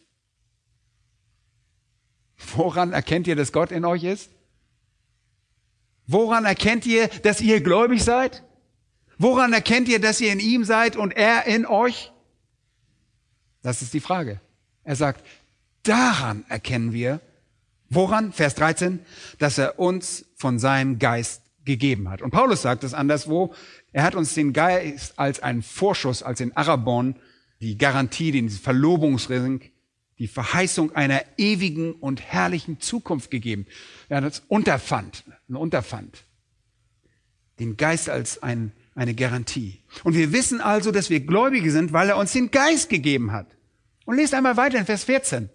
Woran 2.56 2.94
erkennt 2.94 3.28
ihr, 3.28 3.36
dass 3.36 3.52
Gott 3.52 3.72
in 3.72 3.86
euch 3.86 4.04
ist? 4.04 4.30
Woran 6.08 6.46
erkennt 6.46 6.86
ihr, 6.86 7.08
dass 7.08 7.42
ihr 7.42 7.62
gläubig 7.62 8.04
seid? 8.04 8.44
Woran 9.18 9.54
erkennt 9.54 9.88
ihr, 9.88 10.00
dass 10.00 10.20
ihr 10.20 10.32
in 10.32 10.40
ihm 10.40 10.64
seid 10.64 10.96
und 10.96 11.12
er 11.12 11.46
in 11.46 11.66
euch? 11.66 12.12
Das 13.62 13.82
ist 13.82 13.94
die 13.94 14.00
Frage. 14.00 14.42
Er 14.84 14.96
sagt, 14.96 15.26
daran 15.84 16.44
erkennen 16.50 16.92
wir, 16.92 17.22
woran, 17.90 18.34
Vers 18.34 18.56
13, 18.56 19.00
dass 19.40 19.58
er 19.58 19.80
uns 19.80 20.26
von 20.36 20.60
seinem 20.60 21.00
Geist 21.00 21.42
gegeben 21.64 22.10
hat. 22.10 22.22
Und 22.22 22.32
Paulus 22.32 22.62
sagt 22.62 22.84
es 22.84 22.94
anderswo, 22.94 23.54
er 23.94 24.04
hat 24.04 24.16
uns 24.16 24.34
den 24.34 24.52
Geist 24.52 25.18
als 25.18 25.42
einen 25.42 25.62
Vorschuss, 25.62 26.24
als 26.24 26.40
den 26.40 26.56
Arabon 26.58 27.16
die 27.62 27.78
Garantie, 27.78 28.32
den 28.32 28.50
Verlobungsring, 28.50 29.62
die 30.20 30.28
Verheißung 30.28 30.94
einer 30.96 31.22
ewigen 31.38 31.94
und 31.94 32.22
herrlichen 32.22 32.82
Zukunft 32.82 33.32
gegeben. 33.32 33.66
Er 34.10 34.18
hat 34.18 34.26
uns 34.26 34.44
Unterpfand, 34.48 35.24
ein 35.50 35.56
Unterpfand. 35.56 36.24
Den 37.60 37.78
Geist 37.78 38.10
als 38.10 38.42
ein, 38.42 38.72
eine 38.96 39.14
Garantie. 39.14 39.84
Und 40.04 40.16
wir 40.16 40.32
wissen 40.32 40.62
also, 40.62 40.92
dass 40.92 41.10
wir 41.10 41.20
Gläubige 41.20 41.72
sind, 41.72 41.94
weil 41.94 42.10
er 42.10 42.18
uns 42.18 42.34
den 42.34 42.52
Geist 42.52 42.90
gegeben 42.90 43.32
hat. 43.32 43.56
Und 44.06 44.18
lest 44.18 44.34
einmal 44.34 44.58
weiter 44.58 44.80
in 44.80 44.86
Vers 44.86 45.04
14. 45.04 45.50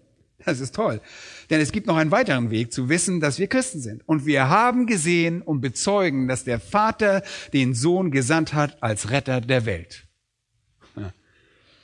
Das 0.45 0.59
ist 0.59 0.73
toll. 0.73 1.01
Denn 1.49 1.59
es 1.59 1.71
gibt 1.71 1.87
noch 1.87 1.97
einen 1.97 2.11
weiteren 2.11 2.49
Weg 2.49 2.71
zu 2.71 2.87
wissen, 2.87 3.19
dass 3.19 3.39
wir 3.39 3.47
Christen 3.47 3.81
sind. 3.81 4.07
Und 4.07 4.25
wir 4.25 4.49
haben 4.49 4.85
gesehen 4.87 5.41
und 5.41 5.59
bezeugen, 5.61 6.27
dass 6.27 6.45
der 6.45 6.59
Vater 6.59 7.23
den 7.51 7.73
Sohn 7.73 8.11
gesandt 8.11 8.53
hat 8.53 8.81
als 8.81 9.09
Retter 9.09 9.41
der 9.41 9.65
Welt. 9.65 10.07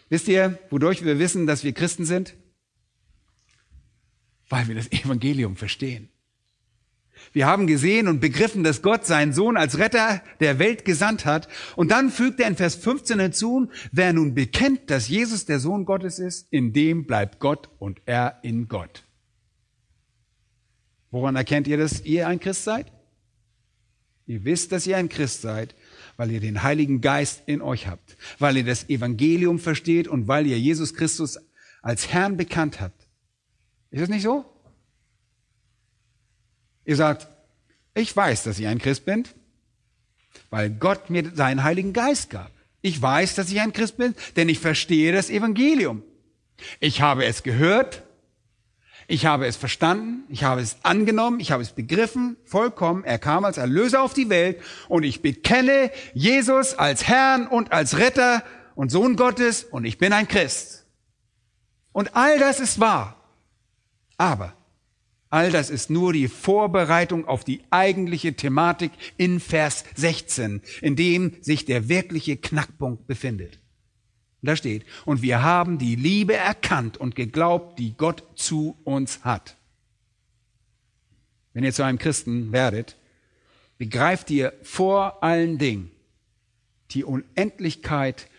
Wisst 0.09 0.27
ihr, 0.27 0.59
wodurch 0.69 1.03
wir 1.03 1.19
wissen, 1.19 1.47
dass 1.47 1.63
wir 1.63 1.73
Christen 1.73 2.05
sind? 2.05 2.35
Weil 4.47 4.67
wir 4.67 4.75
das 4.75 4.91
Evangelium 4.91 5.55
verstehen. 5.55 6.09
Wir 7.35 7.47
haben 7.47 7.67
gesehen 7.67 8.07
und 8.07 8.21
begriffen, 8.21 8.63
dass 8.63 8.81
Gott 8.81 9.05
seinen 9.05 9.33
Sohn 9.33 9.57
als 9.57 9.77
Retter 9.77 10.21
der 10.39 10.57
Welt 10.57 10.85
gesandt 10.85 11.25
hat. 11.25 11.49
Und 11.75 11.91
dann 11.91 12.09
fügt 12.09 12.39
er 12.39 12.47
in 12.47 12.55
Vers 12.55 12.75
15 12.75 13.19
hinzu, 13.19 13.69
wer 13.91 14.13
nun 14.13 14.33
bekennt, 14.33 14.89
dass 14.89 15.09
Jesus 15.09 15.43
der 15.43 15.59
Sohn 15.59 15.83
Gottes 15.83 16.17
ist, 16.17 16.47
in 16.49 16.71
dem 16.71 17.05
bleibt 17.05 17.41
Gott 17.41 17.67
und 17.77 17.99
er 18.05 18.39
in 18.43 18.69
Gott. 18.69 19.03
Woran 21.11 21.35
erkennt 21.35 21.67
ihr, 21.67 21.75
dass 21.75 22.05
ihr 22.05 22.25
ein 22.25 22.39
Christ 22.39 22.63
seid? 22.63 22.93
Ihr 24.27 24.45
wisst, 24.45 24.71
dass 24.71 24.87
ihr 24.87 24.95
ein 24.95 25.09
Christ 25.09 25.41
seid, 25.41 25.75
weil 26.15 26.31
ihr 26.31 26.39
den 26.39 26.63
Heiligen 26.63 27.01
Geist 27.01 27.43
in 27.47 27.61
euch 27.61 27.87
habt, 27.87 28.15
weil 28.39 28.55
ihr 28.55 28.63
das 28.63 28.87
Evangelium 28.87 29.59
versteht 29.59 30.07
und 30.07 30.29
weil 30.29 30.47
ihr 30.47 30.57
Jesus 30.57 30.93
Christus 30.93 31.37
als 31.81 32.13
Herrn 32.13 32.37
bekannt 32.37 32.79
habt. 32.79 33.09
Ist 33.91 34.03
das 34.03 34.09
nicht 34.09 34.23
so? 34.23 34.54
Ihr 36.85 36.95
sagt, 36.95 37.27
ich 37.93 38.15
weiß, 38.15 38.43
dass 38.43 38.59
ich 38.59 38.67
ein 38.67 38.79
Christ 38.79 39.05
bin, 39.05 39.25
weil 40.49 40.69
Gott 40.69 41.09
mir 41.09 41.31
seinen 41.33 41.63
Heiligen 41.63 41.93
Geist 41.93 42.29
gab. 42.29 42.51
Ich 42.81 43.01
weiß, 43.01 43.35
dass 43.35 43.49
ich 43.49 43.61
ein 43.61 43.73
Christ 43.73 43.97
bin, 43.97 44.13
denn 44.35 44.49
ich 44.49 44.59
verstehe 44.59 45.11
das 45.11 45.29
Evangelium. 45.29 46.03
Ich 46.79 47.01
habe 47.01 47.25
es 47.25 47.43
gehört, 47.43 48.03
ich 49.07 49.25
habe 49.25 49.45
es 49.45 49.55
verstanden, 49.55 50.23
ich 50.29 50.43
habe 50.43 50.61
es 50.61 50.77
angenommen, 50.83 51.39
ich 51.39 51.51
habe 51.51 51.61
es 51.61 51.71
begriffen, 51.71 52.37
vollkommen. 52.43 53.03
Er 53.03 53.19
kam 53.19 53.45
als 53.45 53.57
Erlöser 53.57 54.01
auf 54.01 54.13
die 54.13 54.29
Welt 54.29 54.61
und 54.87 55.03
ich 55.03 55.21
bekenne 55.21 55.91
Jesus 56.13 56.73
als 56.73 57.07
Herrn 57.07 57.47
und 57.47 57.71
als 57.71 57.97
Retter 57.97 58.43
und 58.73 58.91
Sohn 58.91 59.15
Gottes 59.15 59.63
und 59.63 59.85
ich 59.85 59.97
bin 59.97 60.11
ein 60.11 60.27
Christ. 60.27 60.85
Und 61.91 62.15
all 62.15 62.39
das 62.39 62.59
ist 62.59 62.79
wahr. 62.79 63.15
Aber 64.17 64.53
all 65.35 65.51
das 65.51 65.69
ist 65.69 65.89
nur 65.89 66.13
die 66.13 66.29
Vorbereitung 66.29 67.27
auf 67.27 67.43
die 67.43 67.61
eigentliche 67.69 68.35
Thematik 68.35 68.93
in 69.17 69.41
Vers 69.41 69.83
16, 69.95 70.61
in 70.81 70.95
dem 70.95 71.33
sich 71.41 71.65
der 71.65 71.89
wirkliche 71.89 72.37
Knackpunkt 72.37 73.05
befindet. 73.05 73.59
Da 74.41 74.55
steht, 74.55 74.85
und 75.03 75.21
wir 75.21 75.43
haben 75.43 75.77
die 75.77 75.97
Liebe 75.97 76.35
erkannt 76.35 76.95
und 76.95 77.17
geglaubt, 77.17 77.79
die 77.79 77.97
Gott 77.97 78.23
zu 78.35 78.77
uns 78.85 79.25
hat. 79.25 79.57
Wenn 81.51 81.65
ihr 81.65 81.73
zu 81.73 81.83
einem 81.83 81.97
Christen 81.97 82.53
werdet, 82.53 82.95
begreift 83.77 84.31
ihr 84.31 84.53
vor 84.61 85.21
allen 85.21 85.57
Dingen 85.57 85.91
die 86.91 87.03
Unendlichkeit 87.03 88.29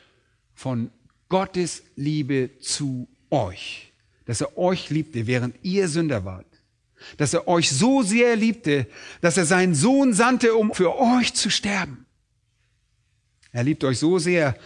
von 0.54 0.90
Gottes 1.28 1.82
Liebe 1.94 2.52
zu 2.60 3.06
euch. 3.28 3.92
Dass 4.24 4.40
er 4.40 4.56
euch 4.56 4.88
liebte, 4.88 5.26
während 5.26 5.56
ihr 5.62 5.88
Sünder 5.88 6.24
wart. 6.24 6.55
Dass 7.16 7.34
er 7.34 7.48
euch 7.48 7.70
so 7.70 8.02
sehr 8.02 8.36
liebte, 8.36 8.86
dass 9.20 9.36
er 9.36 9.46
seinen 9.46 9.74
Sohn 9.74 10.12
sandte, 10.14 10.54
um 10.54 10.74
für 10.74 10.98
euch 10.98 11.34
zu 11.34 11.50
sterben. 11.50 12.06
Er 13.52 13.64
liebt 13.64 13.84
euch 13.84 13.98
so 13.98 14.18
sehr, 14.18 14.56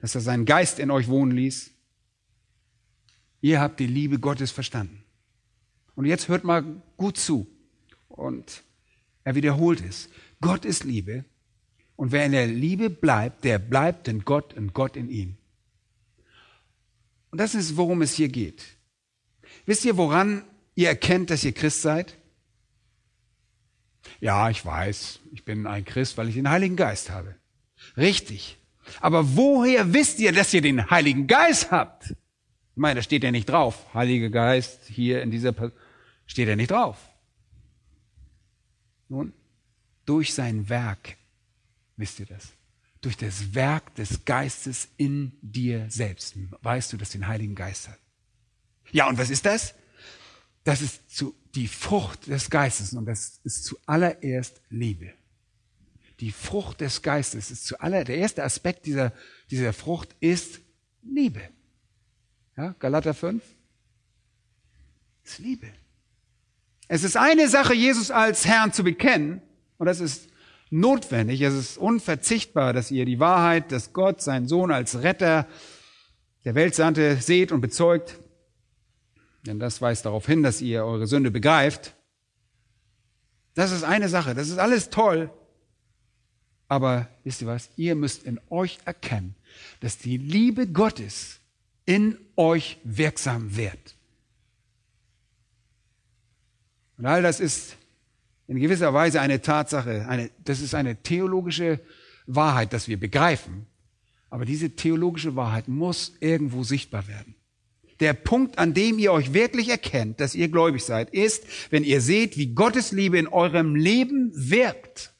dass 0.00 0.14
er 0.14 0.20
seinen 0.20 0.44
Geist 0.44 0.78
in 0.78 0.90
euch 0.90 1.08
wohnen 1.08 1.32
ließ. 1.32 1.70
Ihr 3.40 3.60
habt 3.60 3.80
die 3.80 3.86
Liebe 3.86 4.18
Gottes 4.18 4.50
verstanden. 4.50 5.04
Und 5.94 6.06
jetzt 6.06 6.28
hört 6.28 6.44
mal 6.44 6.64
gut 6.96 7.18
zu. 7.18 7.46
Und 8.08 8.62
er 9.24 9.34
wiederholt 9.34 9.82
es. 9.86 10.08
Gott 10.40 10.64
ist 10.64 10.84
Liebe. 10.84 11.24
Und 11.96 12.12
wer 12.12 12.24
in 12.24 12.32
der 12.32 12.46
Liebe 12.46 12.90
bleibt, 12.90 13.44
der 13.44 13.58
bleibt 13.58 14.08
in 14.08 14.24
Gott 14.24 14.54
und 14.54 14.72
Gott 14.72 14.96
in 14.96 15.10
ihm. 15.10 15.36
Und 17.30 17.38
das 17.38 17.54
ist, 17.54 17.76
worum 17.76 18.02
es 18.02 18.14
hier 18.14 18.28
geht. 18.28 18.64
Wisst 19.66 19.84
ihr, 19.84 19.96
woran 19.96 20.44
ihr 20.78 20.88
erkennt, 20.88 21.30
dass 21.30 21.42
ihr 21.42 21.52
Christ 21.52 21.82
seid? 21.82 22.16
Ja, 24.20 24.48
ich 24.48 24.64
weiß, 24.64 25.18
ich 25.32 25.44
bin 25.44 25.66
ein 25.66 25.84
Christ, 25.84 26.16
weil 26.16 26.28
ich 26.28 26.36
den 26.36 26.48
Heiligen 26.48 26.76
Geist 26.76 27.10
habe. 27.10 27.34
Richtig. 27.96 28.58
Aber 29.00 29.36
woher 29.36 29.92
wisst 29.92 30.20
ihr, 30.20 30.30
dass 30.30 30.54
ihr 30.54 30.62
den 30.62 30.88
Heiligen 30.88 31.26
Geist 31.26 31.72
habt? 31.72 32.10
Ich 32.10 32.16
meine, 32.76 33.00
da 33.00 33.02
steht 33.02 33.24
ja 33.24 33.32
nicht 33.32 33.48
drauf. 33.48 33.92
Heiliger 33.92 34.30
Geist 34.30 34.86
hier 34.86 35.20
in 35.20 35.32
dieser 35.32 35.50
Person 35.50 35.76
steht 36.26 36.46
ja 36.46 36.54
nicht 36.54 36.70
drauf. 36.70 36.96
Nun, 39.08 39.32
durch 40.06 40.32
sein 40.32 40.68
Werk 40.68 41.16
wisst 41.96 42.20
ihr 42.20 42.26
das. 42.26 42.52
Durch 43.00 43.16
das 43.16 43.52
Werk 43.52 43.96
des 43.96 44.24
Geistes 44.24 44.88
in 44.96 45.32
dir 45.42 45.86
selbst 45.90 46.36
weißt 46.62 46.92
du, 46.92 46.96
dass 46.98 47.10
du 47.10 47.18
den 47.18 47.26
Heiligen 47.26 47.56
Geist 47.56 47.88
hast. 47.88 48.00
Ja, 48.92 49.08
und 49.08 49.18
was 49.18 49.30
ist 49.30 49.44
das? 49.44 49.74
Das 50.64 50.82
ist 50.82 51.10
zu, 51.14 51.34
die 51.54 51.68
Frucht 51.68 52.26
des 52.26 52.50
Geistes 52.50 52.92
und 52.92 53.06
das 53.06 53.40
ist 53.44 53.64
zuallererst 53.64 54.60
Liebe 54.70 55.12
die 56.20 56.32
Frucht 56.32 56.80
des 56.80 57.02
Geistes 57.02 57.50
ist 57.50 57.66
zuallererst, 57.66 58.08
der 58.08 58.18
erste 58.18 58.44
Aspekt 58.44 58.86
dieser, 58.86 59.12
dieser 59.50 59.72
Frucht 59.72 60.14
ist 60.20 60.60
Liebe. 61.02 61.40
Ja, 62.56 62.74
Galater 62.78 63.14
5. 63.14 63.42
ist 65.24 65.38
Liebe. 65.38 65.68
Es 66.88 67.04
ist 67.04 67.16
eine 67.16 67.48
Sache, 67.48 67.74
Jesus 67.74 68.10
als 68.10 68.46
Herrn 68.46 68.72
zu 68.72 68.82
bekennen, 68.82 69.42
und 69.76 69.86
das 69.86 70.00
ist 70.00 70.28
notwendig, 70.70 71.40
es 71.42 71.54
ist 71.54 71.78
unverzichtbar, 71.78 72.72
dass 72.72 72.90
ihr 72.90 73.04
die 73.04 73.20
Wahrheit, 73.20 73.70
dass 73.70 73.92
Gott 73.92 74.20
seinen 74.20 74.48
Sohn 74.48 74.72
als 74.72 75.02
Retter 75.02 75.46
der 76.44 76.54
Welt 76.54 76.74
sandte, 76.74 77.16
seht 77.18 77.52
und 77.52 77.60
bezeugt. 77.60 78.18
Denn 79.46 79.58
das 79.58 79.80
weist 79.80 80.04
darauf 80.04 80.26
hin, 80.26 80.42
dass 80.42 80.60
ihr 80.60 80.84
eure 80.84 81.06
Sünde 81.06 81.30
begreift. 81.30 81.94
Das 83.54 83.72
ist 83.72 83.84
eine 83.84 84.08
Sache, 84.08 84.34
das 84.34 84.48
ist 84.48 84.58
alles 84.58 84.90
toll. 84.90 85.30
Aber 86.68 87.08
wisst 87.24 87.40
ihr 87.40 87.48
was? 87.48 87.70
Ihr 87.76 87.94
müsst 87.94 88.24
in 88.24 88.38
euch 88.50 88.78
erkennen, 88.84 89.34
dass 89.80 89.98
die 89.98 90.18
Liebe 90.18 90.66
Gottes 90.66 91.40
in 91.86 92.18
euch 92.36 92.78
wirksam 92.84 93.56
wird. 93.56 93.96
Und 96.98 97.06
all 97.06 97.22
das 97.22 97.40
ist 97.40 97.76
in 98.48 98.58
gewisser 98.58 98.92
Weise 98.92 99.20
eine 99.20 99.40
Tatsache, 99.40 100.06
eine, 100.08 100.30
das 100.44 100.60
ist 100.60 100.74
eine 100.74 100.96
theologische 100.96 101.80
Wahrheit, 102.26 102.72
dass 102.72 102.88
wir 102.88 102.98
begreifen. 102.98 103.66
Aber 104.30 104.44
diese 104.44 104.70
theologische 104.70 105.36
Wahrheit 105.36 105.68
muss 105.68 106.14
irgendwo 106.20 106.64
sichtbar 106.64 107.08
werden. 107.08 107.34
Der 108.00 108.12
Punkt, 108.12 108.58
an 108.58 108.74
dem 108.74 108.98
ihr 108.98 109.12
euch 109.12 109.32
wirklich 109.32 109.68
erkennt, 109.68 110.20
dass 110.20 110.34
ihr 110.34 110.48
gläubig 110.48 110.84
seid, 110.84 111.10
ist, 111.10 111.44
wenn 111.70 111.82
ihr 111.82 112.00
seht, 112.00 112.36
wie 112.36 112.54
Gottes 112.54 112.92
Liebe 112.92 113.18
in 113.18 113.26
eurem 113.26 113.74
Leben 113.74 114.30
wirkt. 114.34 115.12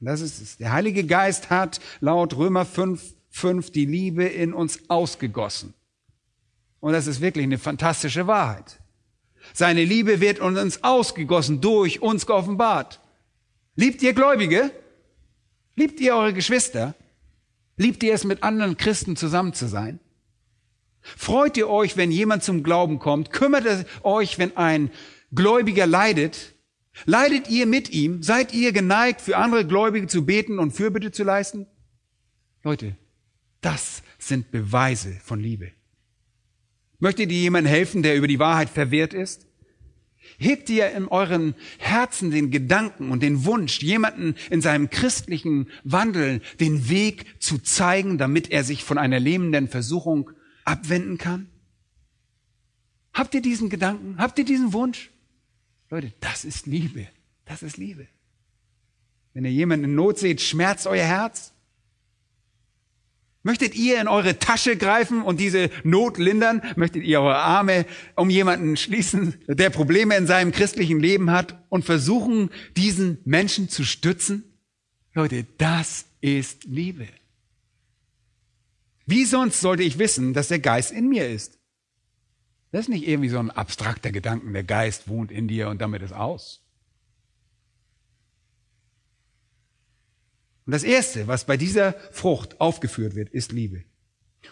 Das 0.00 0.20
ist 0.20 0.40
es. 0.40 0.56
Der 0.56 0.72
Heilige 0.72 1.04
Geist 1.04 1.50
hat 1.50 1.80
laut 2.00 2.36
Römer 2.36 2.64
5, 2.64 3.14
5 3.30 3.70
die 3.70 3.84
Liebe 3.84 4.24
in 4.24 4.52
uns 4.52 4.80
ausgegossen. 4.88 5.74
Und 6.80 6.92
das 6.92 7.06
ist 7.06 7.20
wirklich 7.20 7.44
eine 7.44 7.58
fantastische 7.58 8.26
Wahrheit. 8.26 8.80
Seine 9.52 9.84
Liebe 9.84 10.20
wird 10.20 10.40
uns 10.40 10.82
ausgegossen, 10.82 11.60
durch 11.60 12.02
uns 12.02 12.26
geoffenbart. 12.26 13.00
Liebt 13.76 14.02
ihr 14.02 14.12
Gläubige? 14.12 14.70
Liebt 15.76 16.00
ihr 16.00 16.16
eure 16.16 16.32
Geschwister? 16.32 16.94
Liebt 17.76 18.02
ihr 18.02 18.14
es, 18.14 18.24
mit 18.24 18.42
anderen 18.42 18.76
Christen 18.76 19.16
zusammen 19.16 19.54
zu 19.54 19.66
sein? 19.66 20.00
Freut 21.02 21.56
ihr 21.56 21.68
euch, 21.68 21.96
wenn 21.96 22.10
jemand 22.10 22.42
zum 22.42 22.62
Glauben 22.62 22.98
kommt? 22.98 23.32
Kümmert 23.32 23.64
ihr 23.64 23.84
euch, 24.02 24.38
wenn 24.38 24.56
ein 24.56 24.90
Gläubiger 25.34 25.86
leidet? 25.86 26.54
Leidet 27.06 27.48
ihr 27.50 27.66
mit 27.66 27.90
ihm? 27.90 28.22
Seid 28.22 28.54
ihr 28.54 28.72
geneigt, 28.72 29.20
für 29.20 29.36
andere 29.36 29.66
Gläubige 29.66 30.06
zu 30.06 30.24
beten 30.24 30.58
und 30.58 30.72
Fürbitte 30.72 31.10
zu 31.10 31.24
leisten? 31.24 31.66
Leute, 32.62 32.96
das 33.60 34.02
sind 34.18 34.50
Beweise 34.50 35.16
von 35.24 35.40
Liebe. 35.40 35.72
Möchtet 36.98 37.32
ihr 37.32 37.38
jemandem 37.38 37.72
helfen, 37.72 38.02
der 38.02 38.16
über 38.16 38.28
die 38.28 38.38
Wahrheit 38.38 38.70
verwehrt 38.70 39.14
ist? 39.14 39.46
Hegt 40.38 40.70
ihr 40.70 40.90
in 40.92 41.08
euren 41.08 41.54
Herzen 41.78 42.30
den 42.30 42.50
Gedanken 42.50 43.10
und 43.10 43.22
den 43.22 43.44
Wunsch, 43.44 43.82
jemanden 43.82 44.36
in 44.50 44.60
seinem 44.60 44.88
christlichen 44.88 45.68
Wandel 45.82 46.40
den 46.60 46.88
Weg 46.88 47.26
zu 47.40 47.58
zeigen, 47.58 48.18
damit 48.18 48.50
er 48.50 48.62
sich 48.62 48.84
von 48.84 48.98
einer 48.98 49.18
lähmenden 49.18 49.68
Versuchung 49.68 50.30
abwenden 50.64 51.18
kann? 51.18 51.48
Habt 53.12 53.34
ihr 53.34 53.42
diesen 53.42 53.68
Gedanken? 53.68 54.16
Habt 54.18 54.38
ihr 54.38 54.44
diesen 54.44 54.72
Wunsch? 54.72 55.10
Leute, 55.90 56.12
das 56.20 56.44
ist 56.44 56.66
Liebe. 56.66 57.08
Das 57.44 57.62
ist 57.62 57.76
Liebe. 57.76 58.06
Wenn 59.34 59.44
ihr 59.44 59.52
jemanden 59.52 59.84
in 59.84 59.94
Not 59.94 60.18
seht, 60.18 60.40
schmerzt 60.40 60.86
euer 60.86 61.04
Herz? 61.04 61.52
Möchtet 63.44 63.74
ihr 63.74 64.00
in 64.00 64.06
eure 64.06 64.38
Tasche 64.38 64.76
greifen 64.76 65.20
und 65.22 65.40
diese 65.40 65.68
Not 65.82 66.16
lindern? 66.18 66.62
Möchtet 66.76 67.02
ihr 67.02 67.20
eure 67.20 67.38
Arme 67.38 67.86
um 68.14 68.30
jemanden 68.30 68.76
schließen, 68.76 69.34
der 69.48 69.70
Probleme 69.70 70.16
in 70.16 70.26
seinem 70.26 70.52
christlichen 70.52 71.00
Leben 71.00 71.30
hat 71.30 71.60
und 71.68 71.84
versuchen, 71.84 72.50
diesen 72.76 73.18
Menschen 73.24 73.68
zu 73.68 73.84
stützen? 73.84 74.44
Leute, 75.12 75.44
das 75.58 76.06
ist 76.20 76.64
Liebe. 76.64 77.08
Wie 79.06 79.24
sonst 79.24 79.60
sollte 79.60 79.82
ich 79.82 79.98
wissen, 79.98 80.32
dass 80.34 80.48
der 80.48 80.60
Geist 80.60 80.92
in 80.92 81.08
mir 81.08 81.28
ist? 81.28 81.58
Das 82.70 82.82
ist 82.82 82.88
nicht 82.88 83.06
irgendwie 83.06 83.28
so 83.28 83.38
ein 83.38 83.50
abstrakter 83.50 84.12
Gedanken, 84.12 84.52
der 84.52 84.64
Geist 84.64 85.08
wohnt 85.08 85.30
in 85.30 85.48
dir 85.48 85.68
und 85.68 85.80
damit 85.80 86.02
ist 86.02 86.14
aus. 86.14 86.62
Und 90.64 90.72
das 90.72 90.84
Erste, 90.84 91.26
was 91.26 91.44
bei 91.44 91.56
dieser 91.56 91.94
Frucht 92.12 92.60
aufgeführt 92.60 93.14
wird, 93.14 93.28
ist 93.30 93.52
Liebe. 93.52 93.84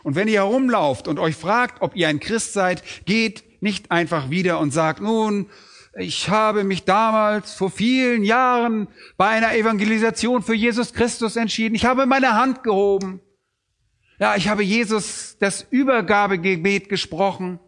Und 0.03 0.17
wenn 0.17 0.29
ihr 0.29 0.41
herumlauft 0.41 1.09
und 1.09 1.19
euch 1.19 1.37
fragt, 1.37 1.83
ob 1.83 1.97
ihr 1.97 2.09
ein 2.09 2.21
Christ 2.21 2.53
seid, 2.53 2.83
geht 3.07 3.63
nicht 3.63 3.91
einfach 3.91 4.31
wieder 4.31 4.61
und 4.61 4.73
sagt, 4.73 5.01
nun, 5.01 5.49
ich 5.97 6.29
habe 6.29 6.65
mich 6.65 6.85
damals 6.85 7.55
vor 7.55 7.71
vielen 7.71 8.23
Jahren 8.23 8.89
bei 9.17 9.29
einer 9.29 9.55
Evangelisation 9.55 10.43
für 10.43 10.55
Jesus 10.55 10.93
Christus 10.93 11.37
entschieden. 11.37 11.75
Ich 11.75 11.85
habe 11.85 12.07
meine 12.07 12.35
Hand 12.35 12.63
gehoben. 12.63 13.21
Ja, 14.21 14.37
ich 14.37 14.49
habe 14.49 14.63
Jesus 14.63 15.39
das 15.39 15.67
Übergabegebet 15.71 16.91
gesprochen. 16.91 17.59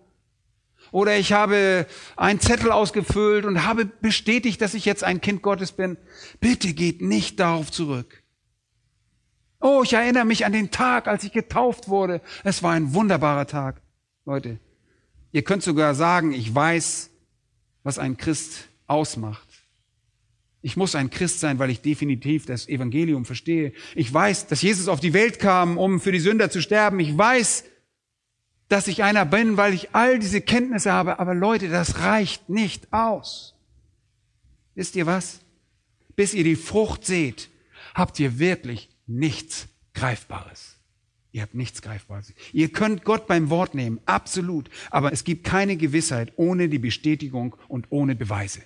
Oder 0.90 1.16
ich 1.16 1.32
habe 1.32 1.86
einen 2.16 2.40
Zettel 2.40 2.70
ausgefüllt 2.70 3.46
und 3.46 3.64
habe 3.64 3.86
bestätigt, 3.86 4.60
dass 4.60 4.74
ich 4.74 4.84
jetzt 4.84 5.02
ein 5.02 5.22
Kind 5.22 5.40
Gottes 5.40 5.72
bin. 5.72 5.96
Bitte 6.38 6.74
geht 6.74 7.00
nicht 7.00 7.40
darauf 7.40 7.72
zurück. 7.72 8.22
Oh, 9.58 9.80
ich 9.82 9.94
erinnere 9.94 10.26
mich 10.26 10.44
an 10.44 10.52
den 10.52 10.70
Tag, 10.70 11.08
als 11.08 11.24
ich 11.24 11.32
getauft 11.32 11.88
wurde. 11.88 12.20
Es 12.44 12.62
war 12.62 12.72
ein 12.72 12.92
wunderbarer 12.92 13.46
Tag. 13.46 13.80
Leute, 14.26 14.58
ihr 15.30 15.42
könnt 15.42 15.62
sogar 15.62 15.94
sagen, 15.94 16.32
ich 16.32 16.54
weiß, 16.54 17.08
was 17.82 17.98
ein 17.98 18.18
Christ 18.18 18.68
ausmacht. 18.86 19.48
Ich 20.62 20.76
muss 20.76 20.94
ein 20.94 21.10
Christ 21.10 21.40
sein, 21.40 21.58
weil 21.58 21.70
ich 21.70 21.82
definitiv 21.82 22.46
das 22.46 22.68
Evangelium 22.68 23.24
verstehe. 23.24 23.72
Ich 23.96 24.12
weiß, 24.12 24.46
dass 24.46 24.62
Jesus 24.62 24.86
auf 24.86 25.00
die 25.00 25.12
Welt 25.12 25.40
kam, 25.40 25.76
um 25.76 26.00
für 26.00 26.12
die 26.12 26.20
Sünder 26.20 26.50
zu 26.50 26.62
sterben. 26.62 27.00
Ich 27.00 27.16
weiß, 27.18 27.64
dass 28.68 28.86
ich 28.86 29.02
einer 29.02 29.26
bin, 29.26 29.56
weil 29.56 29.74
ich 29.74 29.94
all 29.94 30.20
diese 30.20 30.40
Kenntnisse 30.40 30.92
habe. 30.92 31.18
Aber 31.18 31.34
Leute, 31.34 31.68
das 31.68 31.98
reicht 31.98 32.48
nicht 32.48 32.92
aus. 32.92 33.54
Wisst 34.76 34.94
ihr 34.94 35.06
was? 35.06 35.40
Bis 36.14 36.32
ihr 36.32 36.44
die 36.44 36.56
Frucht 36.56 37.04
seht, 37.04 37.50
habt 37.94 38.20
ihr 38.20 38.38
wirklich 38.38 38.88
nichts 39.06 39.66
Greifbares. 39.94 40.76
Ihr 41.32 41.42
habt 41.42 41.54
nichts 41.54 41.82
Greifbares. 41.82 42.32
Ihr 42.52 42.68
könnt 42.68 43.04
Gott 43.04 43.26
beim 43.26 43.50
Wort 43.50 43.74
nehmen, 43.74 44.00
absolut. 44.04 44.70
Aber 44.90 45.12
es 45.12 45.24
gibt 45.24 45.44
keine 45.44 45.76
Gewissheit 45.76 46.32
ohne 46.36 46.68
die 46.68 46.78
Bestätigung 46.78 47.56
und 47.68 47.86
ohne 47.90 48.14
Beweise. 48.14 48.62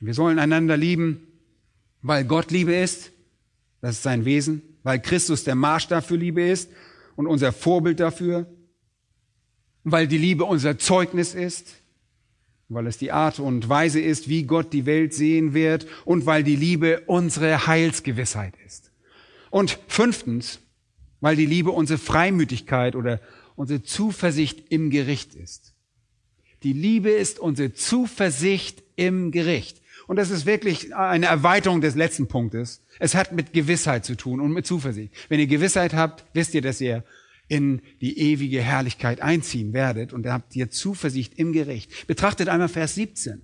Wir 0.00 0.14
sollen 0.14 0.38
einander 0.38 0.76
lieben, 0.76 1.26
weil 2.02 2.24
Gott 2.24 2.50
Liebe 2.50 2.74
ist. 2.74 3.12
Das 3.80 3.96
ist 3.96 4.02
sein 4.02 4.24
Wesen. 4.24 4.62
Weil 4.82 5.00
Christus 5.00 5.44
der 5.44 5.54
Maßstab 5.54 6.04
für 6.04 6.16
Liebe 6.16 6.42
ist 6.42 6.70
und 7.16 7.26
unser 7.26 7.52
Vorbild 7.52 8.00
dafür. 8.00 8.46
Weil 9.84 10.08
die 10.08 10.18
Liebe 10.18 10.44
unser 10.44 10.78
Zeugnis 10.78 11.34
ist 11.34 11.80
weil 12.70 12.86
es 12.86 12.98
die 12.98 13.12
Art 13.12 13.40
und 13.40 13.68
Weise 13.68 14.00
ist, 14.00 14.28
wie 14.28 14.44
Gott 14.44 14.72
die 14.72 14.86
Welt 14.86 15.12
sehen 15.12 15.52
wird 15.54 15.86
und 16.04 16.24
weil 16.24 16.44
die 16.44 16.56
Liebe 16.56 17.02
unsere 17.06 17.66
Heilsgewissheit 17.66 18.54
ist. 18.64 18.92
Und 19.50 19.78
fünftens, 19.88 20.60
weil 21.20 21.34
die 21.34 21.46
Liebe 21.46 21.72
unsere 21.72 21.98
Freimütigkeit 21.98 22.94
oder 22.94 23.20
unsere 23.56 23.82
Zuversicht 23.82 24.70
im 24.70 24.90
Gericht 24.90 25.34
ist. 25.34 25.74
Die 26.62 26.72
Liebe 26.72 27.10
ist 27.10 27.40
unsere 27.40 27.74
Zuversicht 27.74 28.84
im 28.94 29.32
Gericht. 29.32 29.79
Und 30.10 30.16
das 30.16 30.32
ist 30.32 30.44
wirklich 30.44 30.92
eine 30.92 31.26
Erweiterung 31.26 31.80
des 31.80 31.94
letzten 31.94 32.26
Punktes. 32.26 32.82
Es 32.98 33.14
hat 33.14 33.30
mit 33.30 33.52
Gewissheit 33.52 34.04
zu 34.04 34.16
tun 34.16 34.40
und 34.40 34.50
mit 34.50 34.66
Zuversicht. 34.66 35.14
Wenn 35.28 35.38
ihr 35.38 35.46
Gewissheit 35.46 35.94
habt, 35.94 36.24
wisst 36.32 36.52
ihr, 36.52 36.62
dass 36.62 36.80
ihr 36.80 37.04
in 37.46 37.80
die 38.00 38.18
ewige 38.18 38.60
Herrlichkeit 38.60 39.20
einziehen 39.20 39.72
werdet 39.72 40.12
und 40.12 40.26
habt 40.26 40.56
ihr 40.56 40.68
Zuversicht 40.68 41.34
im 41.38 41.52
Gericht. 41.52 42.08
Betrachtet 42.08 42.48
einmal 42.48 42.68
Vers 42.68 42.96
17. 42.96 43.42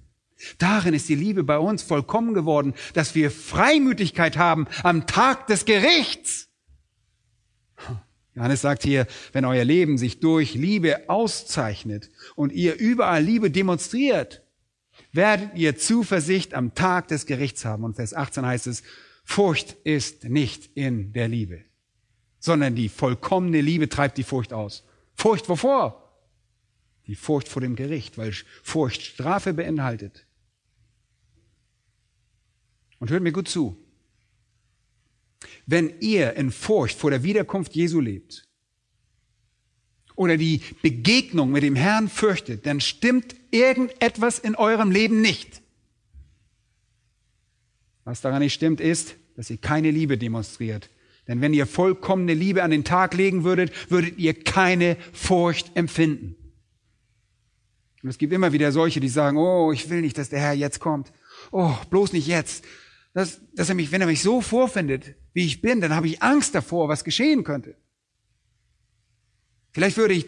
Darin 0.59 0.93
ist 0.93 1.09
die 1.09 1.15
Liebe 1.15 1.45
bei 1.45 1.57
uns 1.57 1.85
vollkommen 1.85 2.35
geworden, 2.35 2.75
dass 2.95 3.15
wir 3.15 3.31
Freimütigkeit 3.31 4.37
haben 4.37 4.67
am 4.83 5.07
Tag 5.07 5.47
des 5.47 5.67
Gerichts. 5.67 6.49
Johannes 8.35 8.63
sagt 8.63 8.83
hier, 8.83 9.07
wenn 9.33 9.45
euer 9.45 9.65
Leben 9.65 9.99
sich 9.99 10.19
durch 10.19 10.55
Liebe 10.55 11.09
auszeichnet 11.09 12.11
und 12.35 12.51
ihr 12.51 12.75
überall 12.75 13.23
Liebe 13.23 13.53
demonstriert, 13.53 14.43
werdet 15.17 15.57
ihr 15.57 15.77
Zuversicht 15.77 16.55
am 16.55 16.75
Tag 16.75 17.09
des 17.09 17.27
Gerichts 17.27 17.65
haben. 17.65 17.85
Und 17.85 17.97
Vers 17.97 18.15
18 18.15 18.47
heißt 18.47 18.67
es, 18.67 18.83
Furcht 19.25 19.77
ist 19.85 20.25
nicht 20.25 20.71
in 20.75 21.13
der 21.13 21.27
Liebe 21.27 21.65
sondern 22.47 22.77
die 22.77 22.89
vollkommene 22.89 23.61
Liebe 23.61 23.89
treibt 23.89 24.19
die 24.19 24.23
Furcht 24.23 24.53
aus. 24.53 24.85
Furcht 25.17 25.49
wovor? 25.49 26.03
Die 27.09 27.17
Furcht 27.17 27.49
vor 27.49 27.61
dem 27.61 27.75
Gericht, 27.75 28.19
weil 28.19 28.33
Furcht 28.63 29.03
Strafe 29.03 29.53
beinhaltet. 29.53 30.27
Und 32.99 33.11
hört 33.11 33.23
mir 33.23 33.33
gut 33.33 33.49
zu. 33.49 33.77
Wenn 35.67 35.99
ihr 36.01 36.35
in 36.35 36.51
Furcht 36.51 36.99
vor 36.99 37.11
der 37.11 37.23
Wiederkunft 37.23 37.75
Jesu 37.75 38.01
lebt 38.01 38.49
oder 40.15 40.37
die 40.37 40.63
Begegnung 40.83 41.51
mit 41.51 41.63
dem 41.63 41.77
Herrn 41.77 42.09
fürchtet, 42.09 42.65
dann 42.65 42.81
stimmt 42.81 43.36
irgendetwas 43.51 44.39
in 44.39 44.55
eurem 44.55 44.91
Leben 44.91 45.21
nicht. 45.21 45.63
Was 48.05 48.21
daran 48.21 48.41
nicht 48.41 48.55
stimmt, 48.55 48.81
ist, 48.81 49.17
dass 49.37 49.51
ihr 49.51 49.59
keine 49.59 49.91
Liebe 49.91 50.17
demonstriert 50.17 50.89
denn 51.29 51.41
wenn 51.41 51.55
ihr 51.55 51.67
vollkommene 51.67 52.35
Liebe 52.35 52.63
an 52.63 52.71
den 52.71 52.85
Tag 52.85 53.15
legen 53.15 53.45
würdet, 53.45 53.91
würdet 53.91 54.19
ihr 54.19 54.35
keine 54.35 54.97
Furcht 55.13 55.77
empfinden. 55.77 56.37
Und 58.03 58.11
es 58.11 58.19
gibt 58.19 58.33
immer 58.33 58.53
wieder 58.53 58.71
solche, 58.71 59.01
die 59.01 59.09
sagen, 59.09 59.37
oh, 59.37 59.73
ich 59.73 59.91
will 59.91 60.03
nicht, 60.03 60.19
dass 60.19 60.29
der 60.29 60.39
Herr 60.39 60.53
jetzt 60.53 60.79
kommt. 60.79 61.13
Oh, 61.51 61.75
bloß 61.91 62.13
nicht 62.13 62.29
jetzt. 62.29 62.65
Dass, 63.15 63.41
dass 63.55 63.69
er 63.69 63.75
mich, 63.75 63.91
wenn 63.91 64.01
er 64.01 64.07
mich 64.07 64.23
so 64.23 64.41
vorfindet, 64.41 65.17
wie 65.33 65.47
ich 65.47 65.61
bin, 65.61 65.81
dann 65.81 65.95
habe 65.95 66.07
ich 66.07 66.23
Angst 66.23 66.55
davor, 66.55 66.89
was 66.89 67.03
geschehen 67.03 67.43
könnte. 67.43 67.75
Vielleicht 69.73 69.97
würde 69.97 70.15
ich 70.15 70.27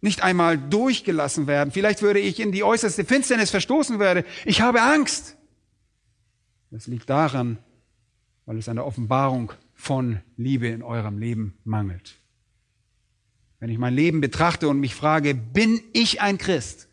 nicht 0.00 0.22
einmal 0.22 0.58
durchgelassen 0.58 1.46
werden. 1.46 1.70
Vielleicht 1.70 2.02
würde 2.02 2.20
ich 2.20 2.40
in 2.40 2.52
die 2.52 2.62
äußerste 2.64 3.04
Finsternis 3.04 3.50
verstoßen 3.50 3.98
werden. 3.98 4.24
Ich 4.44 4.60
habe 4.60 4.82
Angst. 4.82 5.36
Das 6.70 6.86
liegt 6.86 7.08
daran, 7.08 7.58
weil 8.44 8.58
es 8.58 8.68
an 8.68 8.76
der 8.76 8.86
Offenbarung 8.86 9.52
von 9.74 10.20
Liebe 10.36 10.68
in 10.68 10.82
eurem 10.82 11.18
Leben 11.18 11.58
mangelt. 11.64 12.16
Wenn 13.58 13.70
ich 13.70 13.78
mein 13.78 13.94
Leben 13.94 14.20
betrachte 14.20 14.68
und 14.68 14.80
mich 14.80 14.94
frage, 14.94 15.34
bin 15.34 15.80
ich 15.92 16.20
ein 16.20 16.38
Christ? 16.38 16.88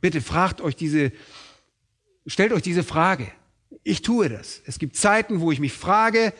bitte 0.00 0.20
fragt 0.20 0.60
euch 0.60 0.74
diese, 0.74 1.12
stellt 2.26 2.52
euch 2.52 2.62
diese 2.62 2.82
Frage. 2.82 3.30
Ich 3.82 4.02
tue 4.02 4.28
das. 4.28 4.62
Es 4.64 4.78
gibt 4.78 4.96
Zeiten, 4.96 5.40
wo 5.40 5.52
ich 5.52 5.60
mich 5.60 5.72
frage, 5.72 6.32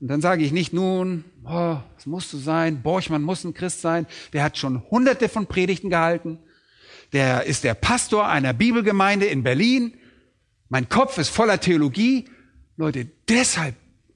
und 0.00 0.08
dann 0.08 0.22
sage 0.22 0.42
ich 0.44 0.52
nicht 0.52 0.72
nun, 0.72 1.24
oh, 1.44 1.76
es 1.98 2.06
muss 2.06 2.30
so 2.30 2.38
sein, 2.38 2.82
Borchmann 2.82 3.22
muss 3.22 3.44
ein 3.44 3.52
Christ 3.52 3.82
sein, 3.82 4.06
der 4.32 4.42
hat 4.42 4.56
schon 4.56 4.82
hunderte 4.90 5.28
von 5.28 5.46
Predigten 5.46 5.90
gehalten, 5.90 6.38
der 7.12 7.44
ist 7.44 7.64
der 7.64 7.74
Pastor 7.74 8.26
einer 8.26 8.54
Bibelgemeinde 8.54 9.26
in 9.26 9.42
Berlin, 9.42 9.94
mein 10.70 10.88
Kopf 10.88 11.18
ist 11.18 11.28
voller 11.28 11.60
Theologie. 11.60 12.28
Leute, 12.76 13.10
deshalb 13.28 13.74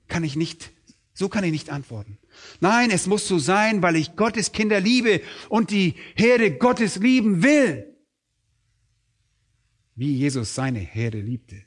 kann 0.09 0.25
ich 0.25 0.37
nicht, 0.37 0.71
so 1.13 1.29
kann 1.29 1.45
ich 1.45 1.53
nicht 1.53 1.69
antworten. 1.69 2.19
Nein, 2.61 2.91
es 2.91 3.07
muss 3.07 3.29
so 3.29 3.39
sein, 3.39 3.83
weil 3.83 3.97
ich 3.97 4.17
Gottes 4.17 4.53
Kinder 4.53 4.81
liebe 4.81 5.21
und 5.49 5.71
die 5.71 5.95
Herde 6.15 6.57
Gottes 6.57 6.97
lieben 6.97 7.43
will. 7.43 7.93
Wie 9.97 10.17
Jesus 10.17 10.55
seine 10.55 10.79
Herde 10.79 11.21
liebte. 11.21 11.63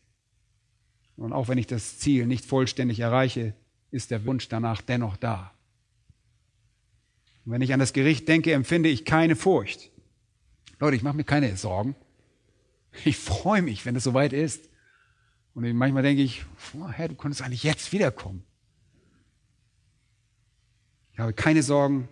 Und 1.17 1.33
auch 1.33 1.49
wenn 1.49 1.57
ich 1.57 1.67
das 1.67 1.99
Ziel 1.99 2.25
nicht 2.25 2.45
vollständig 2.45 2.99
erreiche, 2.99 3.53
ist 3.91 4.11
der 4.11 4.25
Wunsch 4.25 4.47
danach 4.49 4.81
dennoch 4.81 5.17
da. 5.17 5.53
Und 7.45 7.53
wenn 7.53 7.61
ich 7.61 7.73
an 7.73 7.79
das 7.79 7.93
Gericht 7.93 8.27
denke, 8.27 8.53
empfinde 8.53 8.89
ich 8.89 9.05
keine 9.05 9.35
Furcht. 9.35 9.89
Leute, 10.79 10.95
ich 10.95 11.03
mache 11.03 11.15
mir 11.15 11.23
keine 11.23 11.55
Sorgen. 11.55 11.95
Ich 13.05 13.17
freue 13.17 13.61
mich, 13.61 13.85
wenn 13.85 13.95
es 13.95 14.03
soweit 14.03 14.33
ist. 14.33 14.69
Und 15.53 15.71
manchmal 15.73 16.03
denke 16.03 16.21
ich, 16.21 16.45
Herr, 16.91 17.07
du 17.07 17.15
konntest 17.15 17.41
eigentlich 17.41 17.63
jetzt 17.63 17.91
wiederkommen. 17.91 18.43
Ich 21.13 21.19
habe 21.19 21.33
keine 21.33 21.63
Sorgen, 21.63 22.09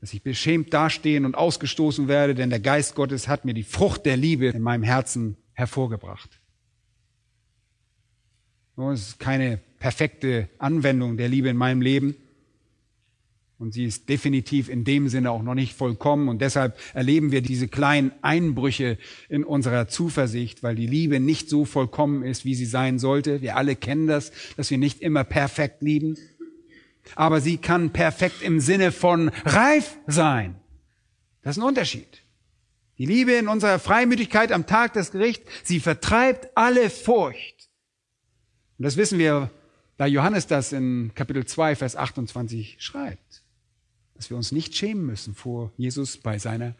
dass 0.00 0.14
ich 0.14 0.22
beschämt 0.22 0.72
dastehen 0.72 1.24
und 1.24 1.34
ausgestoßen 1.34 2.08
werde, 2.08 2.34
denn 2.34 2.50
der 2.50 2.60
Geist 2.60 2.94
Gottes 2.94 3.28
hat 3.28 3.44
mir 3.44 3.52
die 3.52 3.64
Frucht 3.64 4.06
der 4.06 4.16
Liebe 4.16 4.46
in 4.46 4.62
meinem 4.62 4.82
Herzen 4.82 5.36
hervorgebracht. 5.52 6.40
Es 8.76 9.08
ist 9.08 9.18
keine 9.18 9.60
perfekte 9.78 10.48
Anwendung 10.58 11.16
der 11.16 11.28
Liebe 11.28 11.48
in 11.48 11.56
meinem 11.56 11.80
Leben. 11.80 12.16
Und 13.58 13.74
sie 13.74 13.84
ist 13.84 14.08
definitiv 14.08 14.68
in 14.68 14.84
dem 14.84 15.08
Sinne 15.08 15.32
auch 15.32 15.42
noch 15.42 15.54
nicht 15.54 15.74
vollkommen. 15.74 16.28
Und 16.28 16.40
deshalb 16.40 16.78
erleben 16.94 17.32
wir 17.32 17.42
diese 17.42 17.66
kleinen 17.66 18.12
Einbrüche 18.22 18.98
in 19.28 19.42
unserer 19.42 19.88
Zuversicht, 19.88 20.62
weil 20.62 20.76
die 20.76 20.86
Liebe 20.86 21.18
nicht 21.18 21.50
so 21.50 21.64
vollkommen 21.64 22.22
ist, 22.22 22.44
wie 22.44 22.54
sie 22.54 22.66
sein 22.66 23.00
sollte. 23.00 23.42
Wir 23.42 23.56
alle 23.56 23.74
kennen 23.74 24.06
das, 24.06 24.30
dass 24.56 24.70
wir 24.70 24.78
nicht 24.78 25.00
immer 25.00 25.24
perfekt 25.24 25.82
lieben. 25.82 26.16
Aber 27.16 27.40
sie 27.40 27.56
kann 27.56 27.90
perfekt 27.90 28.42
im 28.42 28.60
Sinne 28.60 28.92
von 28.92 29.30
reif 29.44 29.98
sein. 30.06 30.54
Das 31.42 31.56
ist 31.56 31.62
ein 31.62 31.66
Unterschied. 31.66 32.22
Die 32.98 33.06
Liebe 33.06 33.32
in 33.32 33.48
unserer 33.48 33.78
Freimütigkeit 33.78 34.52
am 34.52 34.66
Tag 34.66 34.92
des 34.92 35.10
Gerichts, 35.10 35.48
sie 35.64 35.80
vertreibt 35.80 36.48
alle 36.56 36.90
Furcht. 36.90 37.70
Und 38.78 38.84
das 38.84 38.96
wissen 38.96 39.18
wir, 39.18 39.50
da 39.98 40.06
Johannes 40.06 40.46
das 40.46 40.72
in 40.72 41.12
Kapitel 41.14 41.44
2, 41.44 41.76
Vers 41.76 41.94
28 41.96 42.76
schreibt 42.78 43.42
dass 44.18 44.30
wir 44.30 44.36
uns 44.36 44.50
nicht 44.50 44.76
schämen 44.76 45.06
müssen 45.06 45.34
vor 45.34 45.72
Jesus 45.76 46.16
bei 46.18 46.38
seiner 46.40 46.74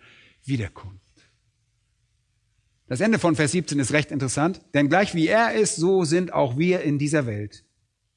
Wiederkunft. 0.44 0.98
Das 2.88 3.00
Ende 3.00 3.20
von 3.20 3.36
Vers 3.36 3.52
17 3.52 3.78
ist 3.78 3.92
recht 3.92 4.10
interessant, 4.10 4.60
denn 4.74 4.88
gleich 4.88 5.14
wie 5.14 5.28
er 5.28 5.52
ist, 5.52 5.76
so 5.76 6.04
sind 6.04 6.32
auch 6.32 6.58
wir 6.58 6.80
in 6.80 6.98
dieser 6.98 7.26
Welt. 7.26 7.64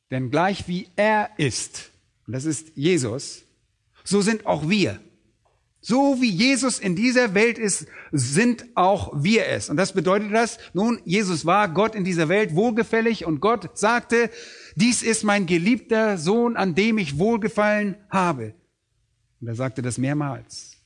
Denn 0.09 0.31
gleich 0.31 0.67
wie 0.67 0.87
er 0.95 1.29
ist, 1.37 1.91
und 2.25 2.33
das 2.33 2.45
ist 2.45 2.71
Jesus, 2.75 3.43
so 4.03 4.21
sind 4.21 4.47
auch 4.47 4.67
wir. 4.69 4.99
So 5.81 6.17
wie 6.19 6.29
Jesus 6.29 6.79
in 6.79 6.95
dieser 6.95 7.35
Welt 7.35 7.59
ist, 7.59 7.85
sind 8.11 8.65
auch 8.75 9.23
wir 9.23 9.47
es. 9.47 9.69
Und 9.69 9.77
das 9.77 9.93
bedeutet 9.93 10.33
das, 10.33 10.57
nun, 10.73 10.99
Jesus 11.05 11.45
war 11.45 11.69
Gott 11.69 11.93
in 11.93 12.03
dieser 12.03 12.27
Welt 12.27 12.55
wohlgefällig 12.55 13.25
und 13.25 13.39
Gott 13.39 13.77
sagte, 13.77 14.31
dies 14.75 15.03
ist 15.03 15.23
mein 15.23 15.45
geliebter 15.45 16.17
Sohn, 16.17 16.55
an 16.55 16.75
dem 16.75 16.97
ich 16.97 17.17
wohlgefallen 17.17 17.95
habe. 18.09 18.53
Und 19.39 19.47
er 19.47 19.55
sagte 19.55 19.81
das 19.81 19.97
mehrmals. 19.97 20.77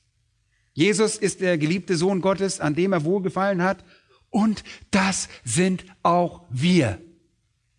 Jesus 0.72 1.16
ist 1.16 1.40
der 1.40 1.56
geliebte 1.58 1.96
Sohn 1.96 2.20
Gottes, 2.20 2.60
an 2.60 2.74
dem 2.74 2.92
er 2.92 3.04
wohlgefallen 3.04 3.62
hat. 3.62 3.84
Und 4.30 4.64
das 4.90 5.28
sind 5.44 5.84
auch 6.02 6.42
wir. 6.50 7.00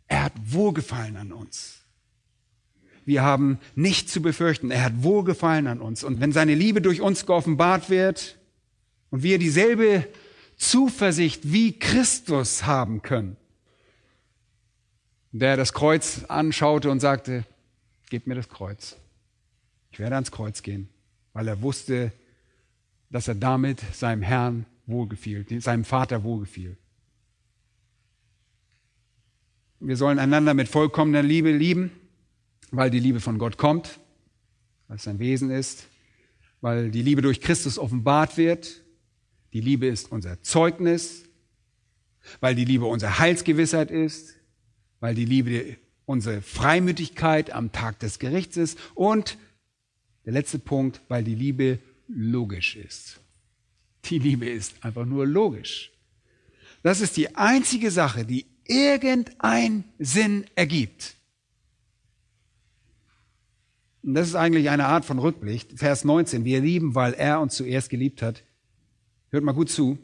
Er 0.08 0.24
hat 0.24 0.34
wohlgefallen 0.44 1.18
an 1.18 1.32
uns. 1.32 1.82
Wir 3.06 3.22
haben 3.22 3.60
nichts 3.76 4.12
zu 4.12 4.22
befürchten. 4.22 4.72
Er 4.72 4.84
hat 4.84 5.04
wohlgefallen 5.04 5.68
an 5.68 5.80
uns. 5.80 6.04
Und 6.04 6.20
wenn 6.20 6.32
seine 6.32 6.56
Liebe 6.56 6.82
durch 6.82 7.02
uns 7.02 7.26
geoffenbart 7.26 7.90
wird 7.90 8.38
und 9.12 9.24
wir 9.24 9.38
dieselbe 9.38 10.08
Zuversicht 10.58 11.52
wie 11.52 11.78
Christus 11.78 12.66
haben 12.66 13.02
können, 13.02 13.38
der 15.40 15.58
das 15.58 15.74
Kreuz 15.74 16.24
anschaute 16.28 16.90
und 16.90 17.00
sagte, 17.00 17.46
gebt 18.10 18.28
mir 18.28 18.36
das 18.36 18.50
Kreuz. 18.50 18.98
Ich 19.92 20.00
werde 20.00 20.16
ans 20.16 20.32
Kreuz 20.32 20.62
gehen, 20.62 20.90
weil 21.34 21.48
er 21.48 21.62
wusste, 21.62 22.12
dass 23.10 23.28
er 23.28 23.36
damit 23.36 23.82
seinem 23.94 24.22
Herrn 24.22 24.66
wohlgefiel, 24.86 25.46
seinem 25.62 25.84
Vater 25.84 26.24
wohlgefiel. 26.24 26.78
Wir 29.80 29.96
sollen 29.96 30.20
einander 30.20 30.54
mit 30.54 30.68
vollkommener 30.68 31.22
Liebe 31.22 31.52
lieben, 31.52 31.92
weil 32.72 32.90
die 32.90 33.00
Liebe 33.00 33.20
von 33.20 33.38
Gott 33.38 33.58
kommt, 33.58 34.00
weil 34.88 34.98
es 34.98 35.04
sein 35.04 35.20
Wesen 35.20 35.52
ist, 35.52 35.88
weil 36.62 36.90
die 36.90 37.04
Liebe 37.04 37.22
durch 37.22 37.42
Christus 37.42 37.78
offenbart 37.78 38.38
wird. 38.38 38.84
Die 39.54 39.62
Liebe 39.62 39.88
ist 39.88 40.12
unser 40.12 40.42
Zeugnis, 40.42 41.24
weil 42.40 42.56
die 42.56 42.66
Liebe 42.66 42.86
unsere 42.86 43.20
Heilsgewissheit 43.20 43.92
ist, 43.92 44.37
weil 45.00 45.16
die 45.16 45.26
Liebe 45.26 45.78
unsere 46.06 46.42
Freimütigkeit 46.42 47.52
am 47.52 47.72
Tag 47.72 48.00
des 48.00 48.20
Gerichts 48.20 48.58
ist 48.58 48.78
und 48.96 49.38
der 50.26 50.34
letzte 50.34 50.60
Punkt, 50.60 51.02
weil 51.08 51.24
die 51.24 51.36
Liebe 51.36 51.80
logisch 52.08 52.76
ist. 52.76 53.20
Die 54.06 54.20
Liebe 54.20 54.48
ist 54.50 54.84
einfach 54.84 55.06
nur 55.06 55.26
logisch. 55.26 55.92
Das 56.84 57.02
ist 57.02 57.18
die 57.18 57.36
einzige 57.36 57.92
Sache, 57.92 58.26
die 58.26 58.46
irgendeinen 58.66 59.84
Sinn 60.00 60.46
ergibt. 60.56 61.16
Und 64.04 64.14
das 64.14 64.30
ist 64.30 64.36
eigentlich 64.36 64.70
eine 64.70 64.86
Art 64.86 65.04
von 65.04 65.20
Rückblick. 65.20 65.68
Vers 65.76 66.06
19. 66.06 66.46
Wir 66.46 66.62
lieben, 66.62 66.96
weil 66.96 67.14
er 67.14 67.42
uns 67.42 67.56
zuerst 67.56 67.90
geliebt 67.90 68.22
hat. 68.22 68.44
Hört 69.30 69.44
mal 69.44 69.52
gut 69.52 69.70
zu. 69.70 69.98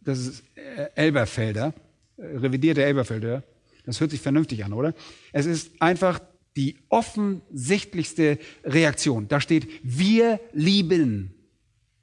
Das 0.00 0.18
ist 0.18 0.44
Elberfelder, 0.96 1.74
revidierte 2.18 2.82
Elberfelder. 2.82 3.44
Das 3.86 4.00
hört 4.00 4.10
sich 4.10 4.20
vernünftig 4.20 4.64
an, 4.64 4.72
oder? 4.72 4.94
Es 5.32 5.46
ist 5.46 5.80
einfach 5.80 6.20
die 6.56 6.78
offensichtlichste 6.88 8.38
Reaktion. 8.64 9.28
Da 9.28 9.40
steht, 9.40 9.68
wir 9.82 10.40
lieben. 10.52 11.34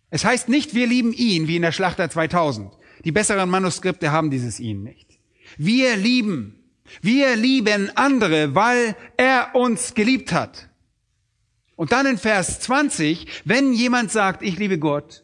Es 0.10 0.26
heißt 0.26 0.50
nicht, 0.50 0.74
wir 0.74 0.88
lieben 0.88 1.14
ihn, 1.14 1.48
wie 1.48 1.58
in 1.58 1.62
der 1.62 1.72
Schlachter 1.72 2.10
2000. 2.10 2.72
Die 3.04 3.12
besseren 3.12 3.50
Manuskripte 3.50 4.12
haben 4.12 4.32
dieses 4.32 4.60
ihn 4.60 4.84
nicht. 4.84 5.20
Wir 5.58 5.96
lieben. 5.96 6.64
Wir 7.02 7.36
lieben 7.36 7.96
andere, 7.96 8.56
weil 8.56 8.96
er 9.18 9.56
uns 9.56 9.94
geliebt 9.94 10.32
hat. 10.32 10.70
Und 11.76 11.92
dann 11.92 12.06
in 12.06 12.18
Vers 12.18 12.62
20, 12.62 13.28
wenn 13.46 13.74
jemand 13.74 14.12
sagt, 14.12 14.42
ich 14.42 14.58
liebe 14.58 14.80
Gott 14.80 15.24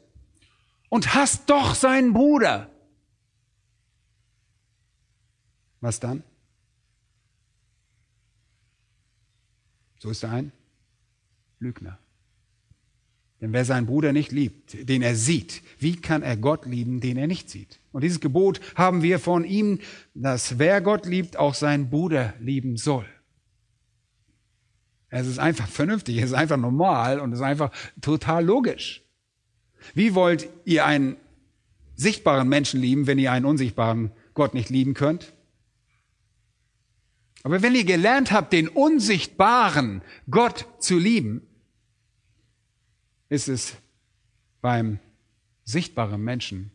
und 0.90 1.16
hasst 1.16 1.50
doch 1.50 1.74
seinen 1.74 2.14
Bruder, 2.14 2.70
was 5.82 6.00
dann? 6.00 6.24
So 10.04 10.10
ist 10.10 10.22
er 10.24 10.32
ein 10.32 10.52
Lügner. 11.60 11.98
Denn 13.40 13.54
wer 13.54 13.64
seinen 13.64 13.86
Bruder 13.86 14.12
nicht 14.12 14.34
liebt, 14.34 14.90
den 14.90 15.02
er 15.02 15.16
sieht, 15.16 15.62
wie 15.80 15.96
kann 15.96 16.24
er 16.24 16.36
Gott 16.36 16.66
lieben, 16.66 17.00
den 17.00 17.16
er 17.16 17.26
nicht 17.26 17.50
sieht? 17.50 17.80
Und 17.94 18.04
dieses 18.04 18.20
Gebot 18.20 18.60
haben 18.76 19.02
wir 19.02 19.18
von 19.18 19.46
ihm, 19.46 19.80
dass 20.14 20.60
wer 20.60 20.82
Gott 20.82 21.06
liebt, 21.06 21.38
auch 21.38 21.54
seinen 21.54 21.90
Bruder 21.90 22.34
lieben 22.42 22.76
soll. 22.76 23.06
Es 25.08 25.26
ist 25.26 25.40
einfach 25.40 25.70
vernünftig, 25.70 26.18
es 26.18 26.32
ist 26.32 26.34
einfach 26.34 26.58
normal 26.58 27.22
und 27.22 27.32
es 27.32 27.40
ist 27.40 27.46
einfach 27.46 27.72
total 28.02 28.44
logisch. 28.44 29.06
Wie 29.94 30.16
wollt 30.16 30.50
ihr 30.66 30.86
einen 30.86 31.16
sichtbaren 31.96 32.50
Menschen 32.50 32.82
lieben, 32.82 33.08
wenn 33.08 33.20
ihr 33.20 33.32
einen 33.32 33.46
unsichtbaren 33.46 34.12
Gott 34.34 34.54
nicht 34.54 34.70
lieben 34.70 34.96
könnt? 34.96 35.32
Aber 37.44 37.62
wenn 37.62 37.76
ihr 37.76 37.84
gelernt 37.84 38.32
habt, 38.32 38.54
den 38.54 38.70
unsichtbaren 38.70 40.02
Gott 40.30 40.66
zu 40.80 40.98
lieben, 40.98 41.46
ist 43.30 43.50
es 43.50 43.76
beim 44.62 45.00
sichtbaren 45.66 46.24
Menschen 46.24 46.72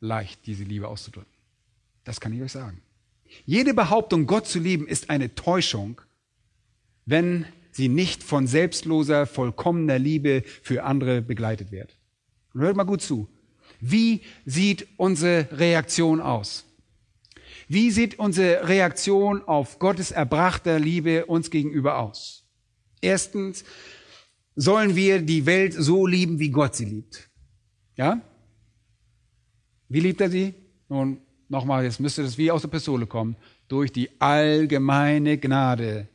leicht, 0.00 0.46
diese 0.46 0.64
Liebe 0.64 0.88
auszudrücken. 0.88 1.30
Das 2.04 2.20
kann 2.20 2.32
ich 2.32 2.42
euch 2.42 2.52
sagen. 2.52 2.80
Jede 3.44 3.74
Behauptung, 3.74 4.26
Gott 4.26 4.46
zu 4.46 4.58
lieben, 4.58 4.86
ist 4.86 5.10
eine 5.10 5.34
Täuschung, 5.34 6.00
wenn 7.04 7.44
sie 7.72 7.88
nicht 7.88 8.22
von 8.22 8.46
selbstloser, 8.46 9.26
vollkommener 9.26 9.98
Liebe 9.98 10.42
für 10.62 10.84
andere 10.84 11.20
begleitet 11.20 11.72
wird. 11.72 11.96
Und 12.54 12.62
hört 12.62 12.76
mal 12.76 12.84
gut 12.84 13.02
zu. 13.02 13.28
Wie 13.80 14.22
sieht 14.46 14.86
unsere 14.96 15.48
Reaktion 15.52 16.20
aus? 16.20 16.65
Wie 17.68 17.90
sieht 17.90 18.18
unsere 18.18 18.68
Reaktion 18.68 19.42
auf 19.42 19.78
Gottes 19.78 20.10
erbrachter 20.12 20.78
Liebe 20.78 21.26
uns 21.26 21.50
gegenüber 21.50 21.98
aus? 21.98 22.44
Erstens, 23.00 23.64
sollen 24.54 24.96
wir 24.96 25.20
die 25.20 25.46
Welt 25.46 25.74
so 25.74 26.06
lieben, 26.06 26.38
wie 26.38 26.50
Gott 26.50 26.76
sie 26.76 26.86
liebt? 26.86 27.28
Ja? 27.96 28.22
Wie 29.88 30.00
liebt 30.00 30.20
er 30.20 30.30
sie? 30.30 30.54
Nun, 30.88 31.20
nochmal, 31.48 31.84
jetzt 31.84 32.00
müsste 32.00 32.22
das 32.22 32.38
wie 32.38 32.50
aus 32.50 32.62
der 32.62 32.68
Pistole 32.68 33.06
kommen. 33.06 33.36
Durch 33.68 33.92
die 33.92 34.10
allgemeine 34.20 35.38
Gnade 35.38 36.08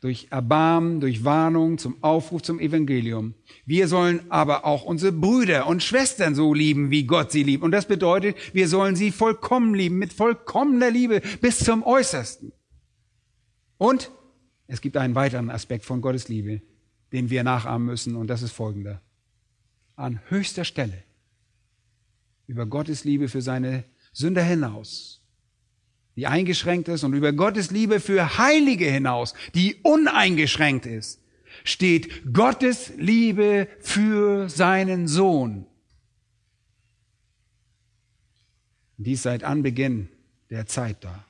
durch 0.00 0.28
Erbarmen, 0.30 1.00
durch 1.00 1.24
Warnung, 1.24 1.78
zum 1.78 2.02
Aufruf 2.02 2.42
zum 2.42 2.60
Evangelium. 2.60 3.34
Wir 3.66 3.88
sollen 3.88 4.20
aber 4.30 4.64
auch 4.64 4.84
unsere 4.84 5.12
Brüder 5.12 5.66
und 5.66 5.82
Schwestern 5.82 6.34
so 6.34 6.54
lieben, 6.54 6.90
wie 6.90 7.04
Gott 7.04 7.32
sie 7.32 7.42
liebt. 7.42 7.64
Und 7.64 7.72
das 7.72 7.86
bedeutet, 7.86 8.36
wir 8.54 8.68
sollen 8.68 8.94
sie 8.94 9.10
vollkommen 9.10 9.74
lieben, 9.74 9.98
mit 9.98 10.12
vollkommener 10.12 10.90
Liebe 10.90 11.20
bis 11.40 11.58
zum 11.58 11.82
Äußersten. 11.82 12.52
Und 13.76 14.10
es 14.66 14.80
gibt 14.80 14.96
einen 14.96 15.14
weiteren 15.14 15.50
Aspekt 15.50 15.84
von 15.84 16.00
Gottes 16.00 16.28
Liebe, 16.28 16.62
den 17.12 17.30
wir 17.30 17.42
nachahmen 17.42 17.86
müssen, 17.86 18.14
und 18.14 18.28
das 18.28 18.42
ist 18.42 18.52
folgender. 18.52 19.00
An 19.96 20.20
höchster 20.28 20.64
Stelle 20.64 21.02
über 22.46 22.66
Gottes 22.66 23.04
Liebe 23.04 23.28
für 23.28 23.42
seine 23.42 23.84
Sünder 24.12 24.42
hinaus, 24.42 25.17
die 26.18 26.26
eingeschränkt 26.26 26.88
ist, 26.88 27.04
und 27.04 27.12
über 27.12 27.32
Gottes 27.32 27.70
Liebe 27.70 28.00
für 28.00 28.38
Heilige 28.38 28.90
hinaus, 28.90 29.34
die 29.54 29.76
uneingeschränkt 29.82 30.84
ist, 30.84 31.20
steht 31.62 32.34
Gottes 32.34 32.92
Liebe 32.96 33.68
für 33.78 34.48
seinen 34.48 35.06
Sohn. 35.06 35.64
Dies 38.96 39.22
seit 39.22 39.44
Anbeginn 39.44 40.08
der 40.50 40.66
Zeit 40.66 41.04
da. 41.04 41.24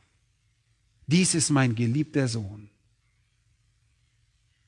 Dies 1.07 1.34
ist 1.34 1.51
mein 1.51 1.74
geliebter 1.74 2.26
Sohn. 2.26 2.70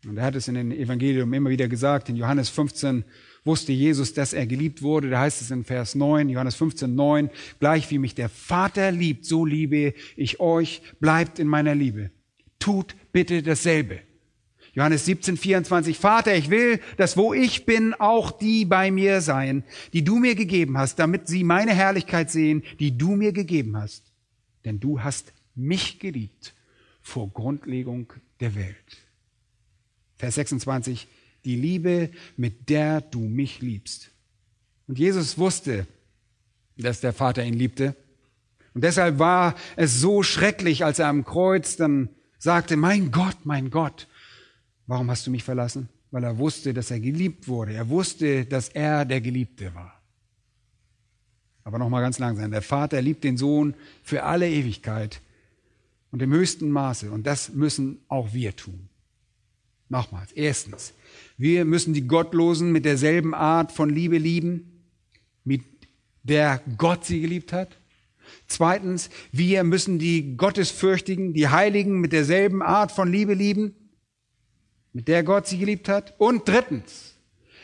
Und 0.05 0.19
er 0.19 0.25
hat 0.25 0.35
es 0.35 0.49
in 0.49 0.55
den 0.55 0.71
Evangelium 0.71 1.33
immer 1.33 1.49
wieder 1.49 1.67
gesagt. 1.67 2.11
In 2.11 2.17
Johannes 2.17 2.51
15 2.51 3.05
wusste 3.45 3.73
Jesus, 3.73 4.13
dass 4.13 4.33
er 4.33 4.47
geliebt 4.47 4.83
wurde. 4.83 5.11
Da 5.11 5.21
heißt 5.21 5.41
es 5.41 5.51
in 5.51 5.65
Vers 5.65 5.95
9, 5.95 6.29
Johannes 6.29 6.57
15, 6.57 6.95
9, 6.95 7.31
gleich 7.59 7.91
wie 7.91 7.99
mich 7.99 8.15
der 8.15 8.29
Vater 8.29 8.91
liebt, 8.91 9.25
so 9.25 9.45
liebe 9.45 9.95
ich 10.17 10.41
euch, 10.41 10.83
bleibt 11.01 11.39
in 11.39 11.49
meiner 11.49 11.75
Liebe. 11.75 12.11
Tut 12.59 12.95
bitte 13.13 13.43
dasselbe. 13.43 14.01
Johannes 14.73 15.05
17, 15.05 15.37
24, 15.37 15.99
Vater, 15.99 16.35
ich 16.35 16.49
will, 16.49 16.81
dass 16.97 17.17
wo 17.17 17.35
ich 17.35 17.67
bin, 17.67 17.93
auch 17.95 18.31
die 18.31 18.65
bei 18.65 18.91
mir 18.91 19.21
seien, 19.21 19.65
die 19.93 20.05
du 20.05 20.19
mir 20.19 20.37
gegeben 20.37 20.79
hast, 20.79 20.99
damit 20.99 21.27
sie 21.27 21.43
meine 21.43 21.75
Herrlichkeit 21.75 22.31
sehen, 22.31 22.63
die 22.79 22.97
du 22.97 23.17
mir 23.17 23.33
gegeben 23.33 23.77
hast. 23.77 24.13
Denn 24.65 24.79
du 24.79 25.03
hast 25.03 25.33
mich 25.55 25.99
geliebt 25.99 26.55
vor 27.03 27.31
Grundlegung 27.31 28.13
der 28.39 28.55
Welt. 28.55 28.77
Vers 30.17 30.37
26, 30.37 31.09
die 31.45 31.57
Liebe, 31.57 32.11
mit 32.37 32.69
der 32.69 33.01
du 33.01 33.21
mich 33.21 33.61
liebst. 33.61 34.11
Und 34.87 34.99
Jesus 34.99 35.39
wusste, 35.39 35.87
dass 36.77 37.01
der 37.01 37.13
Vater 37.13 37.45
ihn 37.45 37.55
liebte. 37.55 37.95
Und 38.75 38.85
deshalb 38.85 39.19
war 39.19 39.55
es 39.77 40.01
so 40.01 40.23
schrecklich, 40.23 40.85
als 40.85 40.99
er 40.99 41.09
am 41.09 41.25
Kreuz 41.25 41.77
dann 41.77 42.09
sagte, 42.39 42.77
mein 42.77 43.11
Gott, 43.11 43.37
mein 43.45 43.71
Gott, 43.71 44.09
warum 44.87 45.11
hast 45.11 45.27
du 45.27 45.31
mich 45.31 45.45
verlassen? 45.45 45.89
Weil 46.11 46.25
er 46.25 46.39
wusste, 46.39 46.75
dass 46.75 46.91
er 46.91 47.01
geliebt 47.01 47.47
wurde. 47.47 47.75
Er 47.75 47.89
wusste, 47.89 48.45
dass 48.45 48.69
er 48.69 49.05
der 49.05 49.21
Geliebte 49.21 49.75
war. 49.75 50.01
Aber 51.63 51.79
nochmal 51.79 52.03
ganz 52.03 52.19
langsam. 52.19 52.51
Der 52.51 52.63
Vater 52.63 53.01
liebt 53.01 53.23
den 53.23 53.37
Sohn 53.37 53.75
für 54.03 54.25
alle 54.25 54.51
Ewigkeit 54.51 55.21
und 56.11 56.21
im 56.21 56.33
höchsten 56.33 56.71
Maße. 56.71 57.13
Und 57.13 57.27
das 57.27 57.51
müssen 57.53 58.01
auch 58.09 58.33
wir 58.33 58.57
tun. 58.57 58.90
Nochmals. 59.91 60.33
Erstens, 60.33 60.95
wir 61.37 61.65
müssen 61.65 61.93
die 61.93 62.07
Gottlosen 62.07 62.71
mit 62.73 62.85
derselben 62.85 63.35
Art 63.35 63.73
von 63.73 63.91
Liebe 63.91 64.19
lieben, 64.19 64.87
mit 65.45 65.63
der 66.23 66.63
Gott 66.79 67.05
sie 67.05 67.21
geliebt 67.21 67.53
hat. 67.53 67.77
Zweitens, 68.47 69.11
wir 69.33 69.65
müssen 69.65 69.99
die 69.99 70.37
Gottesfürchtigen, 70.37 71.35
die 71.35 71.49
Heiligen 71.49 72.01
mit 72.01 72.13
derselben 72.13 72.63
Art 72.63 72.93
von 72.93 73.11
Liebe 73.11 73.35
lieben, 73.35 73.75
mit 74.93 75.09
der 75.09 75.25
Gott 75.25 75.49
sie 75.49 75.59
geliebt 75.59 75.89
hat. 75.89 76.15
Und 76.19 76.47
drittens, 76.47 77.17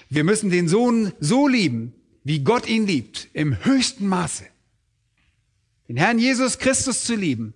wir 0.09 0.25
müssen 0.25 0.51
den 0.51 0.69
Sohn 0.69 1.13
so 1.21 1.47
lieben, 1.47 1.93
wie 2.25 2.43
Gott 2.43 2.69
ihn 2.69 2.89
liebt, 2.89 3.29
im 3.35 3.65
höchsten 3.65 4.09
Maße. 4.09 4.47
Den 5.89 5.97
Herrn 5.97 6.19
Jesus 6.19 6.59
Christus 6.59 7.05
zu 7.05 7.15
lieben, 7.15 7.55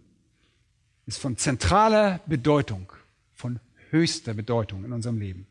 ist 1.07 1.19
von 1.19 1.37
zentraler 1.37 2.21
Bedeutung, 2.27 2.93
höchster 3.91 4.35
Bedeutung 4.35 4.85
in 4.85 4.93
unserem 4.93 5.19
Leben. 5.19 5.47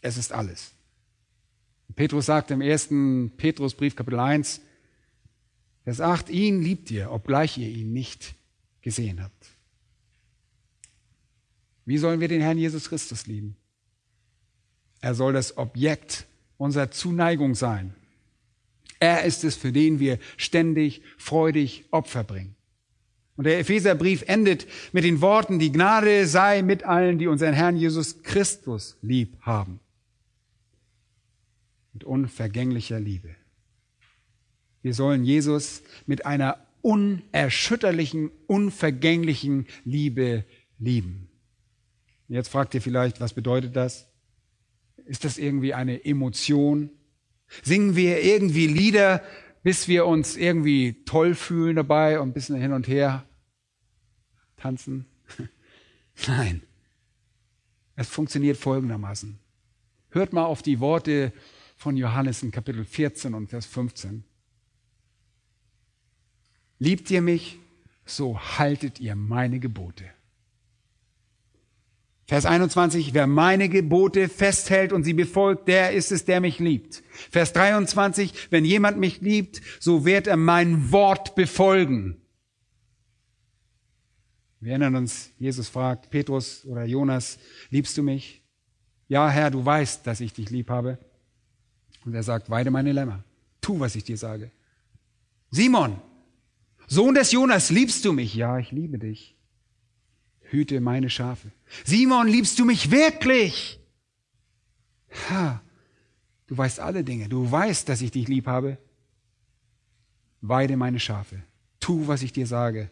Es 0.00 0.16
ist 0.16 0.32
alles. 0.32 0.72
Petrus 1.94 2.26
sagt 2.26 2.50
im 2.50 2.60
ersten 2.60 3.30
Petrusbrief 3.36 3.94
Kapitel 3.96 4.18
1, 4.18 4.60
Vers 5.84 6.00
8, 6.00 6.30
ihn 6.30 6.62
liebt 6.62 6.90
ihr, 6.90 7.12
obgleich 7.12 7.58
ihr 7.58 7.68
ihn 7.68 7.92
nicht 7.92 8.34
gesehen 8.82 9.22
habt. 9.22 9.46
Wie 11.84 11.98
sollen 11.98 12.20
wir 12.20 12.26
den 12.26 12.40
Herrn 12.40 12.58
Jesus 12.58 12.88
Christus 12.88 13.28
lieben? 13.28 13.56
Er 15.00 15.14
soll 15.14 15.32
das 15.32 15.56
Objekt 15.56 16.26
unserer 16.56 16.90
Zuneigung 16.90 17.54
sein. 17.54 17.94
Er 18.98 19.22
ist 19.22 19.44
es, 19.44 19.54
für 19.54 19.70
den 19.70 20.00
wir 20.00 20.18
ständig 20.36 21.02
freudig 21.18 21.84
Opfer 21.92 22.24
bringen. 22.24 22.55
Und 23.36 23.44
der 23.44 23.58
Epheserbrief 23.58 24.24
endet 24.26 24.66
mit 24.92 25.04
den 25.04 25.20
Worten, 25.20 25.58
die 25.58 25.72
Gnade 25.72 26.26
sei 26.26 26.62
mit 26.62 26.84
allen, 26.84 27.18
die 27.18 27.26
unseren 27.26 27.52
Herrn 27.52 27.76
Jesus 27.76 28.22
Christus 28.22 28.96
lieb 29.02 29.36
haben. 29.42 29.80
Mit 31.92 32.04
unvergänglicher 32.04 32.98
Liebe. 32.98 33.34
Wir 34.82 34.94
sollen 34.94 35.24
Jesus 35.24 35.82
mit 36.06 36.24
einer 36.24 36.58
unerschütterlichen, 36.80 38.30
unvergänglichen 38.46 39.66
Liebe 39.84 40.44
lieben. 40.78 41.28
Jetzt 42.28 42.48
fragt 42.48 42.74
ihr 42.74 42.82
vielleicht, 42.82 43.20
was 43.20 43.32
bedeutet 43.32 43.76
das? 43.76 44.06
Ist 45.04 45.24
das 45.24 45.38
irgendwie 45.38 45.74
eine 45.74 46.04
Emotion? 46.04 46.90
Singen 47.62 47.96
wir 47.96 48.22
irgendwie 48.22 48.66
Lieder, 48.66 49.22
bis 49.66 49.88
wir 49.88 50.06
uns 50.06 50.36
irgendwie 50.36 51.02
toll 51.06 51.34
fühlen 51.34 51.74
dabei 51.74 52.20
und 52.20 52.28
ein 52.28 52.32
bisschen 52.32 52.54
hin 52.54 52.72
und 52.72 52.86
her 52.86 53.26
tanzen? 54.56 55.06
Nein. 56.28 56.62
Es 57.96 58.08
funktioniert 58.08 58.58
folgendermaßen. 58.58 59.40
Hört 60.10 60.32
mal 60.32 60.44
auf 60.44 60.62
die 60.62 60.78
Worte 60.78 61.32
von 61.76 61.96
Johannes 61.96 62.44
in 62.44 62.52
Kapitel 62.52 62.84
14 62.84 63.34
und 63.34 63.48
Vers 63.48 63.66
15. 63.66 64.22
Liebt 66.78 67.10
ihr 67.10 67.20
mich, 67.20 67.58
so 68.04 68.38
haltet 68.38 69.00
ihr 69.00 69.16
meine 69.16 69.58
Gebote. 69.58 70.04
Vers 72.28 72.44
21, 72.44 73.14
wer 73.14 73.28
meine 73.28 73.68
Gebote 73.68 74.28
festhält 74.28 74.92
und 74.92 75.04
sie 75.04 75.12
befolgt, 75.12 75.68
der 75.68 75.92
ist 75.92 76.10
es, 76.10 76.24
der 76.24 76.40
mich 76.40 76.58
liebt. 76.58 77.04
Vers 77.30 77.52
23, 77.52 78.48
wenn 78.50 78.64
jemand 78.64 78.98
mich 78.98 79.20
liebt, 79.20 79.62
so 79.78 80.04
wird 80.04 80.26
er 80.26 80.36
mein 80.36 80.90
Wort 80.90 81.36
befolgen. 81.36 82.16
Wir 84.58 84.72
erinnern 84.72 84.96
uns, 84.96 85.30
Jesus 85.38 85.68
fragt 85.68 86.10
Petrus 86.10 86.64
oder 86.64 86.84
Jonas, 86.84 87.38
liebst 87.70 87.96
du 87.96 88.02
mich? 88.02 88.42
Ja, 89.06 89.30
Herr, 89.30 89.52
du 89.52 89.64
weißt, 89.64 90.04
dass 90.04 90.20
ich 90.20 90.32
dich 90.32 90.50
lieb 90.50 90.68
habe. 90.68 90.98
Und 92.04 92.12
er 92.14 92.24
sagt, 92.24 92.50
weide 92.50 92.72
meine 92.72 92.90
Lämmer. 92.90 93.22
Tu, 93.60 93.78
was 93.78 93.94
ich 93.94 94.02
dir 94.02 94.16
sage. 94.16 94.50
Simon, 95.52 96.00
Sohn 96.88 97.14
des 97.14 97.30
Jonas, 97.30 97.70
liebst 97.70 98.04
du 98.04 98.12
mich? 98.12 98.34
Ja, 98.34 98.58
ich 98.58 98.72
liebe 98.72 98.98
dich 98.98 99.35
hüte 100.50 100.80
meine 100.80 101.10
Schafe. 101.10 101.50
Simon, 101.84 102.28
liebst 102.28 102.58
du 102.58 102.64
mich 102.64 102.90
wirklich? 102.90 103.80
Ha, 105.30 105.62
du 106.46 106.56
weißt 106.56 106.80
alle 106.80 107.04
Dinge. 107.04 107.28
Du 107.28 107.50
weißt, 107.50 107.88
dass 107.88 108.02
ich 108.02 108.10
dich 108.10 108.28
lieb 108.28 108.46
habe. 108.46 108.78
Weide 110.40 110.76
meine 110.76 111.00
Schafe. 111.00 111.42
Tu, 111.80 112.06
was 112.06 112.22
ich 112.22 112.32
dir 112.32 112.46
sage. 112.46 112.90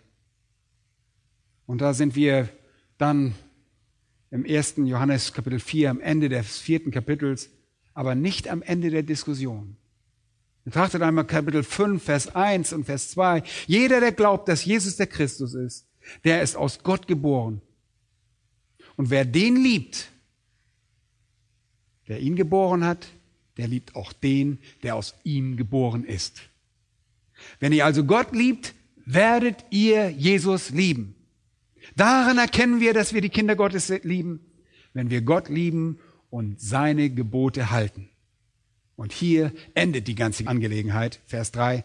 Und 1.66 1.80
da 1.80 1.94
sind 1.94 2.14
wir 2.14 2.48
dann 2.98 3.34
im 4.30 4.44
ersten 4.44 4.86
Johannes 4.86 5.32
Kapitel 5.32 5.61
4, 5.61 5.90
am 5.90 6.00
Ende 6.00 6.28
des 6.28 6.59
vierten 6.59 6.90
Kapitels, 6.90 7.50
aber 7.94 8.14
nicht 8.14 8.48
am 8.48 8.62
Ende 8.62 8.90
der 8.90 9.02
Diskussion. 9.02 9.76
Betrachtet 10.64 11.02
einmal 11.02 11.26
Kapitel 11.26 11.62
5, 11.62 12.02
Vers 12.02 12.34
1 12.34 12.72
und 12.72 12.84
Vers 12.84 13.11
2. 13.11 13.42
Jeder, 13.66 14.00
der 14.00 14.12
glaubt, 14.12 14.48
dass 14.48 14.64
Jesus 14.64 14.96
der 14.96 15.07
Christus 15.07 15.55
ist, 15.55 15.86
der 16.24 16.42
ist 16.42 16.57
aus 16.57 16.82
Gott 16.82 17.07
geboren. 17.07 17.61
Und 18.96 19.11
wer 19.11 19.24
den 19.24 19.57
liebt, 19.57 20.11
der 22.09 22.20
ihn 22.20 22.36
geboren 22.36 22.84
hat, 22.84 23.09
der 23.57 23.68
liebt 23.68 23.94
auch 23.96 24.12
den, 24.12 24.59
der 24.82 24.96
aus 24.96 25.14
ihm 25.24 25.57
geboren 25.57 26.05
ist. 26.05 26.42
Wenn 27.61 27.72
ihr 27.72 27.84
also 27.84 28.05
Gott 28.05 28.32
liebt, 28.32 28.74
werdet 29.07 29.64
ihr 29.70 30.11
Jesus 30.11 30.70
lieben. 30.70 31.14
Daran 31.96 32.38
erkennen 32.38 32.80
wir, 32.80 32.94
dass 32.94 33.12
wir 33.12 33.20
die 33.20 33.28
Kinder 33.28 33.57
Gottes 33.57 33.88
lieben, 34.02 34.40
wenn 34.92 35.11
wir 35.11 35.22
Gott 35.22 35.48
lieben 35.48 35.98
und 36.30 36.61
seine 36.61 37.11
Gebote 37.11 37.70
halten. 37.70 38.09
Und 38.96 39.12
hier 39.12 39.52
endet 39.74 40.09
die 40.09 40.14
ganze 40.14 40.46
Angelegenheit, 40.46 41.20
Vers 41.26 41.52
3. 41.52 41.84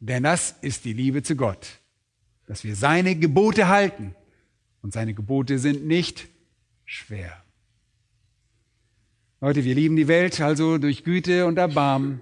Denn 0.00 0.22
das 0.22 0.56
ist 0.62 0.84
die 0.84 0.92
Liebe 0.92 1.22
zu 1.22 1.36
Gott, 1.36 1.80
dass 2.52 2.64
wir 2.64 2.76
seine 2.76 3.16
Gebote 3.16 3.68
halten. 3.68 4.14
Und 4.82 4.92
seine 4.92 5.14
Gebote 5.14 5.58
sind 5.58 5.86
nicht 5.86 6.28
schwer. 6.84 7.42
Leute, 9.40 9.64
wir 9.64 9.74
lieben 9.74 9.96
die 9.96 10.06
Welt 10.06 10.38
also 10.38 10.76
durch 10.76 11.02
Güte 11.02 11.46
und 11.46 11.56
Erbarmen, 11.56 12.20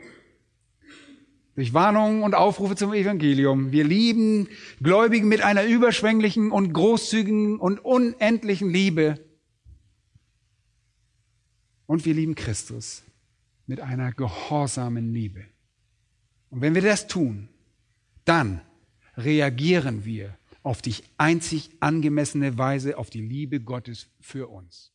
durch 1.57 1.75
Warnungen 1.75 2.23
und 2.23 2.37
Aufrufe 2.37 2.77
zum 2.77 2.95
Evangelium. 2.95 3.73
Wir 3.73 3.83
lieben 3.83 4.47
Gläubigen 4.81 5.27
mit 5.27 5.43
einer 5.43 5.65
überschwänglichen 5.65 6.53
und 6.53 6.73
großzügigen 6.75 7.59
und 7.59 7.85
unendlichen 7.85 8.71
Liebe. 8.71 9.19
Und 11.87 12.05
wir 12.05 12.15
lieben 12.15 12.37
Christus 12.37 13.03
mit 13.67 13.81
einer 13.81 14.13
gehorsamen 14.13 15.13
Liebe. 15.13 15.45
Und 16.51 16.61
wenn 16.61 16.77
wir 16.77 16.83
das 16.83 17.09
tun, 17.09 17.49
dann 18.25 18.61
reagieren 19.17 20.05
wir 20.05 20.37
auf 20.63 20.83
die 20.83 20.95
einzig 21.17 21.71
angemessene 21.81 22.59
Weise 22.59 22.99
auf 22.99 23.11
die 23.11 23.23
Liebe 23.23 23.61
Gottes 23.61 24.09
für 24.21 24.49
uns. 24.49 24.93